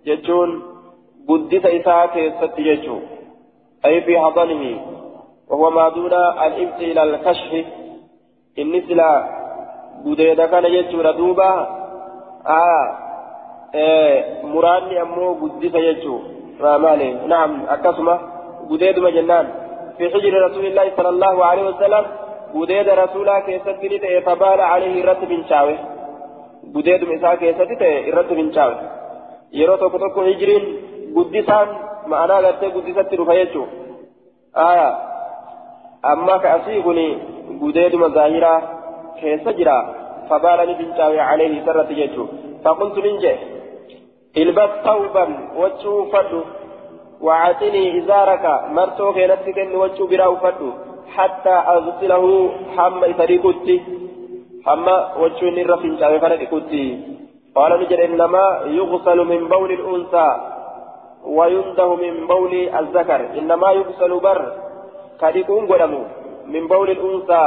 جتون 0.05 0.49
بدت 1.29 1.65
إساء 1.65 2.05
كيست 2.13 2.53
جتو 2.67 2.97
أي 3.85 4.01
في 4.01 4.13
حضنه 4.19 4.63
وهو 5.49 5.65
ما 5.69 5.89
دون 5.89 6.13
الإبت 6.45 6.79
إلى 6.89 7.01
الكشف. 7.03 7.51
إن 8.59 8.73
سلا 8.87 9.11
بديد 10.05 10.39
كان 10.51 10.65
جتو 10.75 10.97
ردوبا 11.01 11.51
إيه 13.75 14.43
مراني 14.43 15.01
أمو 15.01 15.33
بدت 15.33 15.75
جتو 15.75 16.19
مالي 16.83 17.13
نعم 17.27 17.51
أكسمة 17.69 18.19
بديد 18.69 18.99
مجنان 18.99 19.47
في 19.97 20.09
حجر 20.13 20.33
رسول 20.47 20.65
الله 20.65 20.91
صلى 20.97 21.09
الله 21.09 21.45
عليه 21.45 21.65
وسلم 21.69 22.05
بديد 22.55 22.89
رسولا 22.89 23.39
كيست 23.39 23.69
فبال 24.25 24.61
عليه 24.61 25.05
رتب 25.05 25.31
شاوه 25.49 25.77
بديد 26.73 27.03
مسا 27.09 27.35
كيست 27.35 27.71
رتب 28.17 28.51
شاوه 28.55 28.97
yeroo 29.51 29.77
tokko 29.77 29.99
tokko 29.99 30.21
hijiriin 30.21 30.65
guddisaan 31.15 31.69
ma'anaa 32.11 32.41
gartee 32.41 32.69
guddisatti 32.71 33.17
dhufa 33.17 33.35
jechuun. 33.35 33.69
Aya 34.53 34.87
amma 36.03 36.39
ka 36.39 36.53
asii 36.53 36.81
kun 36.81 36.99
gudeeduma 37.59 38.09
zaahiraa 38.09 38.59
keessa 39.21 39.53
jira 39.53 39.75
fincaawe 40.29 41.17
caleehi 41.17 41.59
isarratti 41.61 41.99
jechuun 42.01 42.29
faqultu 42.63 43.01
nin 43.07 43.21
jee 43.25 43.37
البس 44.37 44.71
ثوبا 44.85 45.25
وجهه 45.61 46.05
فدو 46.11 46.41
وعاتني 47.21 47.83
إزارك 47.97 48.45
مرتو 48.77 49.13
كينت 49.13 49.45
كن 49.55 49.75
وجهه 49.75 50.07
براو 50.11 50.35
فدو 50.43 50.69
حتى 51.15 51.55
أغسله 51.75 52.25
حم 52.75 52.99
إفريقتي 53.03 53.77
حم 54.65 54.87
وجهه 55.21 55.49
نرفين 55.57 55.93
شاوي 55.99 56.19
فريقتي 56.19 56.85
قال 57.55 57.71
نجر 57.81 57.99
إنما 58.05 58.43
يغسل 58.77 59.19
من 59.31 59.41
بول 59.53 59.71
الأنثى 59.79 60.29
وينده 61.37 61.89
من 61.95 62.27
بول 62.27 62.53
الذكر. 62.79 63.21
إنما 63.39 63.69
يغسل 63.71 64.11
بر 64.19 64.41
كديكون 65.21 65.63
قدمو 65.71 66.01
من 66.53 66.63
بول 66.67 66.89
الأنثى 66.97 67.43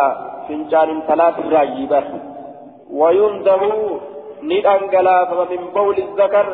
فنجان 0.49 0.89
ثلاث 1.09 1.37
راجي 1.55 1.87
بر. 1.93 2.05
وينده 2.93 3.63
ندانقلا 4.43 5.19
من 5.51 5.71
بول 5.75 5.97
الذكر 5.99 6.47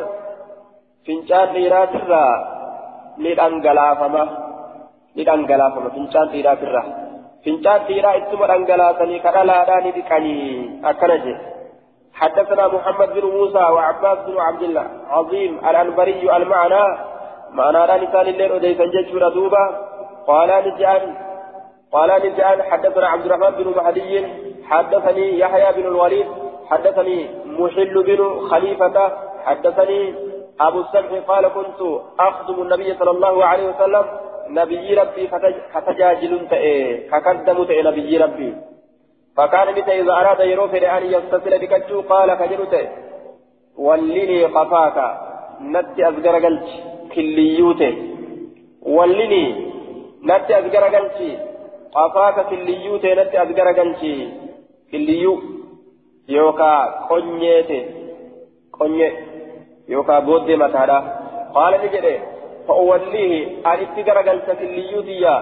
ni 3.17 3.33
dhangalaafama 3.35 4.23
ni 5.15 5.23
dhangalaafama 5.27 5.89
fincaan 5.97 6.29
dhiiraatirraa 6.33 6.87
fincaan 7.45 7.85
dhiiraa 7.87 8.15
ittuma 8.21 8.49
dhangalaasanii 8.51 9.21
kadhalaadhaa 9.27 9.83
ni 9.85 9.93
dhiqanii 9.99 10.81
akkana 10.93 11.21
jedhe 11.27 11.53
حدثنا 12.21 12.67
محمد 12.67 13.09
بن 13.13 13.25
موسى 13.29 13.63
وعباس 13.75 14.19
بن 14.27 14.37
عبد 14.39 14.63
الله 14.67 14.85
عظيم 15.09 15.51
الأنبري 15.69 16.35
المعنى 16.37 16.83
معنى 17.59 17.81
لسان 18.01 18.27
الليل 18.27 18.51
أديسا 18.51 18.85
جيش 18.93 19.09
دوبا 19.35 19.65
قال 20.27 20.49
نجعل 20.67 21.03
قال 21.91 22.09
نجعل 22.25 22.63
حدثنا 22.69 23.07
عبد 23.07 23.25
الرحمن 23.25 23.51
بن 23.59 23.67
مهدي 23.77 24.13
حدثني 24.69 25.39
يحيى 25.39 25.73
بن 25.77 25.87
الوليد 25.87 26.27
حدثني 26.69 27.17
محل 27.45 28.03
بن 28.03 28.19
خليفة 28.49 29.11
حدثني 29.45 30.13
أبو 30.59 30.79
السمح 30.81 31.11
قال 31.27 31.47
كنت 31.47 31.81
أخدم 32.19 32.61
النبي 32.61 32.93
صلى 32.99 33.11
الله 33.11 33.45
عليه 33.45 33.65
وسلم 33.69 34.05
نبي 34.49 34.93
ربي 34.93 35.27
فتجاجل 35.73 36.47
تئي 36.49 36.97
كقدم 37.11 37.63
تئي 37.63 37.81
نبي 37.83 38.17
ربي. 38.17 38.55
فكان 39.37 39.67
متى 39.75 40.01
إذا 40.01 40.11
أراد 40.11 40.39
يروف 40.39 40.75
أن 40.75 41.03
يغتسل 41.13 41.59
بكتشو 41.61 42.01
قال 42.01 42.33
كجلت 42.33 42.73
ولني 43.77 44.45
قفاك 44.45 44.97
نتي 45.61 46.09
أزقر 46.09 46.35
قلت 46.45 46.67
كليوته 47.15 47.93
ولني 48.81 49.43
نتي 50.23 50.59
أزقر 50.59 50.83
قلت 50.95 51.19
قفاك 51.95 52.45
كليوته 52.49 53.13
نتي 53.19 53.41
أزقر 53.43 53.67
قلت 53.79 54.03
كليو 54.91 55.41
يوكا 56.29 56.73
قنيته 57.09 57.85
قنيه 58.79 59.11
يوكا 59.89 60.19
بود 60.19 60.51
متادا 60.51 60.99
قال 61.55 61.73
نجد 61.83 62.19
فأوليه 62.67 63.33
أن 63.65 63.79
اتقر 63.85 64.17
قلت 64.29 64.49
كليوتيا 64.59 65.35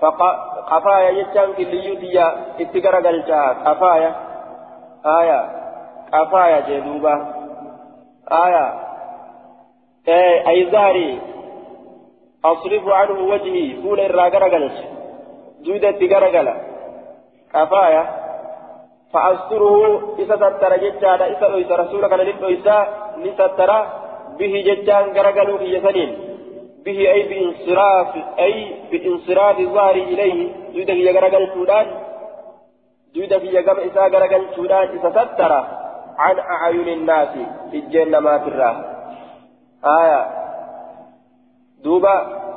فقفايا 0.00 1.10
يجان 1.10 1.52
كليوتيا 1.58 2.26
اتقر 2.60 2.94
قلت 3.06 3.30
قفايا 3.66 4.10
آية 5.06 5.40
قفايا 6.12 6.58
جدوبا 6.68 7.14
آية 8.32 8.66
إيه 10.08 10.48
أي 10.48 10.70
زاري 10.70 11.20
أصرف 12.44 12.88
عنه 12.88 13.18
وجهي 13.32 13.82
فول 13.82 14.00
الراقر 14.00 14.44
قلت 14.54 14.76
جودة 15.64 15.88
اتقر 15.88 16.24
قلت 16.36 16.56
قفايا 17.54 18.27
فأستره 19.12 20.14
إذا 20.18 20.36
ستر 20.36 20.76
ججانا 20.76 21.26
إذا 21.56 21.76
رسولك 21.76 22.12
للإنسان 22.12 22.86
نستر 23.18 23.70
به 24.38 24.52
ججان 24.66 25.04
غرغلوا 25.16 25.58
في 25.58 25.64
يسنين 25.64 26.10
به 26.84 26.98
أي 27.12 27.22
بانصراف 27.22 28.16
أي 28.38 28.74
بانصراف 28.90 29.58
الظهر 29.60 29.94
إليه 29.94 30.52
جود 30.74 30.86
في 30.86 31.10
غرغل 31.10 31.48
سودان 31.54 31.86
في 33.14 33.58
غم 33.66 33.76
إسا 33.76 34.00
غرغل 34.00 34.46
سودان 34.56 34.88
إذا 34.88 35.10
ستر 35.10 35.52
عن 36.18 36.38
أعين 36.38 36.88
الناس 36.88 37.28
في 37.70 37.76
الجنة 37.78 38.18
ما 38.18 38.36
تراه 38.38 38.76
آية 39.84 40.26
دوبا 41.84 42.47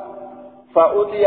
فأتي 0.74 1.24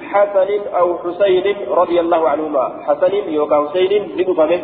بحسن 0.00 0.50
أو 0.74 0.98
حسين 0.98 1.56
رضي 1.68 2.00
الله 2.00 2.28
عنهما. 2.28 2.82
حسن 2.86 3.14
يوكا 3.14 3.68
حسين 3.68 4.02
لدفمه. 4.16 4.60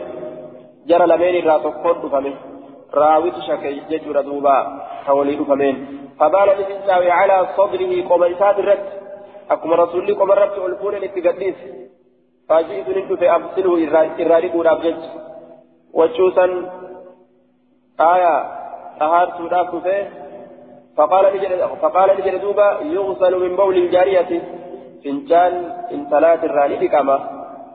جرى 0.86 1.07
لمن 1.07 1.34
الراتقون 1.42 1.97
دفمه. 2.03 2.34
راويت 2.94 3.34
شكي 3.49 3.80
جدر 3.90 4.20
دوبا 4.20 4.57
حولي 5.07 5.36
دفمين 5.36 5.76
فبال 6.20 6.49
الإنسان 6.51 7.11
على 7.11 7.49
صدره 7.57 8.09
قوم 8.09 8.22
إساد 8.24 8.59
الرد. 8.59 8.86
أكما 9.51 9.76
رسولي 9.76 10.12
قوم 10.12 10.32
الرد 10.32 10.59
والفول 10.59 10.94
لتقديس 10.94 11.55
فجئت 12.49 12.88
ندف 12.88 13.22
أبصله 13.22 13.72
إرادي 14.20 14.49
قول 14.49 14.66
أبجج 14.66 15.03
وشوسا 15.94 16.47
آية 18.01 18.34
أهار 19.03 19.32
سوداك 19.38 19.70
فيه. 19.82 20.26
فقال 20.97 21.24
لجل 21.34 21.61
فقال 21.82 22.09
لجل 22.18 22.38
دوبا 22.38 22.68
يغسل 22.97 23.32
من 23.44 23.57
بول 23.57 23.76
الجارية 23.76 24.30
فنجان 25.05 25.53
إن 25.92 26.01
ثلاث 26.11 26.44
الراني 26.44 26.88
كما 26.88 27.16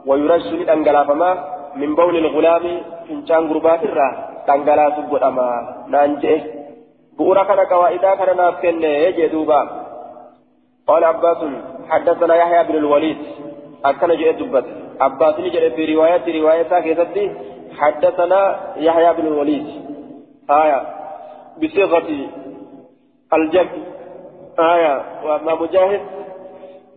ويرش 0.06 0.46
لأنجلافما 0.60 1.32
من 1.76 1.96
بول 1.96 2.16
الغلام 2.18 2.66
فنجان 3.08 3.42
قربات 3.50 3.84
godhama 5.12 5.48
naan 5.94 6.18
je'e 6.22 6.38
bu'uura 7.18 7.46
kana 7.50 7.64
qawaa'idaa 7.72 8.16
kana 8.20 8.34
naaf 8.42 8.56
kenne 8.64 8.92
jee 9.18 9.30
duuba 9.36 9.62
قال 10.88 11.04
عباس 11.04 11.38
حدثنا 11.90 12.36
يحيى 12.36 12.64
بن 12.64 12.76
الوليد 12.76 13.18
أكن 13.86 14.08
جاء 14.08 14.32
دبت. 14.32 14.66
عباس 15.02 15.36
جاء 15.40 15.70
في 15.70 15.96
رواية 15.96 16.26
رواية 16.42 16.72
كيستي 16.80 17.26
حدثنا 17.80 18.42
يحيى 18.78 19.14
بن 19.14 19.26
الوليد. 19.28 19.68
آية. 20.50 20.80
بصيغة 21.62 22.10
الجمع 23.34 23.72
آية. 24.60 25.02
وأما 25.24 25.56
مجاهد 25.56 26.02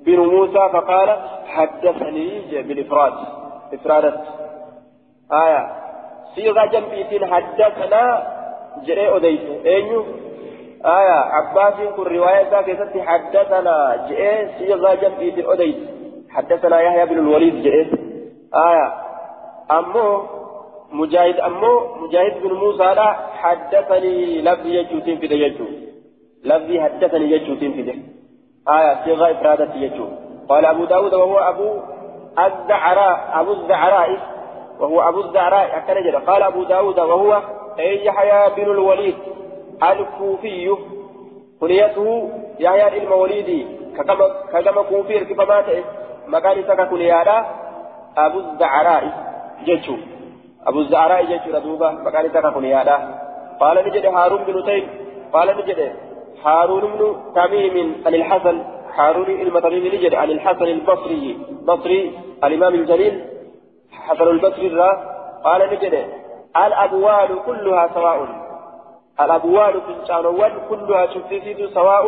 بن 0.07 0.19
موسى 0.19 0.69
فقال 0.73 1.17
حدثني 1.47 2.63
بالإفراد 2.63 3.13
إفرادت 3.75 4.21
آية. 5.33 5.73
صيغة 6.35 6.65
جنبيتين 6.67 7.27
حدثنا 7.27 8.23
جري 8.87 9.17
أديس 9.17 9.41
أينو 9.67 10.05
آية. 10.85 11.19
عباس 11.37 11.75
كل 11.97 12.17
رواية 12.17 12.63
كيست 12.63 12.99
حدثنا 12.99 14.07
جئ 14.09 14.49
صيغة 14.59 14.95
جنبيتين 14.95 15.51
أديس 15.51 15.77
حدثنا 16.31 16.81
يحيى 16.81 17.07
بن 17.07 17.19
الوليد 17.19 17.63
جئ 17.63 17.87
آية. 18.55 18.93
أمو 19.71 20.23
مجاهد 20.93 21.41
أمو 21.41 21.95
مجاهد 21.97 22.43
بن 22.43 22.53
موسى 22.53 22.85
لا 22.85 23.13
حدثني 23.13 24.43
لفظي 24.43 24.79
يجوتين 24.79 25.19
في 25.19 25.27
يجو 25.27 25.84
لفظي 26.45 26.81
حدثني 26.81 27.31
يجوتين 27.31 27.73
في 27.73 28.03
آية 28.69 29.05
صيغة 29.05 29.31
إفرادة 29.31 29.75
يجو 29.75 30.09
قال 30.49 30.67
أبو 30.67 30.85
داود 30.85 31.15
وهو 31.15 31.39
أبو 31.39 31.81
الزعراء 32.39 33.41
أبو 33.41 33.53
الزعراء 33.53 34.19
وهو 34.81 35.09
أبو 35.09 35.21
الزعراء 35.21 35.77
أكن 35.77 36.19
قال 36.19 36.43
أبو 36.43 36.63
داود 36.63 37.01
وهو 37.01 37.43
أي 37.79 38.05
يحيى 38.05 38.51
بن 38.57 38.71
الوليد 38.71 39.15
الكوفي 39.83 40.77
كنيته 41.61 42.31
يحيى 42.61 43.03
الموليدي 43.03 43.67
كما 44.53 44.83
كوفي 44.83 45.19
الكفامات 45.19 45.65
مكان 46.27 46.63
سكا 46.63 46.85
كنيادا 46.85 47.45
أبو 48.17 48.39
الزعراء 48.39 49.05
جيتشو 49.65 49.97
أبو 50.67 50.81
الزعراء 50.81 51.25
جيتشو 51.25 51.51
ردوبا 51.57 51.91
مكان 51.91 52.29
سكا 52.29 52.51
كنيادا 52.51 52.97
قال 53.61 53.77
نجد 53.87 54.07
هارون 54.07 54.45
بن 54.45 54.65
تيم 54.65 54.89
قال 55.33 55.49
نجد 55.57 55.93
هارون 56.45 56.81
بن 56.81 57.01
تميم 57.35 58.03
عن 58.07 58.15
الحسن 58.15 58.57
هارون 58.95 59.31
المتميم 59.31 59.85
نجد 59.95 60.15
عن 60.15 60.31
الحسن 60.31 60.65
البصري 60.65 61.39
بصري 61.69 62.01
الإمام 62.45 62.75
الجليل 62.75 63.25
حسن 63.93 64.29
البصري 64.29 64.69
قال 65.45 65.61
نجد 65.73 65.95
الأبوال 66.57 67.29
كلها 67.47 67.91
سواء 67.95 68.19
الأبوال 69.21 69.81
في 69.81 69.93
الشانوان 70.03 70.53
كلها 70.69 71.07
شفتيت 71.07 71.75
سواء 71.75 72.05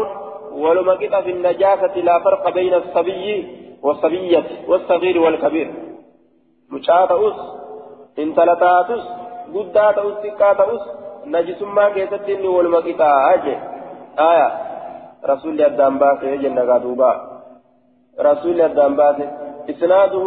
ولما 0.53 0.93
قطع 0.93 1.21
في 1.21 1.31
النجاسة 1.31 1.95
لا 1.97 2.19
فرق 2.25 2.51
بين 2.51 2.75
الصبي 2.75 3.47
والصبية 3.83 4.45
والصغير 4.69 5.21
والكبير. 5.21 5.75
مشاة 6.71 7.29
أس 7.29 7.41
انتلتا 8.19 8.83
تس 8.89 9.05
قدا 9.55 9.93
تأس 9.93 10.15
سكا 10.23 10.53
تأس 10.53 10.81
نجس 11.27 11.63
ما 11.63 11.89
كيست 11.89 12.29
إني 12.29 12.49
ولما 12.49 12.79
قطع 12.79 13.35
أجي. 13.35 13.57
آية 14.19 14.53
رسول 15.25 15.61
الدام 15.61 15.99
باسي 15.99 16.37
جنة 16.37 16.73
قادوبا 16.73 17.41
رسول 18.21 18.61
الدام 18.61 18.97
باسي 18.97 19.29
إسناده 19.71 20.27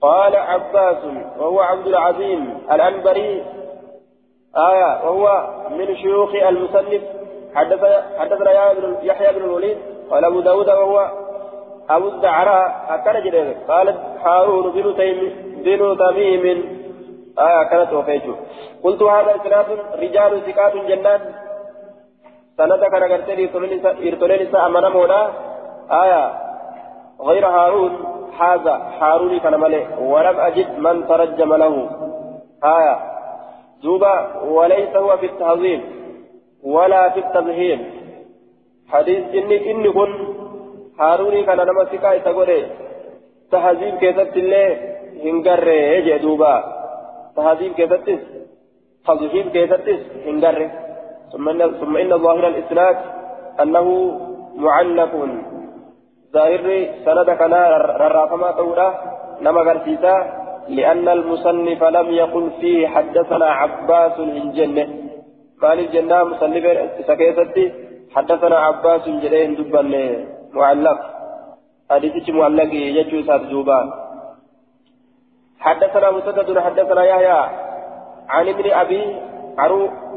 قال 0.00 0.36
عباس 0.36 1.04
وهو 1.38 1.60
عبد 1.60 1.86
العظيم 1.86 2.58
الأنبري 2.72 3.42
آية 4.56 5.04
وهو 5.04 5.48
من 5.70 5.96
شيوخ 5.96 6.34
المصنف 6.34 7.02
حدثنا 8.18 8.72
يحيى 9.02 9.32
بن 9.32 9.44
الوليد 9.44 9.78
قال 10.10 10.24
أبو 10.24 10.40
داود 10.40 10.68
وهو 10.68 11.10
أبو 11.90 12.08
الزعراء 12.08 12.86
أكل 12.88 13.56
قال 13.68 13.94
هارون 14.24 14.72
بن 14.72 14.92
بن 15.64 15.98
تميم 15.98 16.44
آية 17.38 17.62
كانت 17.70 17.92
وفيته 17.92 18.36
قلت 18.82 19.02
هذا 19.02 19.36
إسناد 19.36 19.66
رجال 19.94 20.42
ثقات 20.46 20.76
جنات 20.76 21.20
سند 22.56 22.84
كان 22.92 23.04
قرتني 23.12 23.44
إرتولين 24.08 24.40
إساء 24.46 24.66
أمانا 24.66 24.88
مولا 24.88 25.22
آية 26.02 26.22
غير 27.20 27.46
هارون 27.46 27.92
هذا 28.40 28.74
هارون 29.00 29.38
كان 29.38 29.60
ملئ 29.60 29.84
ولم 30.12 30.36
أجد 30.40 30.78
من 30.78 31.06
ترجم 31.08 31.54
له 31.54 31.74
آية 32.64 32.96
دوبا 33.82 34.14
وليس 34.56 34.96
هو 34.96 35.16
في 35.16 35.26
التعظيم 35.26 35.80
ولا 36.62 37.10
في 37.10 37.20
التمهيد 37.20 37.80
حديث 38.88 39.24
إني 39.34 39.70
إني 39.70 39.90
كن 39.92 40.12
هاروني 41.00 41.42
كان 41.42 41.58
نما 41.68 41.84
سكا 41.84 42.16
إتقولي 42.16 42.66
تهذيب 43.52 43.94
كيست 44.02 44.36
الله 44.36 44.68
هنقر 45.24 45.68
يجي 45.68 46.18
دوبا 46.18 46.54
تهذيب 47.36 47.72
كيست 47.72 48.08
تضحيب 49.06 49.46
كيست 49.54 49.88
هنقر 50.26 50.83
ثم 51.34 51.48
إن 51.48 51.70
ثم 51.80 51.96
إن 51.96 52.18
ظاهر 52.18 52.46
الإسناد 52.48 52.96
أنه 53.62 53.86
معلق 54.56 55.12
ظاهر 56.32 56.86
سند 57.04 57.30
كان 57.30 57.54
ررافما 58.02 58.50
تولا 58.50 58.88
نما 59.42 59.60
غرسيسا 59.60 60.16
لأن 60.68 61.08
المصنف 61.08 61.82
لم 61.84 62.10
يقل 62.10 62.50
فيه 62.60 62.88
حدثنا 62.88 63.46
عباس 63.46 64.18
من 64.18 64.52
جنة 64.52 64.88
قال 65.62 65.78
الجنة 65.78 66.24
مصنف 66.24 66.64
سكيستي 67.08 67.72
حدثنا 68.14 68.56
عباس 68.56 69.08
جلين 69.08 69.54
دبا 69.54 69.82
معلق 70.52 71.00
حديث 71.90 72.28
معلق 72.28 72.74
يجو 72.74 73.22
سات 73.22 73.40
دوبا 73.40 73.80
حدثنا 75.60 76.10
مسدد 76.10 76.58
حدثنا 76.58 77.04
يحيى 77.04 77.40
عن 78.28 78.48
ابن 78.48 78.70
أبي 78.70 79.02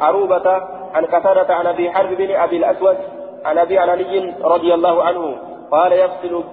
عروبة 0.02 0.77
عن 0.94 1.06
قتادة 1.06 1.56
عن 1.56 1.68
أبي 1.68 1.92
حرب 1.92 2.12
بن 2.18 2.32
أبي 2.36 2.58
الأسود 2.58 2.98
عن 3.46 3.58
أبيه 3.58 3.72
عن 3.72 3.80
علي 3.80 4.34
رضي 4.44 4.74
الله 4.74 5.04
عنه 5.04 5.38
قال 5.72 5.92
يغسل 5.92 6.44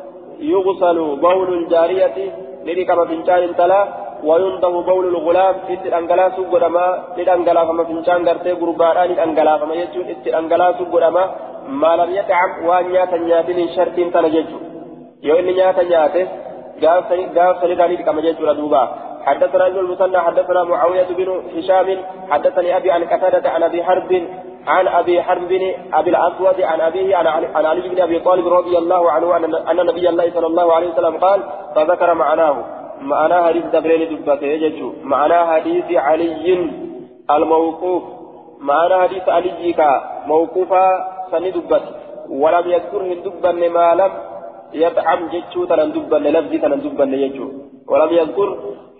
يغسل 0.40 0.98
بول 1.16 1.48
الجارية 1.58 2.16
لركب 2.66 3.04
فنجان 3.04 3.56
تلا 3.56 3.80
وينضح 4.28 4.74
بول 4.90 5.04
الغلام 5.12 5.54
إت 5.72 5.86
الأنجلاس 5.86 6.36
قدما 6.52 6.86
للأنجلا 7.18 7.62
فما 7.68 7.84
فنجان 7.84 8.28
قرتي 8.28 8.52
قربان 8.60 8.96
للأنجلا 9.10 9.58
فما 9.58 9.74
يجون 9.74 10.06
إت 10.12 10.26
الأنجلاس 10.26 10.78
قدما 10.92 11.24
ما 11.80 11.92
لم 12.00 12.10
يتعب 12.18 12.50
وأن 12.66 12.86
ياتا 12.94 13.16
نياتين 13.16 13.68
شرط 13.76 13.96
تنججو 14.14 14.58
يو 15.26 15.34
إن 15.40 15.48
نياتا 15.56 15.82
نياته 15.90 16.26
قاف 16.82 17.10
سنداني 17.60 17.96
كما 18.06 18.20
جيتو 18.24 18.44
ردوبا 18.48 18.82
حدثنا 19.26 19.66
ابن 19.66 19.78
المثنى 19.78 20.18
حدثنا 20.18 20.64
معاوية 20.64 21.06
بن 21.18 21.42
هشام 21.56 21.98
حدثني 22.30 22.76
أبي 22.76 22.90
عن 22.90 23.04
قتادة 23.04 23.50
عن 23.50 23.62
أبي 23.62 23.84
حرب 23.84 24.10
عن 24.66 24.88
أبي 24.88 25.22
حرب 25.22 25.48
بن 25.48 25.74
أبي 25.92 26.10
الأسود 26.10 26.60
عن 26.60 26.80
أبيه 26.80 27.16
عن 27.16 27.26
عن 27.26 27.66
علي 27.66 27.88
بن 27.88 28.00
أبي 28.02 28.18
طالب 28.18 28.46
رضي 28.48 28.78
الله 28.78 29.10
عنه 29.10 29.36
أن 29.70 29.86
نبي 29.86 30.08
الله 30.08 30.30
صلى 30.30 30.46
الله 30.46 30.72
عليه 30.74 30.88
وسلم 30.92 31.16
قال 31.16 31.42
فذكر 31.76 32.14
معناه 32.14 32.64
معنى 33.00 33.34
حديث 33.34 33.64
دبرين 33.64 34.16
دبته 34.16 34.92
معنى 35.02 35.34
حديث 35.52 35.84
علي 35.92 36.70
الموقوف 37.30 38.02
معنى 38.60 38.94
حديث 39.02 39.28
علي 39.28 39.72
كا 39.72 39.90
موقوفا 40.26 40.84
سندبت 41.30 41.82
ولم 42.30 42.70
يذكره 42.70 43.14
دبا 43.24 43.52
ما 43.52 43.94
لم 43.94 44.12
يطعم 44.74 45.20
جتشو 45.32 45.64
تنن 45.64 45.92
دبا 45.92 46.16
لفظي 46.16 46.58
تنن 46.58 46.80
دبا 46.84 47.04
يجو 47.04 47.46
ولم 47.90 48.10
يذكر 48.20 48.48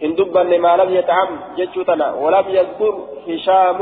هندبا 0.03 0.43
ما 0.65 0.77
لم 0.77 0.91
يطعم 0.99 1.29
جتشو 1.59 1.83
تنن 1.83 2.03
ولم 2.23 2.47
يذكر 2.59 2.95
هشام 3.29 3.79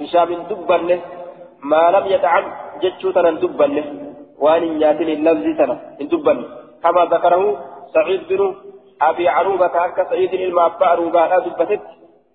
هشام 0.00 0.30
دبنه 0.50 1.00
ما 1.70 1.82
لم 1.94 2.04
يطعم 2.14 2.44
جتشو 2.82 3.10
تنا 3.10 3.30
دبنه 3.42 3.84
وان 4.42 4.62
ياتين 4.82 5.08
اللفظ 5.16 5.46
تنا 5.58 5.76
دبنه 6.12 6.46
كما 6.82 7.02
ذكره 7.12 7.44
سعيد 7.94 8.20
بن 8.28 8.40
ابي 9.08 9.28
عروبه 9.28 9.66
كاك 9.74 9.98
سعيد 10.10 10.32
الماء 10.34 10.72
عروبه 10.80 11.26
لا 11.30 11.38
دبتت 11.46 11.82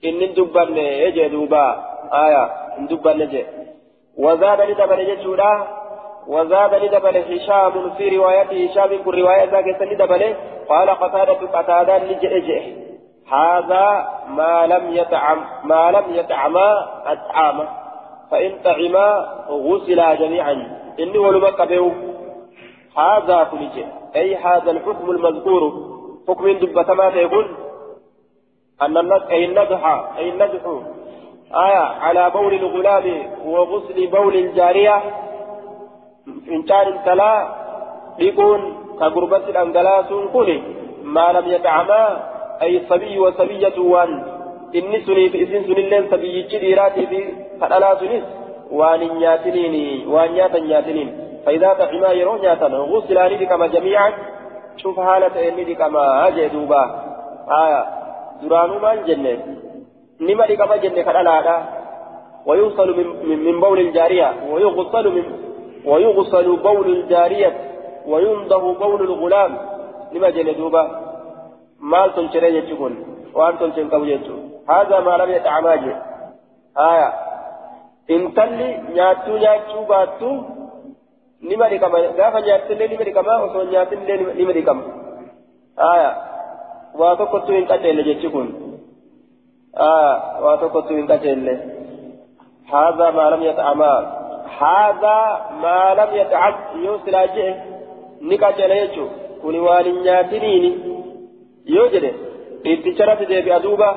ان 0.07 0.19
دبنه 0.37 0.87
يجي 1.03 1.27
دوبا 1.33 1.63
آية 2.25 2.43
دبنه 2.89 3.25
جي 3.31 3.43
وزاد 4.17 4.61
لدبن 4.69 4.99
جتشودا 5.09 5.51
وزاد 6.27 6.73
لدبن 6.83 7.15
هشام 7.31 7.73
في 7.97 8.17
روايته 8.17 8.57
هشام 8.65 8.89
في 9.03 9.09
رواية 9.21 9.43
ذاك 9.51 9.67
سندبن 9.79 10.23
قال 10.69 10.89
قتادة 10.89 11.33
قتادة 11.55 11.97
لجئ 11.97 12.87
هذا 13.31 14.09
ما 14.27 14.67
لم 14.67 14.93
يطعم 14.93 15.45
ما 15.63 15.91
لم 15.91 16.15
يطعما 16.15 16.87
أطعاما 17.05 17.67
فإن 18.31 18.59
طعما 18.63 19.27
غسلا 19.49 20.15
جميعا. 20.15 20.77
إني 20.99 21.17
ولما 21.17 21.47
قبيو. 21.47 21.91
هذا 22.97 23.43
كل 23.51 23.67
أي 24.15 24.35
هذا 24.35 24.71
الحكم 24.71 25.11
المذكور. 25.11 25.73
حكم 26.27 26.51
دبة 26.51 26.93
ما 26.93 27.05
يقول 27.05 27.47
أن 28.81 28.97
النزح 28.97 29.29
أي 29.29 29.45
النزح 29.45 29.85
أي 30.17 30.29
النزح. 30.29 30.61
آية 31.55 31.77
على 31.77 32.29
بول 32.29 32.53
الغلام 32.53 33.31
وغسل 33.45 34.07
بول 34.07 34.35
الجارية. 34.35 35.01
إن 36.27 36.63
كان 36.63 36.99
تلا 37.05 37.47
يكون 38.19 38.77
كقربة 38.99 39.37
الأنجلاس 39.37 40.05
كله. 40.33 40.61
ما 41.03 41.31
لم 41.31 41.51
يطعما 41.51 42.36
أي 42.61 42.77
الصبي 42.77 43.19
وصبية 43.19 43.79
وان. 43.79 44.23
إني 44.75 45.01
سني 45.01 45.29
في 45.29 45.43
إسن 45.43 46.07
صبي 46.11 46.41
جديراتي 46.41 47.07
في 47.07 47.19
فألا 47.61 47.95
سنس 47.99 48.23
وان 48.71 48.99
نياتنين 48.99 50.07
وان 50.07 50.31
نياتا 50.31 50.59
نياتنين 50.59 51.09
فإذا 51.45 51.73
تحما 51.73 52.11
يرون 52.11 52.41
نياتا 52.41 52.67
غسلاني 52.67 53.45
كما 53.45 53.67
جميعا. 53.67 54.13
شوف 54.77 54.99
حالة 54.99 55.49
إني 55.49 55.75
كما 55.75 56.27
أجي 56.27 56.47
دوبا. 56.47 56.83
آية. 57.51 57.85
درانو 58.41 58.79
ما 58.79 58.95
جنة. 58.95 59.37
نما 60.21 60.45
كما 60.55 60.75
جنة 60.75 61.01
كالألا 61.01 61.59
ويوصل 62.45 62.97
من, 62.97 63.07
من, 63.45 63.59
بول 63.59 63.79
الجارية. 63.79 64.33
ويغسل 64.51 65.05
من 65.15 65.25
ويغسل 65.85 66.55
بول 66.55 66.87
الجارية. 66.89 67.51
وينضه 68.07 68.73
بول 68.73 69.01
الغلام. 69.01 69.57
لما 70.13 70.29
جنة 70.29 70.51
دوبا. 70.51 71.06
Tolchiree 72.15 72.51
jechuun 72.57 72.93
waan 73.37 73.57
tolcheen 73.57 73.89
qabu 73.89 74.05
jechuun 74.05 74.47
هذا 74.69 74.99
ما 74.99 75.17
لم 75.17 75.29
يتعماج 75.31 75.83
آية 76.77 77.13
إن 78.09 78.33
تلي 78.33 78.69
نياتو 78.93 79.37
نياتو 79.37 79.83
باتو 79.89 80.31
نما 81.43 81.65
لكما 81.65 81.99
غافا 82.17 82.39
نياتو 82.39 82.73
نما 82.73 83.03
لكما 83.07 83.33
وصو 83.43 83.63
نياتو 83.63 83.95
نما 84.39 84.51
لكما 84.57 84.83
آية 85.93 86.11
واتوكتو 86.99 87.53
إن 87.59 87.65
قتل 87.65 87.99
جتشكون 88.07 88.47
آية 89.77 90.13
واتوكتو 90.43 90.93
إن 90.99 91.07
قتل 91.11 91.47
هذا 92.73 93.07
ما 93.17 93.25
لم 93.33 93.41
يتعماج 93.43 94.05
هذا 94.61 95.19
ما 95.63 95.81
لم 95.99 96.09
يتعد 96.19 96.55
يوصل 96.85 97.15
أجئه 97.15 97.55
نقتل 98.21 98.71
يجو 98.71 99.07
kuni 99.41 99.59
waan 99.59 99.85
hin 99.85 99.99
nyaatiniini. 100.05 100.96
Yoo 101.75 101.87
jedhe 101.93 102.11
itti 102.73 102.89
charati 102.97 103.25
deebi'a 103.31 103.59
duuba 103.65 103.89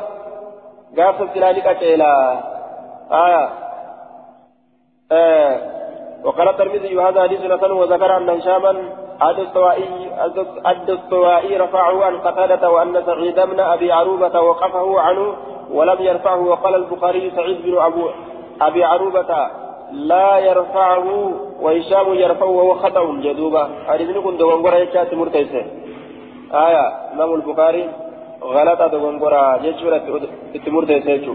gaafsa 0.99 1.25
silaa 1.33 1.53
ni 1.57 1.63
qaceelaa 1.69 2.23
aya 3.25 3.43
وقال 6.25 6.49
الترمذي 6.49 7.01
هذا 7.01 7.23
حديث 7.23 7.41
حسن 7.53 7.71
وذكر 7.73 8.17
ان 8.17 8.29
هشاما 8.31 8.73
الدستوائي 10.67 11.57
رفعه 11.57 12.05
عن 12.05 12.19
قتادة 12.19 12.71
وأن 12.71 13.03
سعيد 13.07 13.41
بن 13.41 13.61
أبي 13.61 13.93
عروبة 13.93 14.41
وقفه 14.41 15.01
عنه 15.01 15.35
ولم 15.73 15.99
يرفعه 16.01 16.41
وقال 16.41 16.75
البخاري 16.75 17.31
سعيد 17.37 17.63
بن 17.63 17.79
أبو 17.79 18.09
أبي 18.61 18.85
عروبة 18.85 19.31
لا 19.93 20.39
يرفعه 20.39 21.07
وهشام 21.61 22.15
يرفعه 22.15 22.49
وهو 22.49 22.75
خطأ 22.75 23.05
جدوبا 23.25 23.69
حديث 23.89 24.17
كن 24.17 24.37
دوغنغورا 24.37 24.77
يشات 24.77 25.15
مرتيسة 25.15 25.63
آية 26.55 27.13
إمام 27.13 27.35
البخاري 27.35 27.91
غلطة 28.43 28.87
دوغنغورا 28.87 29.59
جيشورة 29.63 30.03
مرتيسة 30.67 31.35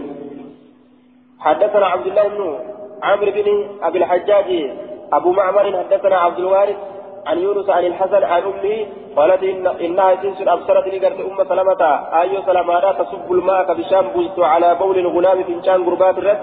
حدثنا 1.40 1.86
عبد 1.86 2.06
الله 2.06 2.28
بن 2.28 2.58
عمرو 3.02 3.30
بن 3.30 3.48
أبي 3.82 3.98
الحجاج 3.98 4.48
أبو 5.12 5.32
معمر 5.32 5.64
حدثنا 5.78 6.16
عبد 6.16 6.38
الوارث 6.38 6.76
عن 7.26 7.38
يونس 7.38 7.70
عن 7.70 7.86
الحسن 7.86 8.24
عن 8.24 8.42
أمه 8.42 8.86
قالت 9.16 9.42
إن 9.42 9.66
إنها 9.66 10.14
تنس 10.14 10.40
أبصرت 10.48 10.86
لقرت 10.94 11.20
أم 11.20 11.44
سلمة. 11.48 11.82
أي 12.20 12.42
سلمة 12.46 12.92
تصب 12.92 13.32
الماء 13.32 13.74
بشام 13.74 14.06
بزت 14.14 14.38
على 14.38 14.74
بول 14.74 14.98
الغلام 14.98 15.42
فنشان 15.42 15.84
قربات 15.84 16.18
الرد. 16.18 16.40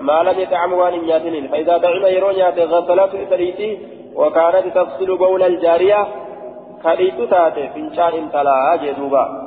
ما 0.00 0.22
لم 0.22 0.40
يطعم 0.40 0.72
وان 0.72 1.00
نياتنين 1.00 1.48
فإذا 1.48 1.78
طعم 1.78 2.06
يرون 2.06 2.34
ياتي 2.34 2.64
غسلات 2.64 3.14
إسريتي 3.14 3.78
وكانت 4.14 4.78
تفصل 4.78 5.16
بول 5.16 5.42
الجارية. 5.42 6.06
كريت 6.82 7.20
تاتي 7.30 7.68
فنشان 7.68 8.30
تلا 8.32 8.76
جدوبا 8.82 9.45